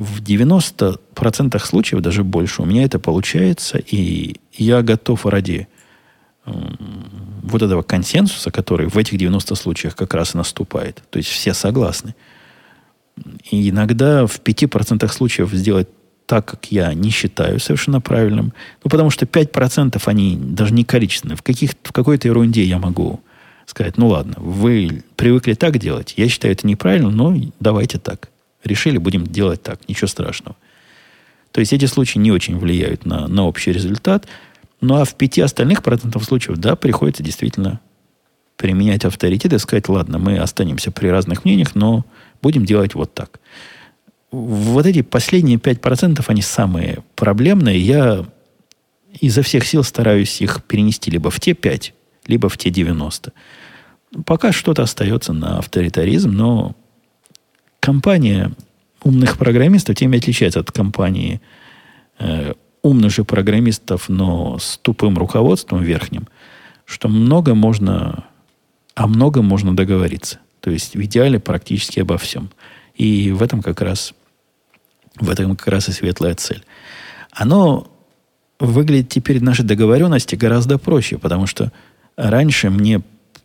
В 0.01 0.19
90% 0.23 1.59
случаев, 1.59 2.01
даже 2.01 2.23
больше, 2.23 2.63
у 2.63 2.65
меня 2.65 2.85
это 2.85 2.97
получается, 2.97 3.77
и 3.77 4.37
я 4.51 4.81
готов 4.81 5.27
ради 5.27 5.67
вот 6.45 7.61
этого 7.61 7.83
консенсуса, 7.83 8.49
который 8.49 8.87
в 8.87 8.97
этих 8.97 9.19
90 9.19 9.53
случаях 9.53 9.95
как 9.95 10.15
раз 10.15 10.33
и 10.33 10.37
наступает. 10.37 11.03
То 11.11 11.17
есть 11.17 11.29
все 11.29 11.53
согласны. 11.53 12.15
И 13.51 13.69
иногда 13.69 14.25
в 14.25 14.39
5% 14.39 15.07
случаев 15.09 15.51
сделать 15.51 15.87
так, 16.25 16.45
как 16.45 16.71
я 16.71 16.95
не 16.95 17.11
считаю 17.11 17.59
совершенно 17.59 18.01
правильным. 18.01 18.53
Ну, 18.83 18.89
потому 18.89 19.11
что 19.11 19.27
5% 19.27 20.01
они 20.05 20.35
даже 20.35 20.73
не 20.73 20.83
количественные. 20.83 21.37
В, 21.37 21.43
каких, 21.43 21.73
в 21.83 21.91
какой-то 21.91 22.27
ерунде 22.27 22.63
я 22.63 22.79
могу 22.79 23.21
сказать, 23.67 23.97
ну 23.97 24.07
ладно, 24.07 24.33
вы 24.37 25.03
привыкли 25.15 25.53
так 25.53 25.77
делать, 25.77 26.15
я 26.17 26.27
считаю 26.27 26.53
это 26.53 26.65
неправильно, 26.65 27.11
но 27.11 27.35
давайте 27.59 27.99
так. 27.99 28.30
Решили, 28.63 28.97
будем 28.97 29.25
делать 29.25 29.63
так, 29.63 29.87
ничего 29.87 30.07
страшного. 30.07 30.55
То 31.51 31.59
есть 31.59 31.73
эти 31.73 31.85
случаи 31.85 32.19
не 32.19 32.31
очень 32.31 32.57
влияют 32.57 33.05
на, 33.05 33.27
на 33.27 33.45
общий 33.45 33.71
результат. 33.71 34.27
Ну 34.79 34.95
а 34.95 35.05
в 35.05 35.15
пяти 35.15 35.41
остальных 35.41 35.83
процентов 35.83 36.23
случаев, 36.23 36.57
да, 36.57 36.75
приходится 36.75 37.23
действительно 37.23 37.79
применять 38.57 39.05
авторитет 39.05 39.53
и 39.53 39.57
сказать, 39.57 39.89
ладно, 39.89 40.19
мы 40.19 40.37
останемся 40.37 40.91
при 40.91 41.07
разных 41.07 41.45
мнениях, 41.45 41.75
но 41.75 42.05
будем 42.41 42.65
делать 42.65 42.95
вот 42.95 43.13
так 43.13 43.39
вот 44.31 44.85
эти 44.85 45.01
последние 45.01 45.57
5%, 45.57 46.23
они 46.27 46.41
самые 46.41 47.03
проблемные. 47.15 47.79
Я 47.79 48.25
изо 49.19 49.41
всех 49.43 49.65
сил 49.65 49.83
стараюсь 49.83 50.41
их 50.41 50.63
перенести 50.63 51.11
либо 51.11 51.29
в 51.29 51.39
те 51.39 51.53
5, 51.53 51.93
либо 52.27 52.49
в 52.49 52.57
те 52.57 52.69
90. 52.69 53.33
Пока 54.25 54.51
что-то 54.51 54.83
остается 54.83 55.33
на 55.33 55.59
авторитаризм, 55.59 56.31
но 56.31 56.75
компания 57.81 58.53
умных 59.03 59.37
программистов 59.37 59.97
тем 59.97 60.13
и 60.13 60.17
отличается 60.17 60.61
от 60.61 60.71
компании 60.71 61.41
э, 62.19 62.53
умных 62.81 63.11
же 63.11 63.25
программистов, 63.25 64.07
но 64.07 64.57
с 64.57 64.77
тупым 64.77 65.17
руководством 65.17 65.83
верхним, 65.83 66.27
что 66.85 67.09
много 67.09 67.53
можно, 67.55 68.25
о 68.95 69.07
многом 69.07 69.45
можно 69.45 69.75
договориться. 69.75 70.39
То 70.61 70.69
есть 70.69 70.95
в 70.95 71.03
идеале 71.03 71.39
практически 71.39 71.99
обо 71.99 72.17
всем. 72.17 72.49
И 72.95 73.31
в 73.31 73.41
этом 73.41 73.61
как 73.61 73.81
раз 73.81 74.13
в 75.19 75.29
этом 75.29 75.55
как 75.55 75.67
раз 75.67 75.89
и 75.89 75.91
светлая 75.91 76.35
цель. 76.35 76.63
Оно 77.31 77.87
выглядит 78.59 79.09
теперь 79.09 79.43
нашей 79.43 79.65
договоренности 79.65 80.35
гораздо 80.35 80.77
проще, 80.77 81.17
потому 81.17 81.47
что 81.47 81.71
раньше 82.15 82.69
мне 82.69 83.01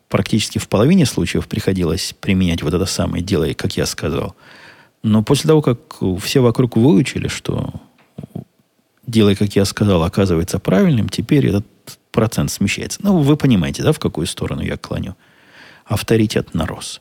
практически 0.08 0.58
в 0.58 0.68
половине 0.68 1.06
случаев 1.06 1.48
приходилось 1.48 2.14
применять 2.20 2.62
вот 2.62 2.74
это 2.74 2.86
самое 2.86 3.22
дело, 3.22 3.46
как 3.54 3.76
я 3.76 3.86
сказал. 3.86 4.36
Но 5.02 5.22
после 5.22 5.48
того, 5.48 5.62
как 5.62 5.78
все 6.20 6.40
вокруг 6.40 6.76
выучили, 6.76 7.28
что 7.28 7.72
делай, 9.06 9.36
как 9.36 9.54
я 9.56 9.64
сказал, 9.64 10.02
оказывается 10.02 10.58
правильным, 10.58 11.08
теперь 11.08 11.46
этот 11.46 11.66
процент 12.10 12.50
смещается. 12.50 13.00
Ну, 13.02 13.18
вы 13.18 13.36
понимаете, 13.36 13.82
да, 13.82 13.92
в 13.92 13.98
какую 13.98 14.26
сторону 14.26 14.62
я 14.62 14.76
клоню. 14.76 15.16
Авторитет 15.84 16.54
нарос. 16.54 17.00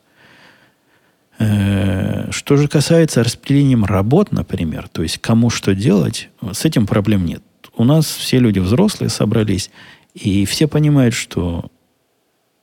Э, 1.40 2.32
что 2.32 2.58
же 2.58 2.68
касается 2.68 3.24
распределения 3.24 3.78
работ, 3.86 4.32
например, 4.32 4.88
то 4.88 5.04
есть 5.04 5.18
кому 5.18 5.50
что 5.50 5.74
делать, 5.74 6.30
с 6.54 6.66
этим 6.66 6.86
проблем 6.86 7.26
нет. 7.26 7.42
У 7.76 7.84
нас 7.84 8.06
все 8.06 8.40
люди 8.40 8.60
взрослые 8.60 9.10
собрались, 9.10 9.70
и 10.14 10.46
все 10.46 10.68
понимают, 10.68 11.14
что 11.14 11.72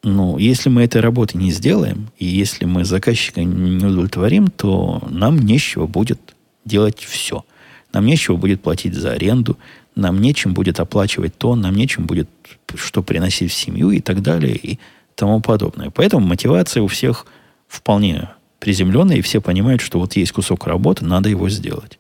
ну, 0.02 0.36
если 0.38 0.68
мы 0.68 0.82
этой 0.82 1.00
работы 1.00 1.38
не 1.38 1.52
сделаем, 1.52 2.08
и 2.18 2.26
если 2.26 2.64
мы 2.64 2.84
заказчика 2.84 3.44
не 3.44 3.84
удовлетворим, 3.86 4.48
то 4.48 5.02
нам 5.08 5.38
нечего 5.38 5.86
будет 5.86 6.34
делать 6.64 6.98
все. 6.98 7.44
Нам 7.92 8.06
нечего 8.06 8.36
будет 8.36 8.62
платить 8.62 8.94
за 8.94 9.12
аренду, 9.12 9.58
нам 9.94 10.20
нечем 10.20 10.54
будет 10.54 10.80
оплачивать 10.80 11.36
то, 11.36 11.54
нам 11.54 11.74
нечем 11.74 12.06
будет 12.06 12.28
что 12.74 13.02
приносить 13.02 13.52
в 13.52 13.54
семью 13.54 13.90
и 13.90 14.00
так 14.00 14.22
далее 14.22 14.56
и 14.56 14.78
тому 15.14 15.40
подобное. 15.40 15.90
Поэтому 15.90 16.26
мотивация 16.26 16.82
у 16.82 16.86
всех 16.86 17.26
вполне 17.68 18.30
приземленные, 18.58 19.18
и 19.18 19.22
все 19.22 19.40
понимают, 19.40 19.82
что 19.82 19.98
вот 19.98 20.16
есть 20.16 20.32
кусок 20.32 20.66
работы, 20.66 21.04
надо 21.04 21.28
его 21.28 21.48
сделать. 21.48 21.98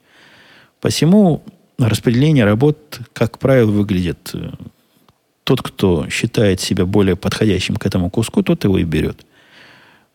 Посему 0.80 1.42
распределение 1.78 2.44
работ, 2.44 3.00
как 3.12 3.38
правило, 3.38 3.70
выглядит 3.70 4.30
э, 4.34 4.50
тот, 5.44 5.62
кто 5.62 6.08
считает 6.08 6.60
себя 6.60 6.86
более 6.86 7.16
подходящим 7.16 7.76
к 7.76 7.86
этому 7.86 8.10
куску, 8.10 8.42
тот 8.42 8.64
его 8.64 8.78
и 8.78 8.84
берет. 8.84 9.24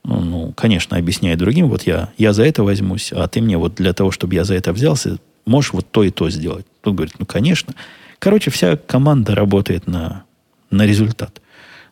Ну, 0.03 0.21
ну, 0.21 0.53
конечно, 0.53 0.95
объясняя 0.97 1.35
другим, 1.35 1.67
вот 1.67 1.83
я, 1.83 2.09
я 2.17 2.33
за 2.33 2.43
это 2.43 2.63
возьмусь, 2.63 3.11
а 3.11 3.27
ты 3.27 3.41
мне 3.41 3.57
вот 3.57 3.75
для 3.75 3.93
того, 3.93 4.11
чтобы 4.11 4.35
я 4.35 4.45
за 4.45 4.55
это 4.55 4.71
взялся, 4.71 5.17
можешь 5.45 5.73
вот 5.73 5.89
то 5.91 6.03
и 6.03 6.11
то 6.11 6.29
сделать. 6.29 6.65
Тут 6.81 6.95
говорит, 6.95 7.15
ну, 7.19 7.25
конечно. 7.25 7.73
Короче, 8.19 8.51
вся 8.51 8.77
команда 8.77 9.35
работает 9.35 9.87
на, 9.87 10.23
на 10.71 10.85
результат 10.85 11.41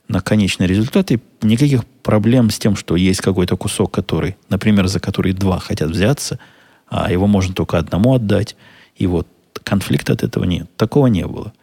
на 0.08 0.22
конечный 0.22 0.68
результат, 0.68 1.12
и 1.12 1.20
никаких 1.42 1.86
проблем 2.04 2.50
с 2.50 2.60
тем, 2.60 2.76
что 2.76 2.96
есть 2.96 3.22
какой-то 3.22 3.58
кусок, 3.58 3.92
который, 3.92 4.36
например, 4.50 4.88
за 4.88 5.00
который 5.00 5.34
два 5.34 5.60
хотят 5.60 5.90
взяться, 5.90 6.40
а 6.88 7.12
его 7.12 7.28
можно 7.28 7.54
только 7.54 7.78
одному 7.78 8.14
отдать, 8.14 8.56
и 8.96 9.08
вот 9.08 9.28
конфликта 9.64 10.14
от 10.14 10.24
этого 10.24 10.44
нет. 10.44 10.70
Такого 10.78 11.08
не 11.08 11.26
было. 11.26 11.54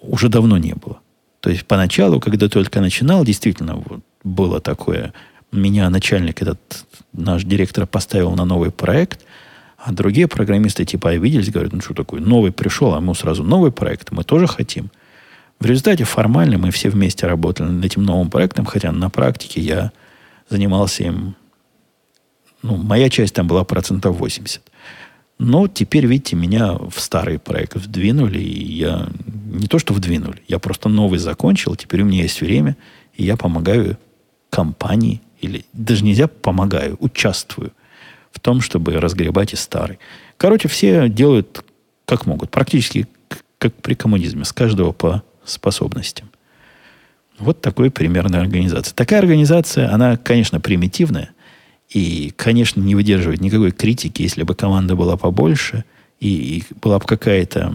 Уже 0.00 0.28
давно 0.28 0.58
не 0.58 0.74
было. 0.74 1.00
То 1.40 1.50
есть 1.50 1.66
поначалу, 1.66 2.20
когда 2.20 2.48
только 2.48 2.80
начинал, 2.80 3.24
действительно 3.24 3.76
вот, 3.76 4.00
было 4.24 4.60
такое. 4.60 5.12
Меня 5.52 5.88
начальник, 5.90 6.42
этот 6.42 6.84
наш 7.12 7.44
директор, 7.44 7.86
поставил 7.86 8.32
на 8.32 8.44
новый 8.44 8.70
проект, 8.70 9.24
а 9.78 9.92
другие 9.92 10.26
программисты 10.26 10.84
типа 10.84 11.10
обиделись, 11.10 11.50
говорят, 11.50 11.72
ну 11.72 11.80
что 11.80 11.94
такое, 11.94 12.20
новый 12.20 12.52
пришел, 12.52 12.94
а 12.94 12.98
ему 12.98 13.14
сразу 13.14 13.44
новый 13.44 13.72
проект, 13.72 14.10
мы 14.10 14.24
тоже 14.24 14.46
хотим. 14.46 14.90
В 15.60 15.66
результате 15.66 16.04
формально 16.04 16.58
мы 16.58 16.70
все 16.70 16.90
вместе 16.90 17.26
работали 17.26 17.68
над 17.68 17.84
этим 17.84 18.02
новым 18.02 18.30
проектом, 18.30 18.64
хотя 18.64 18.92
на 18.92 19.10
практике 19.10 19.60
я 19.60 19.92
занимался 20.48 21.04
им, 21.04 21.36
ну, 22.62 22.76
моя 22.76 23.08
часть 23.08 23.34
там 23.34 23.46
была 23.46 23.64
процентов 23.64 24.16
80. 24.18 24.62
Но 25.38 25.68
теперь, 25.68 26.06
видите, 26.06 26.34
меня 26.34 26.74
в 26.74 26.94
старый 26.98 27.38
проект 27.38 27.76
вдвинули, 27.76 28.40
и 28.40 28.72
я 28.72 29.08
не 29.58 29.66
то 29.66 29.78
что 29.78 29.94
вдвинули, 29.94 30.42
я 30.48 30.58
просто 30.58 30.88
новый 30.88 31.18
закончил, 31.18 31.76
теперь 31.76 32.02
у 32.02 32.04
меня 32.04 32.22
есть 32.22 32.40
время, 32.40 32.76
и 33.14 33.24
я 33.24 33.36
помогаю 33.36 33.98
компании, 34.50 35.20
или 35.40 35.64
даже 35.72 36.04
нельзя 36.04 36.28
помогаю, 36.28 36.96
участвую 37.00 37.72
в 38.32 38.40
том, 38.40 38.60
чтобы 38.60 38.92
разгребать 39.00 39.52
и 39.52 39.56
старый. 39.56 39.98
Короче, 40.36 40.68
все 40.68 41.08
делают 41.08 41.64
как 42.04 42.26
могут, 42.26 42.50
практически 42.50 43.06
как 43.58 43.74
при 43.74 43.94
коммунизме, 43.94 44.44
с 44.44 44.52
каждого 44.52 44.92
по 44.92 45.22
способностям. 45.44 46.30
Вот 47.38 47.60
такой 47.60 47.90
примерная 47.90 48.40
организация. 48.40 48.94
Такая 48.94 49.20
организация, 49.20 49.92
она, 49.92 50.16
конечно, 50.16 50.60
примитивная 50.60 51.30
и, 51.88 52.32
конечно, 52.36 52.80
не 52.80 52.94
выдерживает 52.94 53.40
никакой 53.40 53.70
критики, 53.70 54.22
если 54.22 54.42
бы 54.42 54.54
команда 54.54 54.96
была 54.96 55.16
побольше 55.16 55.84
и 56.20 56.64
была 56.82 56.98
бы 56.98 57.06
какая-то 57.06 57.72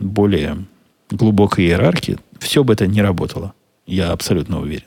более 0.00 0.64
глубокая 1.12 1.66
иерархия, 1.66 2.18
все 2.38 2.64
бы 2.64 2.72
это 2.72 2.86
не 2.86 3.02
работало. 3.02 3.54
Я 3.86 4.10
абсолютно 4.12 4.60
уверен. 4.60 4.86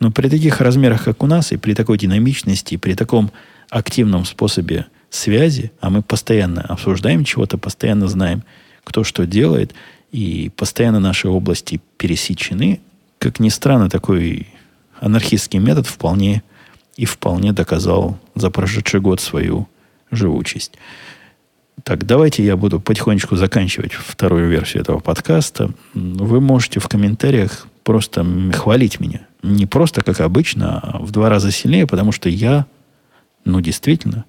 Но 0.00 0.10
при 0.10 0.28
таких 0.28 0.60
размерах, 0.60 1.04
как 1.04 1.22
у 1.22 1.26
нас, 1.26 1.52
и 1.52 1.56
при 1.56 1.74
такой 1.74 1.98
динамичности, 1.98 2.74
и 2.74 2.78
при 2.78 2.94
таком 2.94 3.30
активном 3.70 4.24
способе 4.24 4.86
связи, 5.10 5.72
а 5.80 5.90
мы 5.90 6.02
постоянно 6.02 6.62
обсуждаем 6.62 7.24
чего-то, 7.24 7.58
постоянно 7.58 8.08
знаем, 8.08 8.42
кто 8.84 9.04
что 9.04 9.26
делает, 9.26 9.74
и 10.10 10.50
постоянно 10.56 11.00
наши 11.00 11.28
области 11.28 11.80
пересечены. 11.98 12.80
Как 13.18 13.38
ни 13.40 13.48
странно, 13.48 13.88
такой 13.88 14.48
анархистский 15.00 15.58
метод 15.58 15.86
вполне 15.86 16.42
и 16.96 17.04
вполне 17.04 17.52
доказал 17.52 18.18
за 18.34 18.50
прошедший 18.50 19.00
год 19.00 19.20
свою 19.20 19.68
живучесть. 20.10 20.72
Так, 21.84 22.06
давайте 22.06 22.44
я 22.44 22.56
буду 22.56 22.80
потихонечку 22.80 23.34
заканчивать 23.34 23.92
вторую 23.92 24.48
версию 24.48 24.82
этого 24.82 25.00
подкаста. 25.00 25.70
Вы 25.94 26.40
можете 26.40 26.78
в 26.78 26.88
комментариях 26.88 27.66
просто 27.82 28.24
хвалить 28.52 29.00
меня. 29.00 29.22
Не 29.42 29.66
просто, 29.66 30.02
как 30.02 30.20
обычно, 30.20 30.78
а 30.78 30.98
в 30.98 31.10
два 31.10 31.28
раза 31.28 31.50
сильнее, 31.50 31.88
потому 31.88 32.12
что 32.12 32.28
я, 32.28 32.66
ну, 33.44 33.60
действительно, 33.60 34.24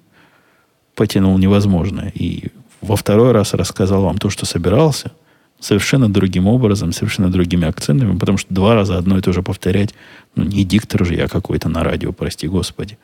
потянул 0.96 1.38
невозможное. 1.38 2.10
И 2.14 2.48
во 2.80 2.96
второй 2.96 3.30
раз 3.30 3.54
рассказал 3.54 4.02
вам 4.02 4.18
то, 4.18 4.30
что 4.30 4.46
собирался, 4.46 5.12
совершенно 5.60 6.12
другим 6.12 6.48
образом, 6.48 6.92
совершенно 6.92 7.30
другими 7.30 7.68
акцентами, 7.68 8.18
потому 8.18 8.36
что 8.36 8.52
два 8.52 8.74
раза 8.74 8.98
одно 8.98 9.18
и 9.18 9.22
то 9.22 9.32
же 9.32 9.42
повторять, 9.42 9.94
ну, 10.34 10.42
не 10.42 10.64
диктор 10.64 11.06
же 11.06 11.14
я 11.14 11.28
какой-то 11.28 11.68
на 11.68 11.84
радио, 11.84 12.12
прости 12.12 12.48
господи. 12.48 12.98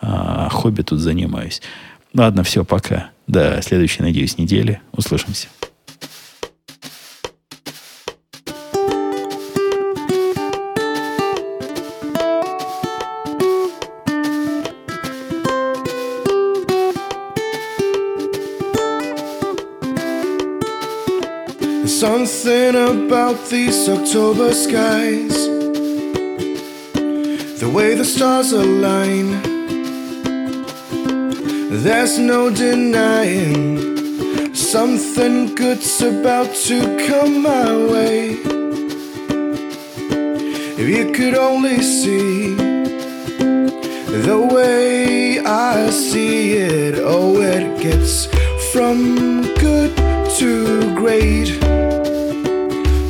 А 0.00 0.48
хобби 0.50 0.82
тут 0.82 1.00
занимаюсь. 1.00 1.60
Ладно, 2.16 2.42
все, 2.44 2.64
пока. 2.64 3.10
До 3.26 3.60
следующей, 3.60 4.02
надеюсь, 4.02 4.38
недели. 4.38 4.80
Услышимся. 4.92 5.48
Something 21.86 22.76
about 23.06 23.36
these 23.50 23.88
October 23.88 24.52
skies, 24.52 25.34
the 27.58 27.70
way 27.72 27.94
the 27.94 28.04
stars 28.04 28.52
align 28.52 29.55
there's 31.68 32.18
no 32.18 32.48
denying 32.48 34.54
something 34.54 35.54
good's 35.54 36.00
about 36.00 36.54
to 36.54 36.80
come 37.08 37.42
my 37.42 37.66
way. 37.90 38.38
If 40.78 40.88
you 40.88 41.12
could 41.12 41.34
only 41.34 41.82
see 41.82 42.54
the 44.26 44.48
way 44.52 45.40
I 45.40 45.90
see 45.90 46.52
it, 46.52 46.98
oh, 46.98 47.40
it 47.40 47.82
gets 47.82 48.26
from 48.72 49.42
good 49.56 49.96
to 50.38 50.94
great. 50.94 51.60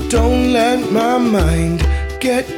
Don't 0.09 0.53
let 0.53 0.91
my 0.91 1.19
mind 1.19 1.81
get 2.21 2.56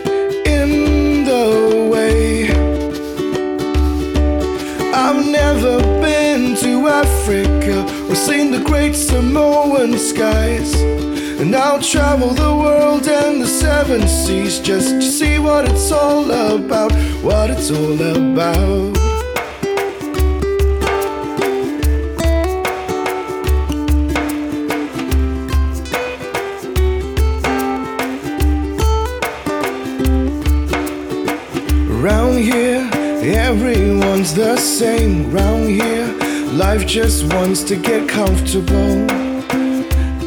Africa 7.04 7.78
or 8.08 8.14
seen 8.16 8.50
the 8.50 8.62
great 8.64 8.94
Samoan 8.94 9.96
skies. 9.98 10.74
And 11.40 11.54
I'll 11.54 11.80
travel 11.80 12.30
the 12.30 12.54
world 12.64 13.06
and 13.06 13.40
the 13.40 13.46
seven 13.46 14.08
seas 14.08 14.58
just 14.58 14.90
to 14.90 15.02
see 15.02 15.38
what 15.38 15.64
it's 15.70 15.92
all 15.92 16.28
about, 16.30 16.92
what 17.22 17.50
it's 17.50 17.70
all 17.70 18.00
about. 18.00 18.96
Around 31.88 32.38
here 32.38 32.98
Everyone's 33.22 34.32
the 34.32 34.56
same 34.56 35.32
round 35.32 35.68
here. 35.68 35.97
Life 36.52 36.86
just 36.86 37.32
wants 37.34 37.62
to 37.64 37.76
get 37.76 38.08
comfortable 38.08 39.06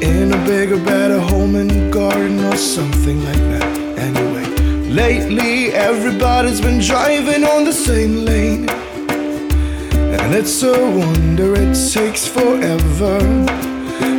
in 0.02 0.32
a 0.32 0.46
bigger, 0.46 0.78
better 0.78 1.20
home 1.20 1.56
and 1.56 1.92
garden 1.92 2.40
or 2.46 2.56
something 2.56 3.24
like 3.24 3.44
that. 3.52 3.78
Anyway, 3.98 4.46
lately 4.90 5.74
everybody's 5.74 6.62
been 6.62 6.80
driving 6.80 7.44
on 7.44 7.66
the 7.66 7.74
same 7.74 8.24
lane. 8.24 8.70
And 8.70 10.36
it's 10.36 10.62
a 10.62 10.72
wonder 10.72 11.54
it 11.56 11.74
takes 11.92 12.28
forever 12.28 13.20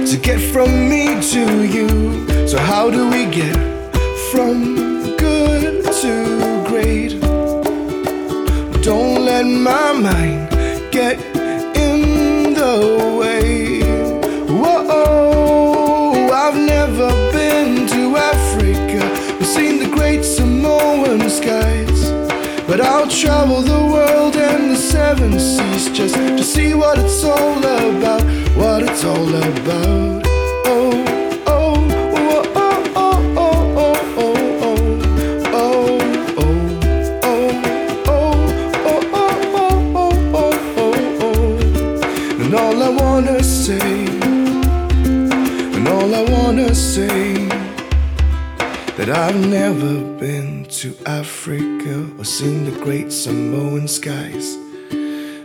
to 0.06 0.18
get 0.20 0.40
from 0.52 0.88
me 0.88 1.06
to 1.30 1.64
you. 1.64 2.48
So, 2.48 2.58
how 2.58 2.90
do 2.90 3.08
we 3.08 3.26
get 3.26 3.56
from 4.32 4.74
good 5.16 5.84
to 6.02 6.64
great? 6.66 7.20
Don't 8.82 9.24
let 9.24 9.46
my 9.46 9.92
mind 9.92 10.50
get 10.90 11.31
But 22.72 22.80
I'll 22.80 23.06
travel 23.06 23.60
the 23.60 23.84
world 23.92 24.34
and 24.34 24.70
the 24.70 24.76
seven 24.76 25.38
seas 25.38 25.90
just 25.90 26.14
to 26.14 26.42
see 26.42 26.72
what 26.72 26.98
it's 26.98 27.22
all 27.22 27.58
about, 27.58 28.22
what 28.56 28.82
it's 28.82 29.04
all 29.04 29.28
about. 29.28 30.22
Oh. 30.64 31.04
Oh, 31.46 31.76
oh, 32.16 32.42
oh, 32.56 32.82
oh, 32.96 33.20
oh, 33.36 33.60
oh, 33.76 33.98
oh, 34.16 34.24
oh, 34.24 34.40
oh, 35.52 35.68
oh, 35.68 36.38
oh, 36.38 36.64
oh, 37.24 37.50
oh, 38.06 38.30
oh, 38.86 39.00
oh, 39.14 39.74
oh, 39.94 40.16
oh, 40.34 40.54
oh, 40.78 40.94
oh. 41.20 42.42
And 42.42 42.54
all 42.54 42.82
I 42.82 42.88
wanna 42.88 43.42
say, 43.42 44.06
and 45.76 45.86
all 45.86 46.14
I 46.14 46.22
wanna 46.22 46.74
say 46.74 47.34
that 48.96 49.10
I've 49.10 49.46
never 49.46 50.00
been 50.18 50.51
to 50.82 50.96
Africa 51.06 52.10
or 52.18 52.24
seen 52.24 52.64
the 52.64 52.76
great 52.82 53.12
Samoan 53.12 53.86
skies. 53.86 54.56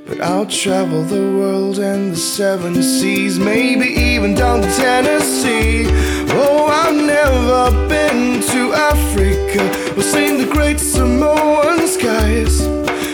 But 0.07 0.19
I'll 0.19 0.47
travel 0.47 1.03
the 1.03 1.37
world 1.37 1.77
and 1.77 2.13
the 2.13 2.17
seven 2.17 2.81
seas, 2.81 3.37
maybe 3.37 3.85
even 3.85 4.33
down 4.33 4.61
to 4.61 4.67
Tennessee. 4.75 5.85
Oh, 6.31 6.65
I've 6.65 6.95
never 6.95 7.87
been 7.87 8.41
to 8.41 8.73
Africa 8.73 9.61
or 9.95 10.01
seen 10.01 10.39
the 10.39 10.49
great 10.51 10.79
Samoan 10.79 11.87
skies. 11.87 12.59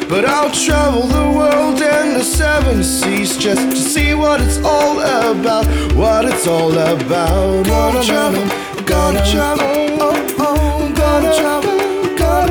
But 0.08 0.24
I'll 0.24 0.52
travel 0.52 1.02
the 1.02 1.30
world 1.38 1.82
and 1.82 2.16
the 2.16 2.24
seven 2.24 2.86
seas 2.86 3.36
just 3.36 3.70
to 3.70 3.76
see 3.76 4.14
what 4.14 4.40
it's 4.40 4.60
all 4.64 4.98
about. 5.02 5.66
What 5.94 6.24
it's 6.24 6.48
all 6.48 6.72
about. 6.72 7.66
Gonna 7.66 8.02
travel, 8.02 8.48
gonna 8.86 9.26
travel. 9.30 9.68
Oh, 10.00 10.36
oh, 10.40 11.73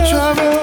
trouble. 0.05 0.62